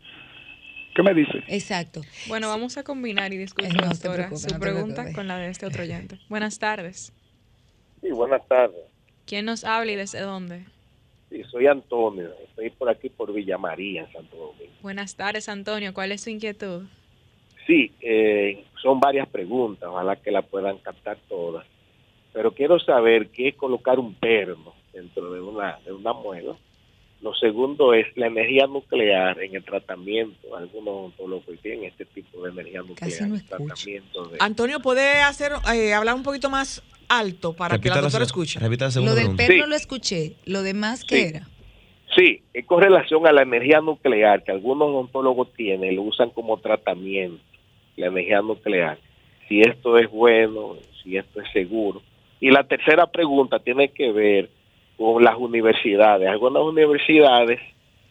¿Qué 0.95 1.03
me 1.03 1.13
dice? 1.13 1.43
Exacto. 1.49 2.03
Bueno, 2.29 2.49
vamos 2.49 2.79
a 2.79 2.85
combinar 2.85 3.33
y 3.33 3.37
discutir, 3.37 3.73
doctora, 3.73 4.35
su 4.37 4.59
pregunta 4.61 5.13
con 5.13 5.27
la 5.27 5.39
de 5.39 5.49
este 5.49 5.67
otro 5.67 5.83
oyente. 5.83 6.21
Buenas 6.29 6.59
tardes. 6.59 7.13
Sí, 8.01 8.11
buenas 8.11 8.47
tardes. 8.47 8.79
¿Quién 9.27 9.47
nos 9.47 9.65
habla 9.65 9.91
y 9.91 9.97
desde 9.97 10.21
dónde? 10.21 10.65
Sí, 11.31 11.43
soy 11.51 11.67
Antonio. 11.67 12.31
Estoy 12.45 12.71
por 12.71 12.89
aquí 12.89 13.09
por 13.09 13.33
Villa 13.33 13.59
María, 13.59 14.07
Santo 14.13 14.37
Domingo. 14.37 14.73
Buenas 14.83 15.17
tardes, 15.17 15.49
Antonio. 15.49 15.93
¿Cuál 15.93 16.13
es 16.13 16.21
su 16.21 16.31
inquietud? 16.31 16.85
Sí, 17.67 17.93
eh, 18.01 18.65
son 18.81 19.01
varias 19.01 19.29
preguntas, 19.29 19.89
ojalá 19.89 20.17
que 20.17 20.31
la 20.31 20.43
puedan 20.43 20.79
captar 20.79 21.19
todas. 21.29 21.67
Pero 22.33 22.53
quiero 22.53 22.79
saber 22.79 23.31
qué 23.31 23.49
es 23.49 23.57
colocar 23.57 23.99
un 23.99 24.15
perno 24.15 24.75
dentro 24.93 25.33
de 25.33 25.41
una, 25.41 25.79
de 25.85 25.93
una 25.93 26.13
muela 26.13 26.55
lo 27.25 27.35
segundo 27.35 27.95
es 27.95 28.07
la 28.17 28.27
energía 28.27 28.67
nuclear 28.67 29.41
en 29.41 29.57
el 29.57 29.65
tratamiento. 29.65 30.55
Algunos 30.55 30.95
odontólogos 30.95 31.59
tienen 31.63 31.85
este 31.85 32.05
tipo 32.05 32.43
de 32.43 32.51
energía 32.51 32.83
nuclear. 32.83 33.29
No 33.29 33.41
tratamiento 33.43 34.31
Antonio, 34.41 34.81
¿puede 34.81 35.23
hacer 35.23 35.53
eh, 35.75 35.95
hablar 35.95 36.17
un 36.17 36.23
poquito 36.23 36.51
más 36.51 36.83
alto 37.09 37.55
para 37.55 37.79
que 37.79 37.89
la 37.89 38.03
doctora 38.03 38.25
escuche? 38.25 38.61
Lo 38.61 39.15
del 39.15 39.35
perno 39.37 39.67
lo 39.67 39.75
escuché. 39.75 40.35
¿Lo 40.45 40.63
demás 40.63 41.03
qué 41.03 41.29
era? 41.29 41.49
Sí, 42.15 42.43
es 42.53 42.67
con 42.67 42.83
relación 42.83 43.27
a 43.27 43.33
la 43.33 43.41
energía 43.41 43.81
nuclear 43.81 44.45
que 44.45 44.53
algunos 44.53 44.89
odontólogos 44.89 45.51
tienen, 45.55 45.97
lo 45.97 46.03
usan 46.03 46.29
como 46.29 46.59
tratamiento, 46.59 47.43
la 47.97 48.09
energía 48.09 48.43
nuclear. 48.43 48.99
Si 49.49 49.63
esto 49.63 49.97
es 49.97 50.11
bueno, 50.11 50.77
si 51.03 51.17
esto 51.17 51.41
es 51.41 51.51
seguro. 51.53 52.03
Y 52.39 52.51
la 52.51 52.65
tercera 52.65 53.07
pregunta 53.07 53.61
tiene 53.61 53.89
que 53.89 54.13
ver 54.13 54.51
con 54.97 55.23
las 55.23 55.37
universidades. 55.37 56.29
Algunas 56.29 56.63
universidades, 56.63 57.61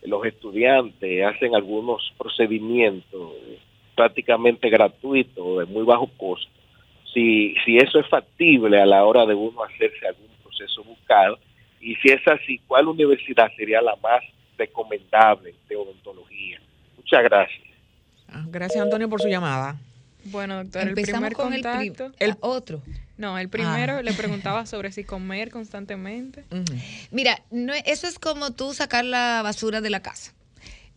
los 0.04 0.26
estudiantes 0.26 1.26
hacen 1.26 1.56
algunos 1.56 2.14
procedimientos 2.18 3.34
prácticamente 3.96 4.70
gratuitos, 4.70 5.60
de 5.60 5.66
muy 5.66 5.84
bajo 5.84 6.10
costo. 6.18 6.50
Si, 7.14 7.56
si 7.64 7.78
eso 7.78 8.00
es 8.00 8.08
factible 8.08 8.82
a 8.82 8.86
la 8.86 9.06
hora 9.06 9.26
de 9.26 9.36
uno 9.36 9.64
hacerse 9.64 10.08
algún 10.08 10.30
proceso 10.44 10.84
bucal, 10.84 11.38
y 11.80 11.96
si 11.98 12.10
es 12.10 12.28
así, 12.28 12.60
¿cuál 12.66 12.88
universidad 12.88 13.52
sería 13.56 13.82
la 13.82 13.96
más 13.98 14.24
recomendable 14.58 15.54
de 15.68 15.76
odontología? 15.76 16.60
Muchas 16.98 17.24
gracias. 17.24 17.68
Ah, 18.30 18.46
gracias, 18.48 18.84
Antonio, 18.84 19.10
por 19.10 19.22
su 19.22 19.28
llamada. 19.28 19.78
Bueno, 20.26 20.64
doctor, 20.64 20.88
el 20.88 20.94
primer 20.94 21.34
con 21.34 21.52
contacto. 21.52 22.12
El, 22.20 22.36
otro. 22.40 22.82
No, 23.18 23.38
el 23.38 23.50
primero 23.50 23.98
ah. 23.98 24.02
le 24.02 24.14
preguntaba 24.14 24.66
sobre 24.66 24.92
si 24.92 25.04
comer 25.04 25.52
constantemente. 25.52 26.46
Mira, 27.12 27.44
no, 27.52 27.74
eso 27.86 28.08
es 28.08 28.18
como 28.18 28.52
tú 28.52 28.74
sacar 28.74 29.06
la 29.06 29.42
basura 29.44 29.82
de 29.82 29.90
la 29.90 30.02
casa. 30.02 30.34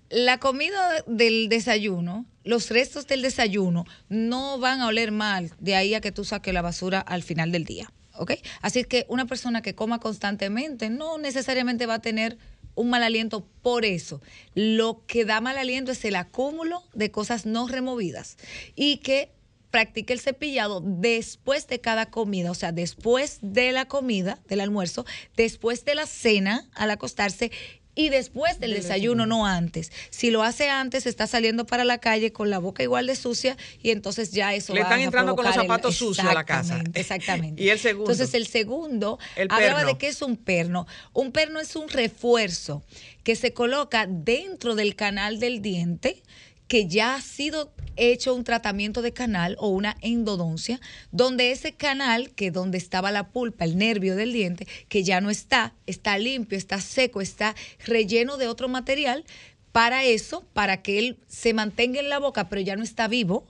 La 0.09 0.39
comida 0.39 1.03
del 1.07 1.49
desayuno, 1.49 2.27
los 2.45 2.71
restos 2.71 3.07
del 3.07 3.23
desayuno 3.23 3.85
no 4.09 4.59
van 4.59 4.81
a 4.81 4.87
oler 4.87 5.11
mal 5.11 5.51
de 5.59 5.75
ahí 5.75 5.95
a 5.95 6.01
que 6.01 6.13
tú 6.13 6.25
saques 6.25 6.55
la 6.55 6.63
basura 6.63 7.01
al 7.01 7.23
final 7.23 7.53
del 7.53 7.65
día. 7.65 7.91
¿Ok? 8.15 8.33
Así 8.63 8.85
que 8.85 9.05
una 9.09 9.27
persona 9.27 9.61
que 9.61 9.75
coma 9.75 9.99
constantemente 9.99 10.89
no 10.89 11.19
necesariamente 11.19 11.85
va 11.85 11.95
a 11.95 12.03
tener 12.03 12.39
un 12.77 12.89
mal 12.89 13.03
aliento 13.03 13.47
por 13.63 13.85
eso. 13.85 14.23
Lo 14.55 15.03
que 15.07 15.25
da 15.25 15.41
mal 15.41 15.59
aliento 15.59 15.93
es 15.93 16.05
el 16.05 16.15
acúmulo 16.15 16.83
de 16.95 17.11
cosas 17.11 17.45
no 17.45 17.67
removidas 17.67 18.37
y 18.77 18.99
que 18.99 19.31
practique 19.77 20.15
el 20.15 20.21
cepillado 20.21 20.81
después 20.83 21.69
de 21.69 21.83
cada 21.83 22.07
comida, 22.07 22.51
o 22.51 22.55
sea, 22.55 22.73
después 22.73 23.41
de 23.43 23.73
la 23.73 23.85
comida, 23.85 24.39
del 24.49 24.63
almuerzo, 24.63 25.05
después 25.37 25.85
de 25.85 25.95
la 25.95 26.07
cena, 26.07 26.67
al 26.73 26.91
acostarse 26.91 27.51
y 27.95 28.09
después 28.09 28.59
del, 28.59 28.73
desayuno, 28.73 29.27
no 29.27 29.45
antes. 29.45 29.93
Si 30.09 30.31
lo 30.31 30.43
hace 30.43 30.71
antes, 30.71 31.05
está 31.05 31.27
saliendo 31.27 31.67
para 31.67 31.85
la 31.85 31.99
calle 31.99 32.33
con 32.33 32.49
la 32.49 32.59
boca 32.59 32.83
igual 32.83 33.07
de 33.07 33.17
sucia 33.17 33.59
y 33.83 33.91
entonces 33.91 34.33
ya 34.33 34.55
eso 34.55 34.73
Le 34.73 34.81
va 34.81 34.87
están 34.87 35.01
a 35.01 35.05
entrando 35.05 35.37
con 35.37 35.45
los 35.45 35.55
zapatos 35.55 35.97
sucios 35.97 36.27
a 36.27 36.33
la 36.33 36.45
casa. 36.45 36.83
Exactamente. 36.95 37.63
¿Y 37.63 37.69
el 37.69 37.79
segundo? 37.79 38.11
Entonces 38.11 38.33
el 38.33 38.47
segundo 38.47 39.19
El 39.37 39.49
hablaba 39.51 39.85
de 39.85 39.99
qué 39.99 40.09
es 40.09 40.23
un 40.23 40.39
perno. 40.39 40.87
Un 41.13 41.33
perno 41.33 41.61
es 41.61 41.77
un 41.77 41.91
refuerzo 41.91 42.83
que 43.25 43.37
se 43.37 43.53
coloca 43.53 44.07
dentro 44.07 44.75
del 44.75 44.97
canal 44.97 45.39
del 45.39 45.61
diente 45.61 46.23
que 46.69 46.87
ya 46.87 47.15
ha 47.15 47.21
sido 47.21 47.73
hecho 47.97 48.35
un 48.35 48.45
tratamiento 48.45 49.03
de 49.03 49.13
canal 49.13 49.57
o 49.59 49.69
una 49.69 49.97
endodoncia, 50.01 50.81
donde 51.13 51.51
ese 51.51 51.73
canal, 51.73 52.31
que 52.31 52.51
donde 52.51 52.79
estaba 52.79 53.11
la 53.11 53.29
pulpa, 53.29 53.65
el 53.65 53.79
nervio 53.79 54.17
del 54.17 54.33
diente, 54.33 54.67
que 54.89 55.03
ya 55.03 55.21
no 55.21 55.31
está, 55.31 55.75
está 55.87 56.19
limpio, 56.19 56.59
está 56.59 56.81
seco, 56.81 57.21
está 57.21 57.55
relleno 57.85 58.37
de 58.37 58.49
otro 58.49 58.69
material, 58.69 59.25
para 59.73 60.05
eso, 60.05 60.43
para 60.55 60.81
que 60.81 60.99
él 60.99 61.19
se 61.29 61.53
mantenga 61.53 62.01
en 62.01 62.09
la 62.09 62.19
boca, 62.19 62.49
pero 62.49 62.63
ya 62.63 62.77
no 62.77 62.83
está 62.83 63.09
vivo. 63.09 63.47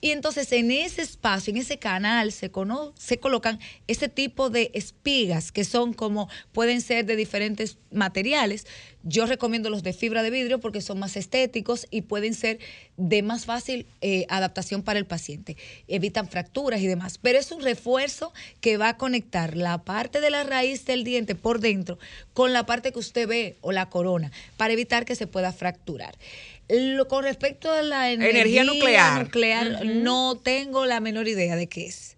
Y 0.00 0.12
entonces 0.12 0.52
en 0.52 0.70
ese 0.70 1.02
espacio, 1.02 1.52
en 1.52 1.56
ese 1.56 1.78
canal, 1.78 2.30
se, 2.30 2.52
cono- 2.52 2.92
se 2.96 3.18
colocan 3.18 3.58
ese 3.88 4.08
tipo 4.08 4.48
de 4.48 4.70
espigas 4.74 5.50
que 5.50 5.64
son 5.64 5.92
como, 5.92 6.28
pueden 6.52 6.80
ser 6.80 7.04
de 7.04 7.16
diferentes 7.16 7.78
materiales. 7.90 8.66
Yo 9.02 9.26
recomiendo 9.26 9.70
los 9.70 9.82
de 9.82 9.92
fibra 9.92 10.22
de 10.22 10.30
vidrio 10.30 10.60
porque 10.60 10.82
son 10.82 10.98
más 11.00 11.16
estéticos 11.16 11.86
y 11.90 12.02
pueden 12.02 12.34
ser 12.34 12.58
de 12.96 13.22
más 13.22 13.44
fácil 13.46 13.86
eh, 14.00 14.26
adaptación 14.28 14.82
para 14.82 14.98
el 15.00 15.06
paciente. 15.06 15.56
Evitan 15.88 16.28
fracturas 16.28 16.80
y 16.80 16.86
demás. 16.86 17.18
Pero 17.18 17.38
es 17.38 17.50
un 17.50 17.62
refuerzo 17.62 18.32
que 18.60 18.76
va 18.76 18.90
a 18.90 18.96
conectar 18.96 19.56
la 19.56 19.78
parte 19.82 20.20
de 20.20 20.30
la 20.30 20.44
raíz 20.44 20.84
del 20.84 21.02
diente 21.02 21.34
por 21.34 21.58
dentro 21.58 21.98
con 22.34 22.52
la 22.52 22.66
parte 22.66 22.92
que 22.92 22.98
usted 23.00 23.26
ve 23.26 23.56
o 23.62 23.72
la 23.72 23.88
corona 23.88 24.30
para 24.56 24.72
evitar 24.72 25.04
que 25.04 25.16
se 25.16 25.26
pueda 25.26 25.52
fracturar. 25.52 26.16
Lo- 26.68 27.08
con 27.08 27.24
respecto 27.24 27.70
a 27.72 27.82
la 27.82 28.10
Energía 28.12 28.64
nuclear. 28.64 29.22
nuclear, 29.24 29.84
no 29.86 30.38
tengo 30.42 30.84
la 30.86 31.00
menor 31.00 31.26
idea 31.28 31.56
de 31.56 31.68
qué 31.68 31.86
es. 31.86 32.16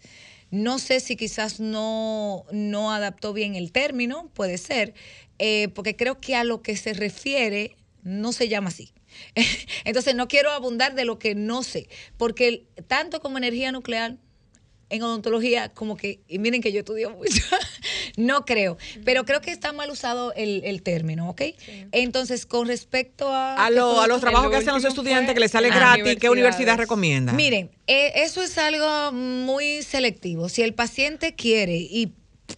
No 0.51 0.79
sé 0.81 0.99
si 0.99 1.15
quizás 1.17 1.61
no, 1.61 2.45
no 2.51 2.91
adaptó 2.93 3.33
bien 3.33 3.55
el 3.55 3.71
término, 3.71 4.29
puede 4.35 4.59
ser, 4.59 4.95
eh, 5.39 5.69
porque 5.75 5.95
creo 5.95 6.21
que 6.21 6.35
a 6.35 6.43
lo 6.43 6.63
que 6.63 6.77
se 6.77 6.93
refiere 6.93 7.77
no 8.03 8.33
se 8.33 8.49
llama 8.49 8.69
así. 8.71 8.93
Entonces 9.85 10.15
no 10.17 10.27
quiero 10.27 10.51
abundar 10.51 10.95
de 10.97 11.05
lo 11.05 11.19
que 11.21 11.35
no 11.37 11.63
sé, 11.63 11.89
porque 12.17 12.67
tanto 12.89 13.21
como 13.21 13.39
energía 13.39 13.71
nuclear 13.71 14.17
en 14.91 15.03
odontología, 15.03 15.71
como 15.71 15.97
que, 15.97 16.21
y 16.29 16.39
miren 16.39 16.61
que 16.61 16.73
yo 16.73 16.81
estudio 16.81 17.11
mucho, 17.11 17.43
no 18.17 18.45
creo, 18.45 18.77
pero 19.05 19.25
creo 19.25 19.41
que 19.41 19.51
está 19.53 19.73
mal 19.73 19.91
usado 19.91 20.33
el, 20.35 20.63
el 20.65 20.83
término, 20.83 21.31
¿ok? 21.31 21.43
Entonces, 21.93 22.45
con 22.45 22.67
respecto 22.67 23.33
a... 23.33 23.55
A, 23.65 23.71
lo- 23.71 24.01
a 24.01 24.07
los 24.07 24.21
trabajos 24.21 24.51
que 24.51 24.57
hacen 24.57 24.75
los 24.75 24.85
estudiantes 24.85 25.33
que 25.35 25.41
les 25.41 25.51
sale 25.53 25.69
gratis, 25.69 26.17
¿qué 26.21 26.29
universidad 26.29 26.77
recomienda? 26.77 27.33
Miren, 27.33 27.71
eh, 27.87 28.13
eso 28.17 28.43
es 28.43 28.59
algo 28.59 29.13
muy 29.13 29.83
selectivo. 29.83 30.49
Si 30.49 30.63
el 30.63 30.75
paciente 30.75 31.35
quiere 31.35 31.77
y 31.77 32.13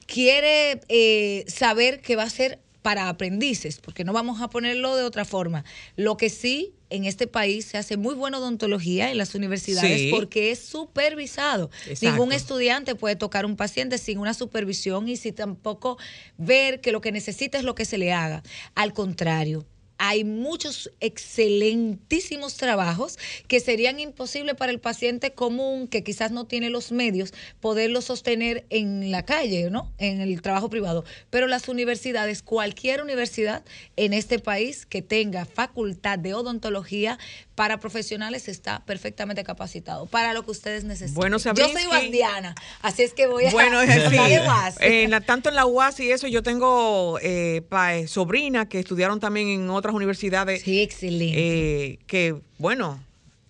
quiere 0.07 0.81
eh, 0.89 1.45
saber 1.49 2.01
que 2.01 2.17
va 2.17 2.25
a 2.25 2.31
ser 2.31 2.59
para 2.83 3.09
aprendices, 3.09 3.79
porque 3.81 4.05
no 4.05 4.13
vamos 4.13 4.41
a 4.43 4.49
ponerlo 4.51 4.97
de 4.97 5.05
otra 5.05 5.25
forma. 5.25 5.65
Lo 5.97 6.17
que 6.17 6.29
sí, 6.29 6.75
en 6.91 7.05
este 7.05 7.27
país 7.27 7.65
se 7.65 7.79
hace 7.79 7.97
muy 7.97 8.15
buena 8.15 8.39
odontología 8.39 9.11
en 9.11 9.19
las 9.19 9.35
universidades 9.35 10.01
Sí. 10.01 10.11
porque 10.11 10.51
es 10.51 10.59
supervisado. 10.59 11.71
Exacto. 11.87 12.11
Ningún 12.11 12.33
estudiante 12.33 12.95
puede 12.95 13.17
tocar 13.17 13.47
un 13.47 13.57
paciente 13.57 13.99
sin 13.99 14.19
una 14.19 14.35
supervisión 14.35 15.09
y 15.09 15.17
sin 15.17 15.35
tampoco 15.35 15.97
ver 16.37 16.81
que 16.81 16.93
lo 16.93 17.01
que 17.01 17.13
necesita 17.13 17.57
es 17.57 17.65
lo 17.65 17.75
que 17.75 17.85
se 17.85 17.99
le 17.99 18.13
haga. 18.13 18.43
Al 18.75 18.93
contrario. 18.93 19.65
Hay 20.05 20.25
muchos 20.25 20.91
excelentísimos 20.99 22.57
trabajos 22.57 23.19
que 23.47 23.61
serían 23.61 24.01
imposibles 24.01 24.57
para 24.57 24.73
el 24.73 24.81
paciente 24.81 25.33
común 25.33 25.87
que 25.87 26.03
quizás 26.03 26.33
no 26.33 26.45
tiene 26.45 26.71
los 26.71 26.91
medios 26.91 27.33
poderlo 27.61 28.01
sostener 28.03 28.67
en 28.71 29.13
la 29.13 29.25
calle, 29.25 29.71
¿no? 29.71 29.93
En 29.99 30.21
el 30.21 30.43
trabajo 30.43 30.69
privado. 30.71 31.05
Pero 31.31 31.47
las 31.47 31.69
universidades, 31.69 32.43
cualquier 32.43 33.01
universidad 33.03 33.65
en 33.97 34.13
este 34.13 34.41
país 34.41 34.87
que 34.87 35.03
tenga 35.03 35.45
facultad 35.45 36.19
de 36.19 36.35
odontología 36.35 37.19
para 37.55 37.79
profesionales 37.79 38.49
está 38.49 38.85
perfectamente 38.85 39.45
capacitado 39.45 40.07
para 40.07 40.33
lo 40.35 40.45
que 40.45 40.51
ustedes 40.51 40.83
necesiten. 40.85 41.15
Bueno, 41.15 41.37
Yo 41.39 41.69
soy 41.69 41.85
guandiana, 41.85 42.55
así 42.81 43.03
es 43.03 43.13
que 43.15 43.27
voy 43.27 43.45
a 43.45 43.51
Bueno, 43.51 43.81
es 43.83 43.91
así. 43.91 44.17
hablar 44.19 44.31
de 44.31 44.49
UAS. 44.49 44.75
En 44.81 45.11
la- 45.11 45.21
tanto 45.21 45.49
en 45.49 45.55
la 45.55 45.67
UAS 45.67 46.01
y 46.01 46.11
eso, 46.11 46.27
yo 46.27 46.43
tengo 46.43 47.19
eh, 47.23 47.63
pa- 47.69 47.95
eh, 47.97 48.09
sobrinas 48.09 48.67
que 48.67 48.81
estudiaron 48.81 49.21
también 49.21 49.49
en 49.49 49.71
otras 49.71 49.92
universidades. 49.93 50.63
Sí, 50.63 50.81
excelente. 50.81 51.35
eh, 51.39 51.99
que, 52.07 52.37
bueno, 52.59 53.01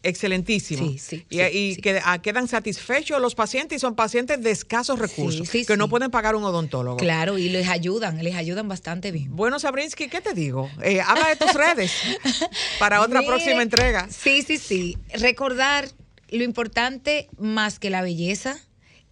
excelentísimo. 0.03 0.87
Sí, 0.89 0.99
sí, 0.99 1.27
y 1.31 1.37
sí, 1.39 1.43
y 1.53 1.77
que 1.77 2.01
quedan 2.23 2.49
satisfechos 2.49 3.21
los 3.21 3.35
pacientes 3.35 3.77
y 3.77 3.81
son 3.81 3.95
pacientes 3.95 4.43
de 4.43 4.51
escasos 4.51 4.99
recursos, 4.99 5.49
que 5.49 5.77
no 5.77 5.89
pueden 5.89 6.11
pagar 6.11 6.35
un 6.35 6.45
odontólogo. 6.45 6.97
Claro, 6.97 7.39
y 7.39 7.49
les 7.49 7.69
ayudan, 7.69 8.23
les 8.23 8.35
ayudan 8.35 8.69
bastante 8.69 9.13
bien. 9.13 9.35
Bueno, 9.35 9.59
Sabrinsky, 9.59 10.09
¿qué 10.09 10.21
te 10.21 10.35
digo? 10.35 10.71
Eh, 10.83 11.01
habla 11.01 11.29
de 11.29 11.37
tus 11.37 11.55
redes 11.55 11.93
para 12.79 13.01
otra 13.01 13.21
Mire, 13.21 13.31
próxima 13.33 13.63
entrega. 13.63 14.09
Sí, 14.11 14.43
sí, 14.43 14.59
sí. 14.59 14.99
Recordar 15.15 15.89
lo 16.31 16.45
importante 16.45 17.29
más 17.39 17.79
que 17.79 17.91
la 17.91 18.03
belleza 18.03 18.57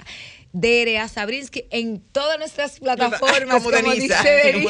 DRA 0.53 1.07
Sabrinsky 1.07 1.65
en 1.69 2.01
todas 2.01 2.37
nuestras 2.37 2.79
plataformas, 2.79 3.63
Como 3.63 3.91
dice. 3.93 4.65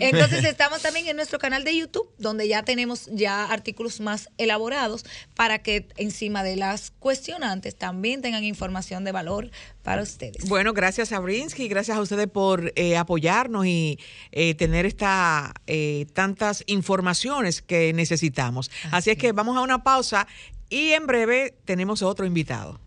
Entonces 0.00 0.44
estamos 0.44 0.80
también 0.82 1.08
en 1.08 1.16
nuestro 1.16 1.38
canal 1.38 1.64
de 1.64 1.76
YouTube, 1.76 2.10
donde 2.18 2.48
ya 2.48 2.62
tenemos 2.62 3.08
ya 3.12 3.44
artículos 3.44 4.00
más 4.00 4.30
elaborados 4.38 5.04
para 5.34 5.62
que 5.62 5.88
encima 5.96 6.42
de 6.42 6.56
las 6.56 6.90
cuestionantes 6.90 7.76
también 7.76 8.22
tengan 8.22 8.44
información 8.44 9.04
de 9.04 9.12
valor 9.12 9.50
para 9.82 10.02
ustedes. 10.02 10.48
Bueno, 10.48 10.72
gracias 10.72 11.12
a 11.12 11.20
Brinsky, 11.20 11.68
gracias 11.68 11.96
a 11.96 12.00
ustedes 12.00 12.26
por 12.26 12.72
eh, 12.76 12.96
apoyarnos 12.96 13.66
y 13.66 13.98
eh, 14.32 14.54
tener 14.54 14.86
esta 14.86 15.54
eh, 15.66 16.06
tantas 16.12 16.64
informaciones 16.66 17.62
que 17.62 17.92
necesitamos. 17.92 18.70
Así 18.90 19.10
es 19.10 19.18
que 19.18 19.32
vamos 19.32 19.56
a 19.56 19.60
una 19.60 19.82
pausa 19.82 20.26
y 20.68 20.92
en 20.92 21.06
breve 21.06 21.54
tenemos 21.64 22.02
otro 22.02 22.24
invitado. 22.24 22.80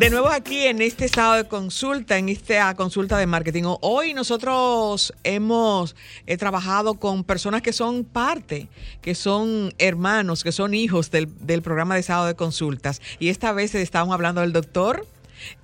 De 0.00 0.08
nuevo 0.08 0.28
aquí 0.30 0.62
en 0.62 0.80
este 0.80 1.04
estado 1.04 1.34
de 1.34 1.44
consulta, 1.44 2.16
en 2.16 2.30
esta 2.30 2.74
consulta 2.74 3.18
de 3.18 3.26
marketing. 3.26 3.64
Hoy 3.82 4.14
nosotros 4.14 5.12
hemos 5.24 5.94
eh, 6.26 6.38
trabajado 6.38 6.94
con 6.94 7.22
personas 7.22 7.60
que 7.60 7.74
son 7.74 8.04
parte, 8.06 8.68
que 9.02 9.14
son 9.14 9.74
hermanos, 9.76 10.42
que 10.42 10.52
son 10.52 10.72
hijos 10.72 11.10
del, 11.10 11.28
del 11.44 11.60
programa 11.60 11.96
de 11.96 12.00
estado 12.00 12.24
de 12.24 12.34
consultas. 12.34 13.02
Y 13.18 13.28
esta 13.28 13.52
vez 13.52 13.74
estamos 13.74 14.14
hablando 14.14 14.40
del 14.40 14.54
doctor, 14.54 15.06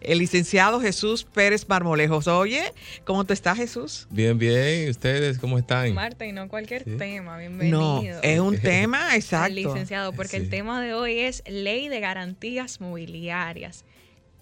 el 0.03 0.19
licenciado 0.19 0.83
Jesús 0.83 1.25
Pérez 1.25 1.67
Marmolejos. 1.67 2.27
Oye, 2.29 2.75
¿cómo 3.07 3.25
tú 3.25 3.33
estás, 3.33 3.57
Jesús? 3.57 4.07
Bien, 4.11 4.37
bien. 4.37 4.91
¿Ustedes 4.91 5.39
cómo 5.39 5.57
están? 5.57 5.95
Marta, 5.95 6.27
y 6.27 6.33
no 6.33 6.47
cualquier 6.49 6.85
Sí. 6.85 6.99
tema, 6.99 7.39
bienvenido. 7.39 8.03
No, 8.03 8.03
es 8.23 8.39
un 8.39 8.59
tema 8.61 9.17
exacto. 9.17 9.55
Licenciado, 9.55 10.13
porque 10.13 10.37
el 10.37 10.51
tema 10.51 10.83
de 10.83 10.93
hoy 10.93 11.21
es 11.21 11.43
Ley 11.49 11.89
de 11.89 12.01
Garantías 12.01 12.83
Mobiliarias. 12.83 13.87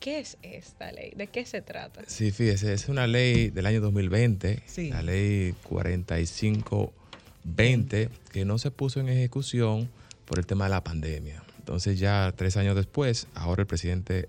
¿Qué 0.04 0.18
es 0.18 0.36
esta 0.42 0.92
ley? 0.92 1.14
¿De 1.16 1.28
qué 1.28 1.46
se 1.46 1.62
trata? 1.62 2.02
Sí, 2.08 2.30
fíjese, 2.30 2.74
es 2.74 2.90
una 2.90 3.06
ley 3.06 3.48
del 3.48 3.64
año 3.64 3.80
2020, 3.80 4.62
Sí. 4.66 4.90
la 4.90 5.00
ley 5.00 5.54
4520, 5.62 8.10
que 8.30 8.44
no 8.44 8.58
se 8.58 8.70
puso 8.70 9.00
en 9.00 9.08
ejecución 9.08 9.88
por 10.26 10.38
el 10.38 10.44
tema 10.44 10.64
de 10.64 10.70
la 10.72 10.84
pandemia. 10.84 11.42
Entonces 11.58 11.98
ya 11.98 12.34
tres 12.36 12.58
años 12.58 12.76
después, 12.76 13.28
ahora 13.34 13.62
el 13.62 13.66
presidente 13.66 14.28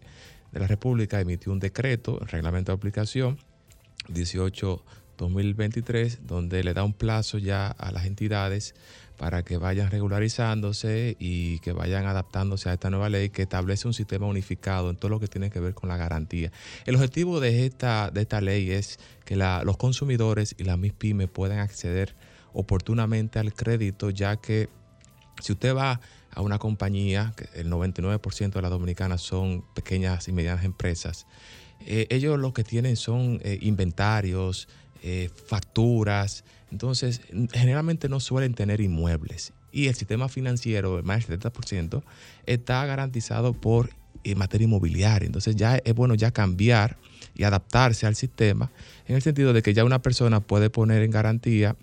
de 0.53 0.59
la 0.61 0.67
República 0.67 1.19
emitió 1.19 1.51
un 1.51 1.59
decreto, 1.59 2.19
reglamento 2.19 2.71
de 2.71 2.78
aplicación 2.78 3.38
18-2023, 4.07 6.19
donde 6.19 6.63
le 6.63 6.73
da 6.73 6.86
un 6.86 6.93
plazo 6.93 7.38
ya 7.38 7.67
a 7.67 7.91
las 7.91 8.05
entidades 8.05 8.76
para 9.18 9.43
que 9.43 9.57
vayan 9.57 9.89
regularizándose 9.91 11.16
y 11.20 11.59
que 11.59 11.72
vayan 11.72 12.05
adaptándose 12.05 12.70
a 12.70 12.74
esta 12.74 12.89
nueva 12.89 13.09
ley 13.09 13.30
que 13.30 13.43
establece 13.43 13.88
un 13.88 13.93
sistema 13.93 14.26
unificado 14.26 14.89
en 14.89 14.97
todo 14.97 15.09
lo 15.09 15.20
que 15.20 15.28
tiene 15.28 15.49
que 15.49 15.59
ver 15.59 15.74
con 15.74 15.89
la 15.89 15.97
garantía. 15.97 16.51
El 16.86 16.95
objetivo 16.95 17.39
de 17.39 17.66
esta, 17.66 18.11
de 18.11 18.22
esta 18.22 18.41
ley 18.41 18.72
es 18.72 18.99
que 19.24 19.36
los 19.36 19.78
consumidores 19.78 20.55
y 20.57 20.63
las 20.63 20.78
MIPYME 20.78 21.28
puedan 21.28 21.59
acceder 21.59 22.16
oportunamente 22.53 23.39
al 23.39 23.53
crédito, 23.53 24.09
ya 24.09 24.38
que 24.38 24.70
si 25.41 25.53
usted 25.53 25.76
va 25.76 25.99
a 26.32 26.41
una 26.41 26.59
compañía, 26.59 27.34
que 27.36 27.47
el 27.59 27.70
99% 27.70 28.51
de 28.51 28.61
las 28.61 28.72
dominicanas 28.72 29.22
son 29.22 29.63
pequeñas 29.74 30.28
y 30.28 30.32
medianas 30.32 30.66
empresas, 30.66 31.28
eh, 31.82 32.07
ellos 32.09 32.39
lo 32.39 32.53
que 32.53 32.63
tienen 32.63 32.95
son 32.95 33.39
eh, 33.43 33.59
inventarios, 33.61 34.68
eh, 35.04 35.30
facturas, 35.48 36.43
entonces 36.72 37.22
generalmente 37.54 38.10
no 38.10 38.20
suelen 38.20 38.54
tener 38.54 38.82
inmuebles. 38.82 39.54
Y 39.72 39.88
el 39.88 39.96
sistema 39.96 40.30
financiero, 40.30 41.02
más 41.04 41.28
del 41.28 41.39
70%, 41.39 42.02
está 42.46 42.86
garantizado 42.86 43.54
por 43.54 43.89
materia 44.34 44.66
inmobiliaria. 44.66 45.28
Entonces 45.28 45.56
ya 45.56 45.76
es 45.76 45.93
bueno 45.93 46.16
ya 46.16 46.32
cambiar 46.32 46.98
y 47.36 47.43
adaptarse 47.43 48.08
al 48.08 48.16
sistema 48.16 48.72
en 49.08 49.16
el 49.16 49.22
sentido 49.22 49.54
de 49.54 49.62
que 49.62 49.74
ya 49.74 49.84
una 49.84 50.02
persona 50.02 50.39
puede 50.39 50.70
poner 50.70 51.04
en 51.04 51.12
garantía 51.12 51.76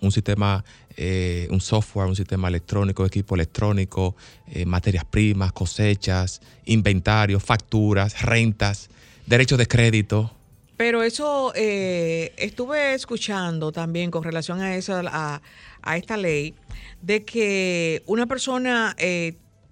un 0.00 0.12
sistema, 0.12 0.64
eh, 0.96 1.48
un 1.50 1.60
software, 1.60 2.08
un 2.08 2.16
sistema 2.16 2.48
electrónico, 2.48 3.06
equipo 3.06 3.34
electrónico, 3.34 4.16
eh, 4.48 4.66
materias 4.66 5.04
primas, 5.04 5.52
cosechas, 5.52 6.40
inventarios, 6.66 7.42
facturas, 7.42 8.20
rentas, 8.22 8.90
derechos 9.26 9.58
de 9.58 9.66
crédito. 9.66 10.32
Pero 10.76 11.02
eso 11.02 11.52
eh, 11.54 12.32
estuve 12.36 12.94
escuchando 12.94 13.70
también 13.70 14.10
con 14.10 14.24
relación 14.24 14.60
a, 14.60 14.74
esa, 14.76 15.02
a, 15.06 15.42
a 15.82 15.96
esta 15.96 16.16
ley, 16.16 16.54
de 17.00 17.24
que 17.24 18.02
una 18.06 18.26
persona 18.26 18.96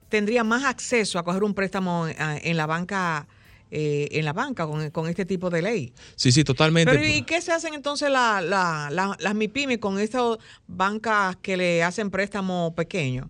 tendría 0.08 0.44
más 0.44 0.64
acceso 0.64 1.18
a 1.18 1.24
coger 1.24 1.42
un 1.42 1.54
préstamo 1.54 2.06
en 2.08 2.56
la 2.56 2.66
banca 2.66 3.26
eh, 3.74 4.18
en 4.18 4.26
la 4.26 4.34
banca 4.34 4.66
con, 4.66 5.08
este 5.08 5.24
tipo 5.24 5.48
de 5.48 5.62
ley. 5.62 5.94
Sí, 6.14 6.30
sí, 6.30 6.44
totalmente. 6.44 6.92
Pero 6.92 7.06
¿y 7.06 7.22
qué 7.22 7.40
se 7.40 7.52
hacen 7.52 7.72
entonces 7.72 8.10
las 8.10 9.34
MIPIMES 9.34 9.78
con 9.78 9.98
estas 9.98 10.36
bancas 10.66 11.36
que 11.36 11.56
le 11.56 11.82
hacen 11.82 12.10
préstamos 12.10 12.74
pequeños? 12.74 13.28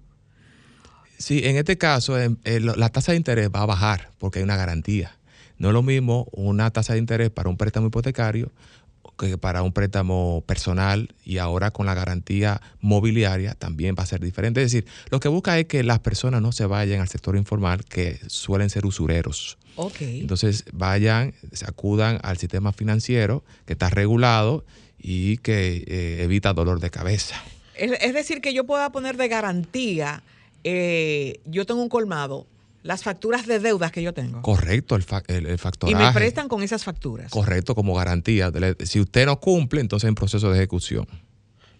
Sí, 1.17 1.43
en 1.45 1.59
este 1.59 1.79
caso 1.79 2.19
eh, 2.19 2.35
la 2.59 2.89
tasa 2.89 3.13
de 3.13 3.19
interés 3.19 3.51
va 3.55 3.61
a 3.61 3.67
bajar 3.67 4.11
porque 4.19 4.41
hay 4.41 4.43
una 4.43 4.57
garantía. 4.57 5.17
No 5.63 5.69
es 5.69 5.75
lo 5.75 5.85
mismo 5.85 6.27
una 6.33 6.73
tasa 6.73 6.95
de 6.95 6.99
interés 6.99 7.31
para 7.31 7.49
un 7.49 7.57
préstamo 7.57 7.87
hipotecario 7.87 8.51
que 9.17 9.39
para 9.39 9.63
un 9.63 9.73
préstamo 9.73 10.43
personal 10.45 11.15
y 11.25 11.39
ahora 11.39 11.71
con 11.71 11.87
la 11.87 11.95
garantía 11.95 12.61
mobiliaria 12.81 13.55
también 13.55 13.95
va 13.97 14.03
a 14.03 14.07
ser 14.07 14.19
diferente. 14.19 14.61
Es 14.61 14.73
decir, 14.73 14.91
lo 15.13 15.21
que 15.21 15.29
busca 15.29 15.57
es 15.61 15.67
que 15.67 15.85
las 15.85 16.01
personas 16.01 16.43
no 16.43 16.51
se 16.51 16.67
vayan 16.67 17.01
al 17.01 17.07
sector 17.07 17.37
informal 17.37 17.85
que 17.85 18.19
suelen 18.27 18.71
ser 18.71 18.87
usureros. 18.87 19.57
Entonces 20.01 20.65
vayan, 20.73 21.33
se 21.53 21.65
acudan 21.65 22.19
al 22.25 22.39
sistema 22.39 22.73
financiero 22.73 23.45
que 23.65 23.75
está 23.75 23.89
regulado 23.89 24.65
y 24.99 25.37
que 25.37 25.85
eh, 25.87 26.25
evita 26.25 26.55
dolor 26.55 26.81
de 26.81 26.91
cabeza. 26.91 27.41
Es, 27.77 28.15
decir, 28.15 28.41
que 28.41 28.53
yo 28.53 28.65
pueda 28.65 28.91
poner 28.91 29.17
de 29.17 29.29
garantía, 29.29 30.25
eh, 30.65 31.39
yo 31.45 31.67
tengo 31.67 31.83
un 31.83 31.89
colmado, 31.89 32.49
las 32.83 33.03
facturas 33.03 33.47
de 33.47 33.59
deudas 33.59 33.93
que 33.93 34.03
yo 34.03 34.13
tengo. 34.13 34.43
Correcto, 34.43 34.97
el, 34.97 35.05
el, 35.29 35.59
Y 35.87 35.95
me 35.95 36.13
prestan 36.13 36.49
con 36.49 36.63
esas 36.63 36.85
facturas. 36.85 37.31
Correcto, 37.31 37.75
como 37.75 37.95
garantía. 37.95 38.51
Si 38.81 39.01
usted 39.01 39.27
no 39.27 39.39
cumple, 39.41 39.81
entonces 39.81 40.09
en 40.09 40.15
proceso 40.15 40.51
de 40.51 40.59
ejecución. 40.59 41.07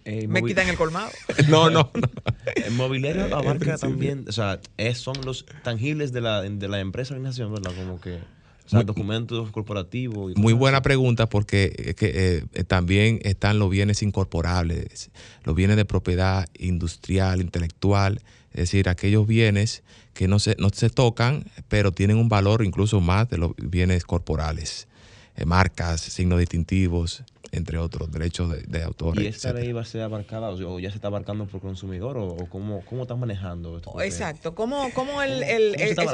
Eh, 0.05 0.27
me 0.27 0.43
quitan 0.43 0.69
el 0.69 0.77
colmado. 0.77 1.11
no, 1.49 1.71
no, 1.71 1.91
no. 1.95 2.11
El 2.57 2.73
mobiliario 2.73 3.25
abarca 3.37 3.79
también, 3.79 4.25
o 4.29 4.33
sea, 4.33 4.61
son 4.95 5.17
los 5.25 5.47
tangibles 5.63 6.13
de 6.13 6.21
la, 6.21 6.43
de 6.43 6.69
la 6.69 6.81
empresa 6.81 7.15
organización, 7.15 7.53
¿verdad? 7.53 7.73
Como 7.77 8.01
que... 8.01 8.19
O 8.67 8.69
sea, 8.69 8.83
documentos 8.85 9.51
corporativos. 9.51 10.37
muy 10.37 10.53
buena 10.53 10.83
pregunta 10.83 11.29
porque 11.29 11.95
que, 11.99 12.45
eh, 12.55 12.65
también 12.65 13.19
están 13.23 13.59
los 13.59 13.71
bienes 13.71 14.03
incorporables, 14.03 15.11
los 15.45 15.55
bienes 15.55 15.77
de 15.77 15.85
propiedad 15.85 16.49
industrial, 16.59 17.41
intelectual, 17.41 18.21
es 18.53 18.61
decir, 18.61 18.89
aquellos 18.89 19.27
bienes 19.27 19.83
que 20.15 20.29
no 20.29 20.39
se, 20.39 20.57
no 20.59 20.69
se 20.71 20.91
tocan, 20.91 21.45
pero 21.69 21.93
tienen 21.93 22.17
un 22.17 22.29
valor 22.29 22.65
incluso 22.65 23.01
más 23.01 23.29
de 23.29 23.39
los 23.39 23.53
bienes 23.57 24.05
corporales, 24.05 24.89
eh, 25.37 25.45
marcas, 25.45 26.01
signos 26.01 26.39
distintivos, 26.39 27.25
entre 27.53 27.79
otros 27.79 28.11
derechos 28.11 28.51
de, 28.67 28.83
autor. 28.83 29.21
¿Y 29.21 29.27
esta 29.27 29.53
ley 29.53 29.73
va 29.73 29.83
a 29.83 29.85
ser 29.85 30.03
abarcada 30.03 30.49
o 30.51 30.79
ya 30.79 30.91
se 30.91 30.97
está 30.97 31.09
abarcando 31.09 31.47
por 31.47 31.61
consumidor 31.61 32.17
o, 32.17 32.49
cómo, 32.49 32.83
cómo 32.87 33.03
están 33.03 33.21
manejando 33.21 33.77
esto? 33.77 34.01
Exacto, 34.01 34.55
¿cómo, 34.55 34.91
cómo 34.95 35.23
el... 35.23 35.45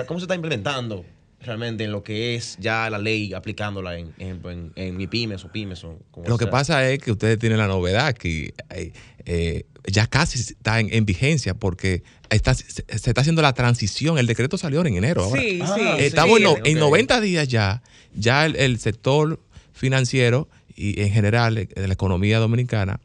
¿Cómo, 0.06 0.18
se 0.18 0.24
está, 0.24 0.34
implementando? 0.34 1.04
Realmente 1.40 1.84
en 1.84 1.92
lo 1.92 2.02
que 2.02 2.34
es 2.34 2.56
ya 2.58 2.90
la 2.90 2.98
ley 2.98 3.32
aplicándola 3.32 3.96
en, 3.96 4.12
en, 4.18 4.72
en, 4.74 4.96
mi 4.96 5.06
pymes 5.06 5.44
o 5.44 5.52
pymes. 5.52 5.84
O 5.84 5.98
lo 6.26 6.36
que 6.36 6.46
pasa 6.46 6.88
es 6.90 6.98
que 6.98 7.12
ustedes 7.12 7.38
tienen 7.38 7.58
la 7.58 7.68
novedad 7.68 8.14
que 8.14 8.54
eh, 8.70 8.92
eh, 9.24 9.66
ya 9.86 10.06
casi 10.06 10.40
está 10.40 10.80
en, 10.80 11.06
vigencia 11.06 11.54
porque 11.54 12.02
está, 12.30 12.54
se, 12.54 12.84
está 12.88 13.20
haciendo 13.20 13.42
la 13.42 13.52
transición. 13.52 14.18
El 14.18 14.26
decreto 14.26 14.58
salió 14.58 14.84
en 14.84 14.96
enero. 14.96 15.24
Ahora. 15.24 15.40
Sí, 15.40 15.60
sí. 15.60 15.82
Estamos 15.98 16.40
en, 16.64 16.78
90 16.78 17.20
días 17.20 17.48
ya, 17.48 17.82
ya 18.14 18.46
el 18.46 18.78
sector 18.78 19.40
financiero 19.72 20.48
y 20.74 21.00
en 21.02 21.10
general 21.10 21.54
de 21.54 21.86
la 21.88 21.92
economía 21.92 22.38
dominicana 22.38 23.00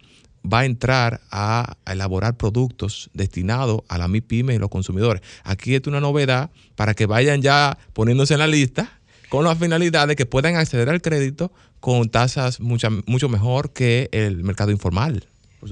va 0.52 0.60
a 0.60 0.66
entrar 0.66 1.22
a, 1.32 1.78
elaborar 1.86 2.38
productos 2.38 3.10
destinados 3.14 3.82
a 3.88 3.98
la 3.98 4.08
MIPYME 4.08 4.56
y 4.56 4.58
los 4.58 4.70
consumidores. 4.70 5.22
Aquí 5.44 5.76
es 5.76 5.86
una 5.88 6.00
novedad 6.00 6.50
para 6.76 6.94
que 6.94 7.06
vayan 7.06 7.42
ya 7.42 7.78
poniéndose 7.94 8.34
en 8.34 8.40
la 8.40 8.48
lista 8.48 9.00
con 9.30 9.46
la 9.46 9.56
finalidad 9.56 10.08
de 10.08 10.16
que 10.16 10.26
puedan 10.26 10.56
acceder 10.56 10.90
al 10.90 11.02
crédito 11.02 11.52
con 11.80 12.10
tasas 12.10 12.60
mucho, 12.60 12.90
mucho 13.06 13.30
mejor 13.30 13.74
que 13.74 14.10
el 14.12 14.44
mercado 14.44 14.72
informal. 14.72 15.26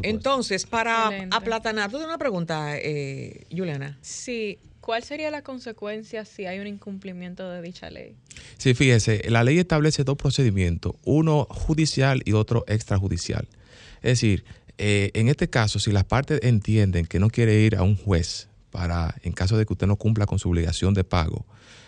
Entonces, 0.03 0.65
para 0.65 1.11
aplatanar, 1.32 1.89
tú 1.89 1.97
tienes 1.97 2.07
una 2.07 2.17
pregunta, 2.17 2.78
eh, 2.78 3.45
Juliana. 3.51 3.97
Sí, 4.01 4.57
¿Cuál 4.82 5.03
sería 5.03 5.30
la 5.30 5.43
consecuencia 5.43 6.26
si 6.26 6.47
hay 6.47 6.59
un 6.59 6.65
incumplimiento 6.65 7.47
de 7.47 7.61
dicha 7.61 7.91
ley? 7.91 8.15
Sí, 8.57 8.74
fíjese, 8.74 9.22
la 9.30 9.43
ley 9.43 9.59
establece 9.59 10.03
dos 10.03 10.17
procedimientos, 10.17 10.95
uno 11.05 11.45
judicial 11.45 12.24
y 12.26 12.34
otro 12.34 12.65
extrajudicial. 12.67 13.47
Es 14.01 14.19
decir, 14.19 14.43
eh, 14.84 15.11
en 15.13 15.27
este 15.27 15.47
caso, 15.47 15.77
si 15.77 15.91
las 15.91 16.05
partes 16.05 16.39
entienden 16.41 17.05
que 17.05 17.19
no 17.19 17.29
quiere 17.29 17.61
ir 17.61 17.75
a 17.75 17.84
un 17.84 17.95
juez 17.95 18.49
para, 18.71 19.13
en 19.21 19.32
caso 19.32 19.55
de 19.55 19.67
que 19.67 19.73
usted 19.73 19.86
no 19.86 19.95
cumpla 19.95 20.25
con 20.25 20.39
su 20.39 20.49
obligación 20.49 20.95
de 20.95 21.03
pago, 21.03 21.45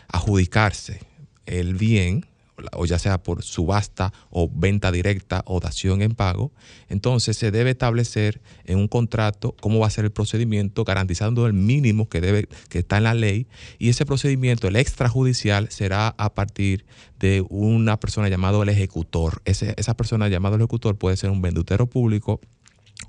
adjudicarse 0.10 1.00
el 1.48 1.74
bien, 1.74 2.28
o 2.72 2.86
ya 2.86 3.00
sea 3.00 3.24
por 3.24 3.42
subasta 3.42 4.14
o 4.30 4.48
venta 4.48 4.92
directa 4.92 5.42
o 5.48 5.60
dación 5.60 6.04
en 6.04 6.14
pago, 6.14 6.52
entonces 6.88 7.36
se 7.36 7.50
debe 7.50 7.72
establecer 7.72 8.44
en 8.66 8.78
un 8.78 8.88
contrato 8.88 9.56
cómo 9.60 9.80
va 9.80 9.88
a 9.88 9.90
ser 9.90 10.06
el 10.06 10.12
procedimiento, 10.12 10.84
garantizando 10.84 11.48
el 11.48 11.54
mínimo 11.54 12.08
que 12.08 12.22
debe 12.22 12.48
que 12.70 12.78
está 12.78 12.98
en 12.98 13.06
la 13.06 13.16
ley 13.16 13.48
y 13.80 13.90
ese 13.90 14.06
procedimiento, 14.06 14.68
el 14.68 14.76
extrajudicial, 14.76 15.72
será 15.72 16.10
a 16.10 16.36
partir 16.36 16.86
de 17.18 17.44
una 17.50 18.00
persona 18.00 18.30
llamada 18.30 18.62
el 18.62 18.70
ejecutor. 18.70 19.42
esa 19.46 19.98
persona 19.98 20.28
llamada 20.28 20.58
el 20.58 20.62
ejecutor 20.62 20.96
puede 20.96 21.18
ser 21.18 21.32
un 21.32 21.42
vendutero 21.42 21.88
público, 21.88 22.40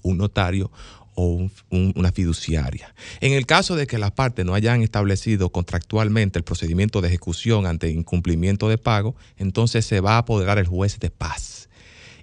un 0.05 0.19
notario 0.19 0.71
o 1.17 1.49
una 1.71 2.13
fiduciaria. 2.13 2.95
En 3.21 3.33
el 3.33 3.47
caso 3.47 3.77
de 3.77 3.87
que 3.87 3.99
las 3.99 4.13
partes 4.13 4.45
no 4.45 4.55
hayan 4.55 4.83
establecido 4.83 5.51
contractualmente 5.51 6.39
el 6.39 6.45
procedimiento 6.45 7.01
de 7.01 7.09
ejecución 7.09 7.67
ante 7.67 7.91
incumplimiento 7.91 8.69
de 8.69 8.79
pago, 8.79 9.15
entonces 9.37 9.87
se 9.87 10.01
va 10.01 10.15
a 10.15 10.19
apoderar 10.19 10.59
el 10.59 10.67
juez 10.67 10.99
de 10.99 11.11
paz. 11.11 11.69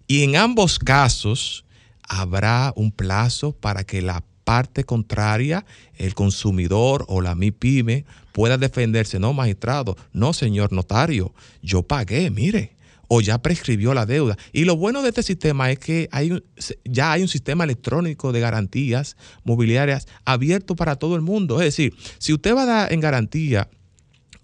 Y 0.07 0.23
en 0.23 0.35
ambos 0.35 0.77
casos 0.77 1.65
habrá 2.07 2.73
un 2.75 2.91
plazo 2.91 3.53
para 3.53 3.83
que 3.85 4.01
la 4.01 4.23
parte 4.43 4.83
contraria, 4.83 5.65
el 5.95 6.13
consumidor 6.13 7.05
o 7.07 7.21
la 7.21 7.35
MIPYME, 7.35 8.05
pueda 8.33 8.57
defenderse. 8.57 9.19
No, 9.19 9.31
magistrado, 9.31 9.95
no, 10.11 10.33
señor 10.33 10.73
notario, 10.73 11.33
yo 11.61 11.83
pagué, 11.83 12.29
mire 12.29 12.80
o 13.13 13.19
ya 13.19 13.41
prescribió 13.41 13.93
la 13.93 14.05
deuda. 14.05 14.37
Y 14.53 14.63
lo 14.63 14.77
bueno 14.77 15.01
de 15.01 15.09
este 15.09 15.21
sistema 15.21 15.69
es 15.69 15.79
que 15.79 16.07
hay 16.13 16.41
ya 16.85 17.11
hay 17.11 17.21
un 17.21 17.27
sistema 17.27 17.65
electrónico 17.65 18.31
de 18.31 18.39
garantías 18.39 19.17
mobiliarias 19.43 20.07
abierto 20.23 20.77
para 20.77 20.95
todo 20.95 21.17
el 21.17 21.21
mundo. 21.21 21.59
Es 21.59 21.65
decir, 21.65 21.93
si 22.19 22.31
usted 22.31 22.55
va 22.55 22.63
a 22.63 22.65
dar 22.65 22.93
en 22.93 23.01
garantía 23.01 23.67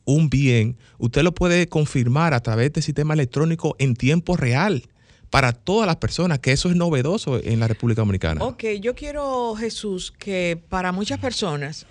un 0.03 0.29
bien, 0.29 0.77
usted 0.97 1.23
lo 1.23 1.33
puede 1.33 1.69
confirmar 1.69 2.33
a 2.33 2.41
través 2.41 2.63
de 2.63 2.67
este 2.67 2.81
sistema 2.81 3.13
electrónico 3.13 3.77
en 3.79 3.95
tiempo 3.95 4.35
real 4.35 4.83
para 5.29 5.53
todas 5.53 5.87
las 5.87 5.95
personas, 5.95 6.39
que 6.39 6.51
eso 6.51 6.69
es 6.69 6.75
novedoso 6.75 7.41
en 7.41 7.61
la 7.61 7.69
República 7.69 8.01
Dominicana. 8.01 8.43
Ok, 8.43 8.65
yo 8.81 8.95
quiero, 8.95 9.55
Jesús, 9.55 10.11
que 10.11 10.61
para 10.67 10.91
muchas 10.91 11.19
personas 11.19 11.85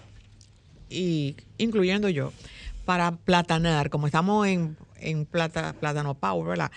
y 0.90 1.36
incluyendo 1.56 2.10
yo, 2.10 2.34
para 2.84 3.12
platanar, 3.12 3.88
como 3.88 4.06
estamos 4.06 4.46
en, 4.46 4.76
en 5.00 5.26
plata, 5.26 5.74
Plátano 5.78 6.14
Power, 6.14 6.46
¿verdad? 6.48 6.70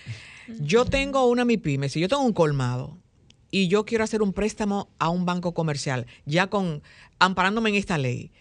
Yo 0.59 0.85
tengo 0.85 1.25
una 1.27 1.45
MIPYME, 1.45 1.89
si 1.89 1.99
yo 1.99 2.07
tengo 2.07 2.23
un 2.23 2.33
colmado 2.33 2.97
y 3.51 3.67
yo 3.67 3.85
quiero 3.85 4.03
hacer 4.03 4.21
un 4.21 4.33
préstamo 4.33 4.89
a 4.99 5.09
un 5.09 5.25
banco 5.25 5.53
comercial, 5.53 6.05
ya 6.25 6.47
con 6.47 6.81
amparándome 7.19 7.69
en 7.69 7.75
esta 7.75 7.97
ley, 7.97 8.31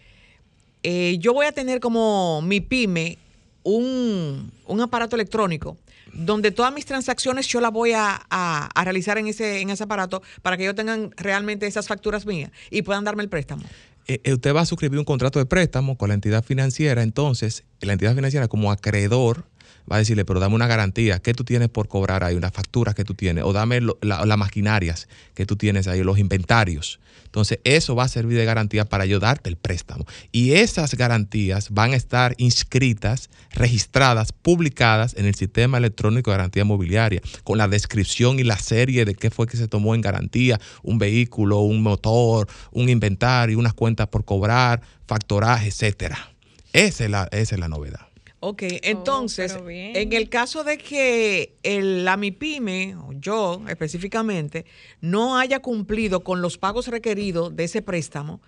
eh, 0.83 1.17
yo 1.19 1.33
voy 1.33 1.45
a 1.45 1.51
tener 1.51 1.79
como 1.79 2.41
mi 2.41 2.61
pyme 2.61 3.17
un, 3.63 4.51
un 4.65 4.81
aparato 4.81 5.15
electrónico 5.15 5.77
donde 6.13 6.49
todas 6.51 6.73
mis 6.73 6.85
transacciones 6.85 7.45
yo 7.47 7.61
las 7.61 7.71
voy 7.71 7.91
a, 7.91 8.19
a- 8.29 8.65
a 8.73 8.83
realizar 8.83 9.17
en 9.19 9.27
ese, 9.27 9.61
en 9.61 9.69
ese 9.69 9.83
aparato 9.83 10.23
para 10.41 10.57
que 10.57 10.63
ellos 10.63 10.75
tengan 10.75 11.11
realmente 11.17 11.67
esas 11.67 11.87
facturas 11.87 12.25
mías 12.25 12.51
y 12.71 12.81
puedan 12.81 13.03
darme 13.03 13.21
el 13.21 13.29
préstamo. 13.29 13.61
eh, 14.07 14.19
eh, 14.23 14.33
usted 14.33 14.55
va 14.55 14.61
a 14.61 14.65
suscribir 14.65 14.97
un 14.97 15.05
contrato 15.05 15.37
de 15.37 15.45
préstamo 15.45 15.97
con 15.97 16.07
la 16.07 16.15
entidad 16.15 16.43
financiera, 16.43 17.03
entonces 17.03 17.63
la 17.81 17.93
entidad 17.93 18.15
financiera 18.15 18.47
como 18.47 18.71
acreedor 18.71 19.45
va 19.91 19.95
a 19.95 19.99
decirle, 19.99 20.25
pero 20.25 20.39
dame 20.39 20.55
una 20.55 20.67
garantía, 20.67 21.19
¿qué 21.19 21.33
tú 21.33 21.43
tienes 21.43 21.69
por 21.69 21.87
cobrar 21.87 22.23
ahí? 22.23 22.35
Unas 22.35 22.51
facturas 22.53 22.95
que 22.95 23.03
tú 23.03 23.13
tienes, 23.13 23.43
o 23.43 23.53
dame 23.53 23.81
la- 23.81 24.25
las 24.25 24.37
maquinarias 24.37 25.07
que 25.33 25.45
tú 25.45 25.55
tienes 25.55 25.87
ahí, 25.87 26.03
los 26.03 26.19
inventarios. 26.19 26.99
Entonces, 27.25 27.59
eso 27.63 27.95
va 27.95 28.05
a 28.05 28.07
servir 28.07 28.39
de 28.39 28.45
garantía 28.45 28.85
para 28.85 29.05
yo 29.05 29.19
darte 29.19 29.49
el 29.49 29.55
préstamo. 29.55 30.05
Y 30.31 30.53
esas 30.53 30.95
garantías 30.95 31.69
van 31.69 31.93
a 31.93 31.95
estar 31.95 32.33
inscritas, 32.37 33.29
registradas, 33.51 34.31
publicadas 34.31 35.15
en 35.15 35.25
el 35.27 35.35
sistema 35.35 35.77
electrónico 35.77 36.31
de 36.31 36.37
garantía 36.37 36.65
mobiliaria, 36.65 37.21
con 37.43 37.59
la 37.59 37.67
descripción 37.67 38.39
y 38.39 38.43
la 38.43 38.57
serie 38.57 39.05
de 39.05 39.13
qué 39.13 39.29
fue 39.29 39.45
que 39.45 39.57
se 39.57 39.67
tomó 39.67 39.93
en 39.93 40.01
garantía, 40.01 40.59
un 40.81 40.97
vehículo, 40.97 41.59
un 41.59 41.83
motor, 41.83 42.47
un 42.71 42.89
inventario, 42.89 43.59
unas 43.59 43.75
cuentas 43.75 44.07
por 44.07 44.25
cobrar, 44.25 44.81
factoraje, 45.07 45.67
etcétera. 45.67 46.31
Esa 46.73 47.27
es 47.31 47.51
la 47.59 47.67
novedad. 47.67 48.08
Ok, 48.41 48.63
entonces, 48.83 49.51
pero 49.53 49.65
bien. 49.65 49.95
en 49.97 50.13
el 50.13 50.29
caso 50.29 50.63
de 50.63 50.77
que 50.77 51.57
el, 51.63 52.05
la 52.05 52.15
MIPYME, 52.15 52.95
o 52.95 53.11
yo 53.13 53.61
específicamente, 53.67 54.65
no 55.01 55.37
haya 55.37 55.59
cumplido 55.59 56.23
con 56.23 56.41
los 56.41 56.57
pagos 56.57 56.87
requeridos 56.87 57.53
de 57.55 57.65
ese 57.65 57.81
préstamo, 57.81 58.41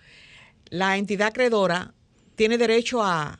la 0.70 0.96
entidad 0.96 1.28
acreedora 1.28 1.92
tiene 2.36 2.56
derecho 2.56 3.02
a, 3.02 3.38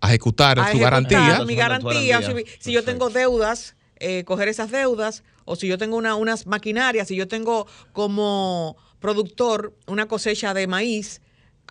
A 0.00 0.08
ejecutar 0.08 0.58
a 0.58 0.62
su 0.64 0.68
ejecutar 0.78 0.90
garantía. 0.90 1.44
mi 1.44 1.54
garantía. 1.54 2.18
o 2.18 2.20
garantía. 2.22 2.44
Si, 2.58 2.62
si 2.64 2.72
yo 2.72 2.82
tengo 2.82 3.08
deudas, 3.08 3.76
eh, 4.00 4.24
coger 4.24 4.48
esas 4.48 4.72
deudas, 4.72 5.22
o 5.44 5.54
si 5.54 5.68
yo 5.68 5.78
tengo 5.78 5.96
una- 5.96 6.16
unas 6.16 6.46
maquinarias, 6.48 7.06
si 7.08 7.14
yo 7.16 7.28
tengo 7.28 7.66
como 7.92 8.76
productor 8.98 9.76
una 9.86 10.06
cosecha 10.08 10.52
de 10.52 10.66
maíz, 10.66 11.20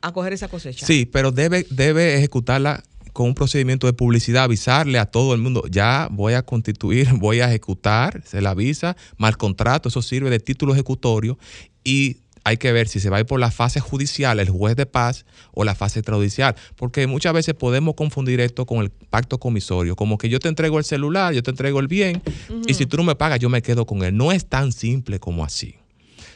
a 0.02 0.14
coger 0.14 0.32
esa 0.32 0.48
cosecha. 0.48 0.86
Sí, 0.86 1.06
pero 1.06 1.32
debe, 1.32 1.66
debe 1.70 2.16
ejecutarla 2.16 2.84
con 3.18 3.30
un 3.30 3.34
procedimiento 3.34 3.88
de 3.88 3.94
publicidad, 3.94 4.44
avisarle 4.44 5.00
a 5.00 5.08
todo 5.08 5.34
el 5.34 5.42
mundo, 5.42 5.64
ya 5.72 6.08
voy 6.12 6.34
a 6.34 6.44
constituir, 6.44 7.10
voy 7.14 7.40
a 7.40 7.48
ejecutar, 7.48 8.22
se 8.24 8.44
le 8.44 8.48
avisa, 8.48 8.96
mal 9.18 9.38
contrato, 9.38 9.90
eso 9.90 10.04
sirve 10.04 10.30
de 10.30 10.40
título 10.40 10.72
ejecutorio 10.72 11.40
y 11.84 12.18
hay 12.44 12.58
que 12.58 12.72
ver 12.72 12.88
si 12.88 13.00
se 13.00 13.10
va 13.10 13.18
a 13.18 13.22
ir 13.22 13.26
por 13.26 13.40
la 13.40 13.50
fase 13.50 13.80
judicial, 13.80 14.40
el 14.40 14.52
juez 14.52 14.76
de 14.76 14.86
paz, 14.86 15.26
o 15.52 15.64
la 15.64 15.74
fase 15.74 15.98
extrajudicial, 15.98 16.56
porque 16.76 17.08
muchas 17.08 17.34
veces 17.34 17.56
podemos 17.56 17.96
confundir 17.96 18.40
esto 18.40 18.68
con 18.68 18.84
el 18.84 18.92
pacto 18.92 19.40
comisorio, 19.40 19.96
como 19.96 20.20
que 20.20 20.30
yo 20.30 20.38
te 20.38 20.48
entrego 20.48 20.78
el 20.78 20.86
celular, 20.86 21.34
yo 21.34 21.42
te 21.42 21.50
entrego 21.50 21.80
el 21.80 21.88
bien, 21.88 22.22
y 22.68 22.76
si 22.76 22.86
tú 22.86 22.98
no 22.98 23.04
me 23.04 23.16
pagas, 23.16 23.40
yo 23.40 23.50
me 23.50 23.64
quedo 23.64 23.88
con 23.88 24.04
él. 24.04 24.16
No 24.16 24.32
es 24.32 24.46
tan 24.46 24.72
simple 24.72 25.20
como 25.20 25.44
así. 25.44 25.74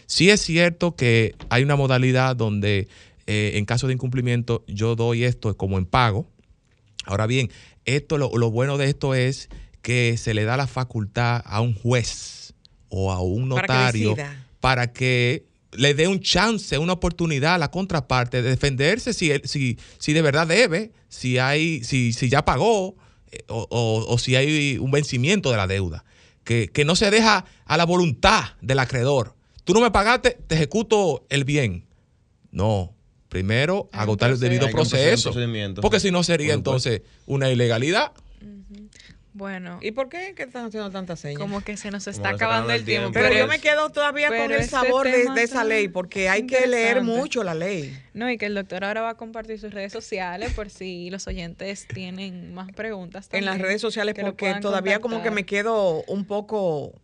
Sí 0.07 0.31
es 0.31 0.41
cierto 0.41 0.95
que 0.95 1.35
hay 1.49 1.61
una 1.61 1.75
modalidad 1.75 2.35
donde 2.35 2.87
eh, 3.27 3.51
en 3.53 3.65
caso 3.65 3.85
de 3.85 3.93
incumplimiento 3.93 4.63
yo 4.67 4.95
doy 4.95 5.23
esto 5.23 5.55
como 5.55 5.77
en 5.77 5.85
pago. 5.85 6.27
Ahora 7.05 7.27
bien, 7.27 7.49
esto 7.85 8.17
lo, 8.17 8.31
lo 8.37 8.51
bueno 8.51 8.77
de 8.77 8.87
esto 8.89 9.15
es 9.15 9.49
que 9.81 10.17
se 10.17 10.33
le 10.33 10.43
da 10.43 10.57
la 10.57 10.67
facultad 10.67 11.41
a 11.45 11.61
un 11.61 11.73
juez 11.73 12.53
o 12.89 13.11
a 13.11 13.21
un 13.21 13.49
notario 13.49 14.09
para 14.59 14.93
que 14.93 15.45
le 15.71 15.93
dé 15.93 16.07
un 16.07 16.19
chance, 16.19 16.77
una 16.77 16.93
oportunidad 16.93 17.55
a 17.55 17.57
la 17.57 17.71
contraparte 17.71 18.41
de 18.41 18.49
defenderse 18.49 19.13
si, 19.13 19.31
él- 19.31 19.41
si, 19.45 19.77
si 19.97 20.13
de 20.13 20.21
verdad 20.21 20.45
debe, 20.45 20.91
si, 21.07 21.37
hay, 21.39 21.83
si, 21.83 22.13
si 22.13 22.29
ya 22.29 22.43
pagó 22.45 22.95
eh, 23.31 23.43
o, 23.47 23.65
o- 23.69 24.13
o 24.13 24.17
si 24.17 24.35
hay 24.35 24.77
un 24.77 24.91
vencimiento 24.91 25.49
de 25.51 25.57
la 25.57 25.67
deuda. 25.67 26.03
Que, 26.43 26.67
que 26.67 26.85
no 26.85 26.95
se 26.95 27.09
deja 27.11 27.45
a 27.65 27.77
la 27.77 27.85
voluntad 27.85 28.43
del 28.61 28.79
acreedor. 28.79 29.35
Tú 29.63 29.73
no 29.73 29.79
me 29.81 29.91
pagaste, 29.91 30.37
te 30.47 30.55
ejecuto 30.55 31.23
el 31.29 31.43
bien. 31.45 31.85
No. 32.51 32.93
Primero, 33.31 33.89
un 33.93 33.97
agotar 33.97 34.29
el 34.29 34.39
debido 34.41 34.69
proceso. 34.69 35.33
Porque 35.81 36.01
si 36.01 36.11
no 36.11 36.21
sería 36.21 36.53
entonces 36.53 37.03
una 37.25 37.49
ilegalidad. 37.49 38.11
Bueno, 39.31 39.79
¿Y 39.81 39.91
por 39.91 40.09
qué 40.09 40.33
que 40.35 40.43
están 40.43 40.65
haciendo 40.65 40.91
tantas 40.91 41.21
señas? 41.21 41.39
como 41.39 41.61
que 41.61 41.77
se 41.77 41.91
nos 41.91 42.07
está 42.07 42.31
acabando 42.31 42.73
el 42.73 42.83
tiempo. 42.83 43.11
Pero 43.13 43.33
yo 43.33 43.47
me 43.47 43.59
quedo 43.59 43.89
todavía 43.89 44.27
con 44.27 44.51
el 44.51 44.65
sabor 44.65 45.07
de, 45.07 45.41
esa 45.41 45.63
ley, 45.63 45.87
porque 45.87 46.27
hay 46.27 46.45
que 46.45 46.67
leer 46.67 47.03
mucho 47.03 47.41
la 47.41 47.55
ley. 47.55 47.97
No, 48.13 48.29
y 48.29 48.37
que 48.37 48.47
el 48.47 48.53
doctor 48.53 48.83
ahora 48.83 48.99
va 48.99 49.11
a 49.11 49.15
compartir 49.15 49.57
sus 49.61 49.73
redes 49.73 49.93
sociales 49.93 50.51
por 50.51 50.69
si 50.69 51.09
los 51.09 51.25
oyentes 51.25 51.87
tienen 51.87 52.53
más 52.53 52.73
preguntas. 52.73 53.29
En 53.31 53.45
las 53.45 53.53
también, 53.53 53.67
redes 53.69 53.81
sociales, 53.81 54.13
porque 54.19 54.55
todavía 54.55 54.99
como 54.99 55.23
que 55.23 55.31
me 55.31 55.45
quedo 55.45 56.03
un 56.03 56.25
poco... 56.25 56.99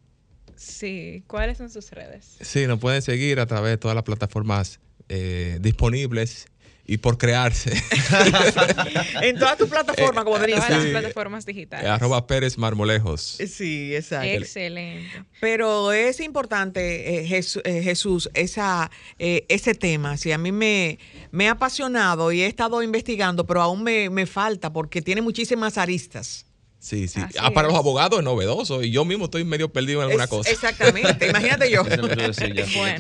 Sí, 0.58 1.24
¿cuáles 1.28 1.58
son 1.58 1.70
sus 1.70 1.90
redes? 1.92 2.36
Sí, 2.42 2.68
nos 2.68 2.80
pueden 2.80 3.02
seguir 3.02 3.40
a 3.40 3.46
través 3.46 3.72
de 3.72 3.78
todas 3.78 3.96
las 3.96 4.04
plataformas 4.04 4.82
eh, 5.10 5.58
disponibles 5.62 6.48
y 6.90 6.98
por 6.98 7.18
crearse. 7.18 7.72
En 9.22 9.38
todas 9.38 9.58
tus 9.58 9.70
plataformas, 9.70 10.24
como 10.24 10.36
Todas 10.38 10.48
diría. 10.48 10.70
las 10.70 10.84
Sí. 10.84 10.90
plataformas 10.92 11.46
digitales. 11.46 11.90
arroba 11.90 12.26
Pérez 12.28 12.58
Marmolejos. 12.58 13.38
Sí, 13.48 13.94
exacto. 13.96 14.28
Excelente. 14.28 15.24
Pero 15.42 15.92
es 15.92 16.20
importante, 16.20 17.20
eh, 17.20 17.42
eh, 17.64 17.82
Jesús, 17.84 18.30
esa, 18.34 18.90
eh, 19.20 19.46
ese 19.50 19.76
tema. 19.76 20.18
Sí, 20.18 20.32
a 20.32 20.38
mí 20.38 20.52
me, 20.52 20.98
me 21.32 21.48
ha 21.48 21.52
apasionado 21.52 22.32
y 22.32 22.42
he 22.42 22.48
estado 22.48 22.82
investigando, 22.82 23.46
pero 23.46 23.62
aún 23.62 23.84
me, 23.84 24.10
me 24.10 24.26
falta 24.26 24.72
porque 24.72 25.02
tiene 25.02 25.22
muchísimas 25.22 25.78
aristas. 25.78 26.46
Sí, 26.80 27.08
sí. 27.08 27.20
Ah, 27.40 27.52
para 27.52 27.68
es. 27.68 27.74
los 27.74 27.80
abogados 27.80 28.20
es 28.20 28.24
novedoso 28.24 28.84
y 28.84 28.92
yo 28.92 29.04
mismo 29.04 29.26
estoy 29.26 29.44
medio 29.44 29.74
perdido 29.74 30.00
en 30.02 30.06
alguna 30.08 30.26
Es- 30.26 30.30
cosa. 30.30 30.50
Exactamente, 30.50 31.28
imagínate 31.30 31.72
yo. 31.72 31.84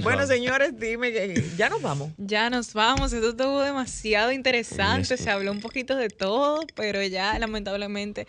Bueno. 0.01 0.25
señores, 0.27 0.71
dime, 0.79 1.11
que 1.11 1.43
ya 1.57 1.69
nos 1.69 1.81
vamos. 1.81 2.11
Ya 2.17 2.49
nos 2.49 2.73
vamos. 2.73 3.13
Esto 3.13 3.29
estuvo 3.29 3.61
demasiado 3.61 4.31
interesante. 4.31 5.15
Se 5.17 5.29
habló 5.29 5.51
un 5.51 5.61
poquito 5.61 5.95
de 5.95 6.09
todo, 6.09 6.61
pero 6.75 7.03
ya 7.03 7.37
lamentablemente 7.39 8.27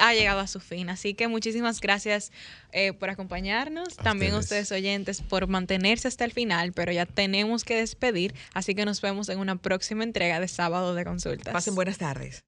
ha 0.00 0.14
llegado 0.14 0.40
a 0.40 0.46
su 0.46 0.60
fin. 0.60 0.88
Así 0.90 1.14
que 1.14 1.28
muchísimas 1.28 1.80
gracias 1.80 2.30
eh, 2.72 2.92
por 2.92 3.10
acompañarnos. 3.10 3.98
A 3.98 4.02
También 4.02 4.34
ustedes. 4.34 4.62
ustedes 4.66 4.72
oyentes 4.80 5.22
por 5.22 5.46
mantenerse 5.48 6.08
hasta 6.08 6.24
el 6.24 6.32
final, 6.32 6.72
pero 6.72 6.92
ya 6.92 7.04
tenemos 7.06 7.64
que 7.64 7.76
despedir. 7.76 8.34
Así 8.54 8.74
que 8.74 8.84
nos 8.84 9.00
vemos 9.00 9.28
en 9.28 9.38
una 9.38 9.56
próxima 9.56 10.04
entrega 10.04 10.40
de 10.40 10.48
Sábado 10.48 10.94
de 10.94 11.04
Consultas. 11.04 11.52
Pasen 11.52 11.74
buenas 11.74 11.98
tardes. 11.98 12.44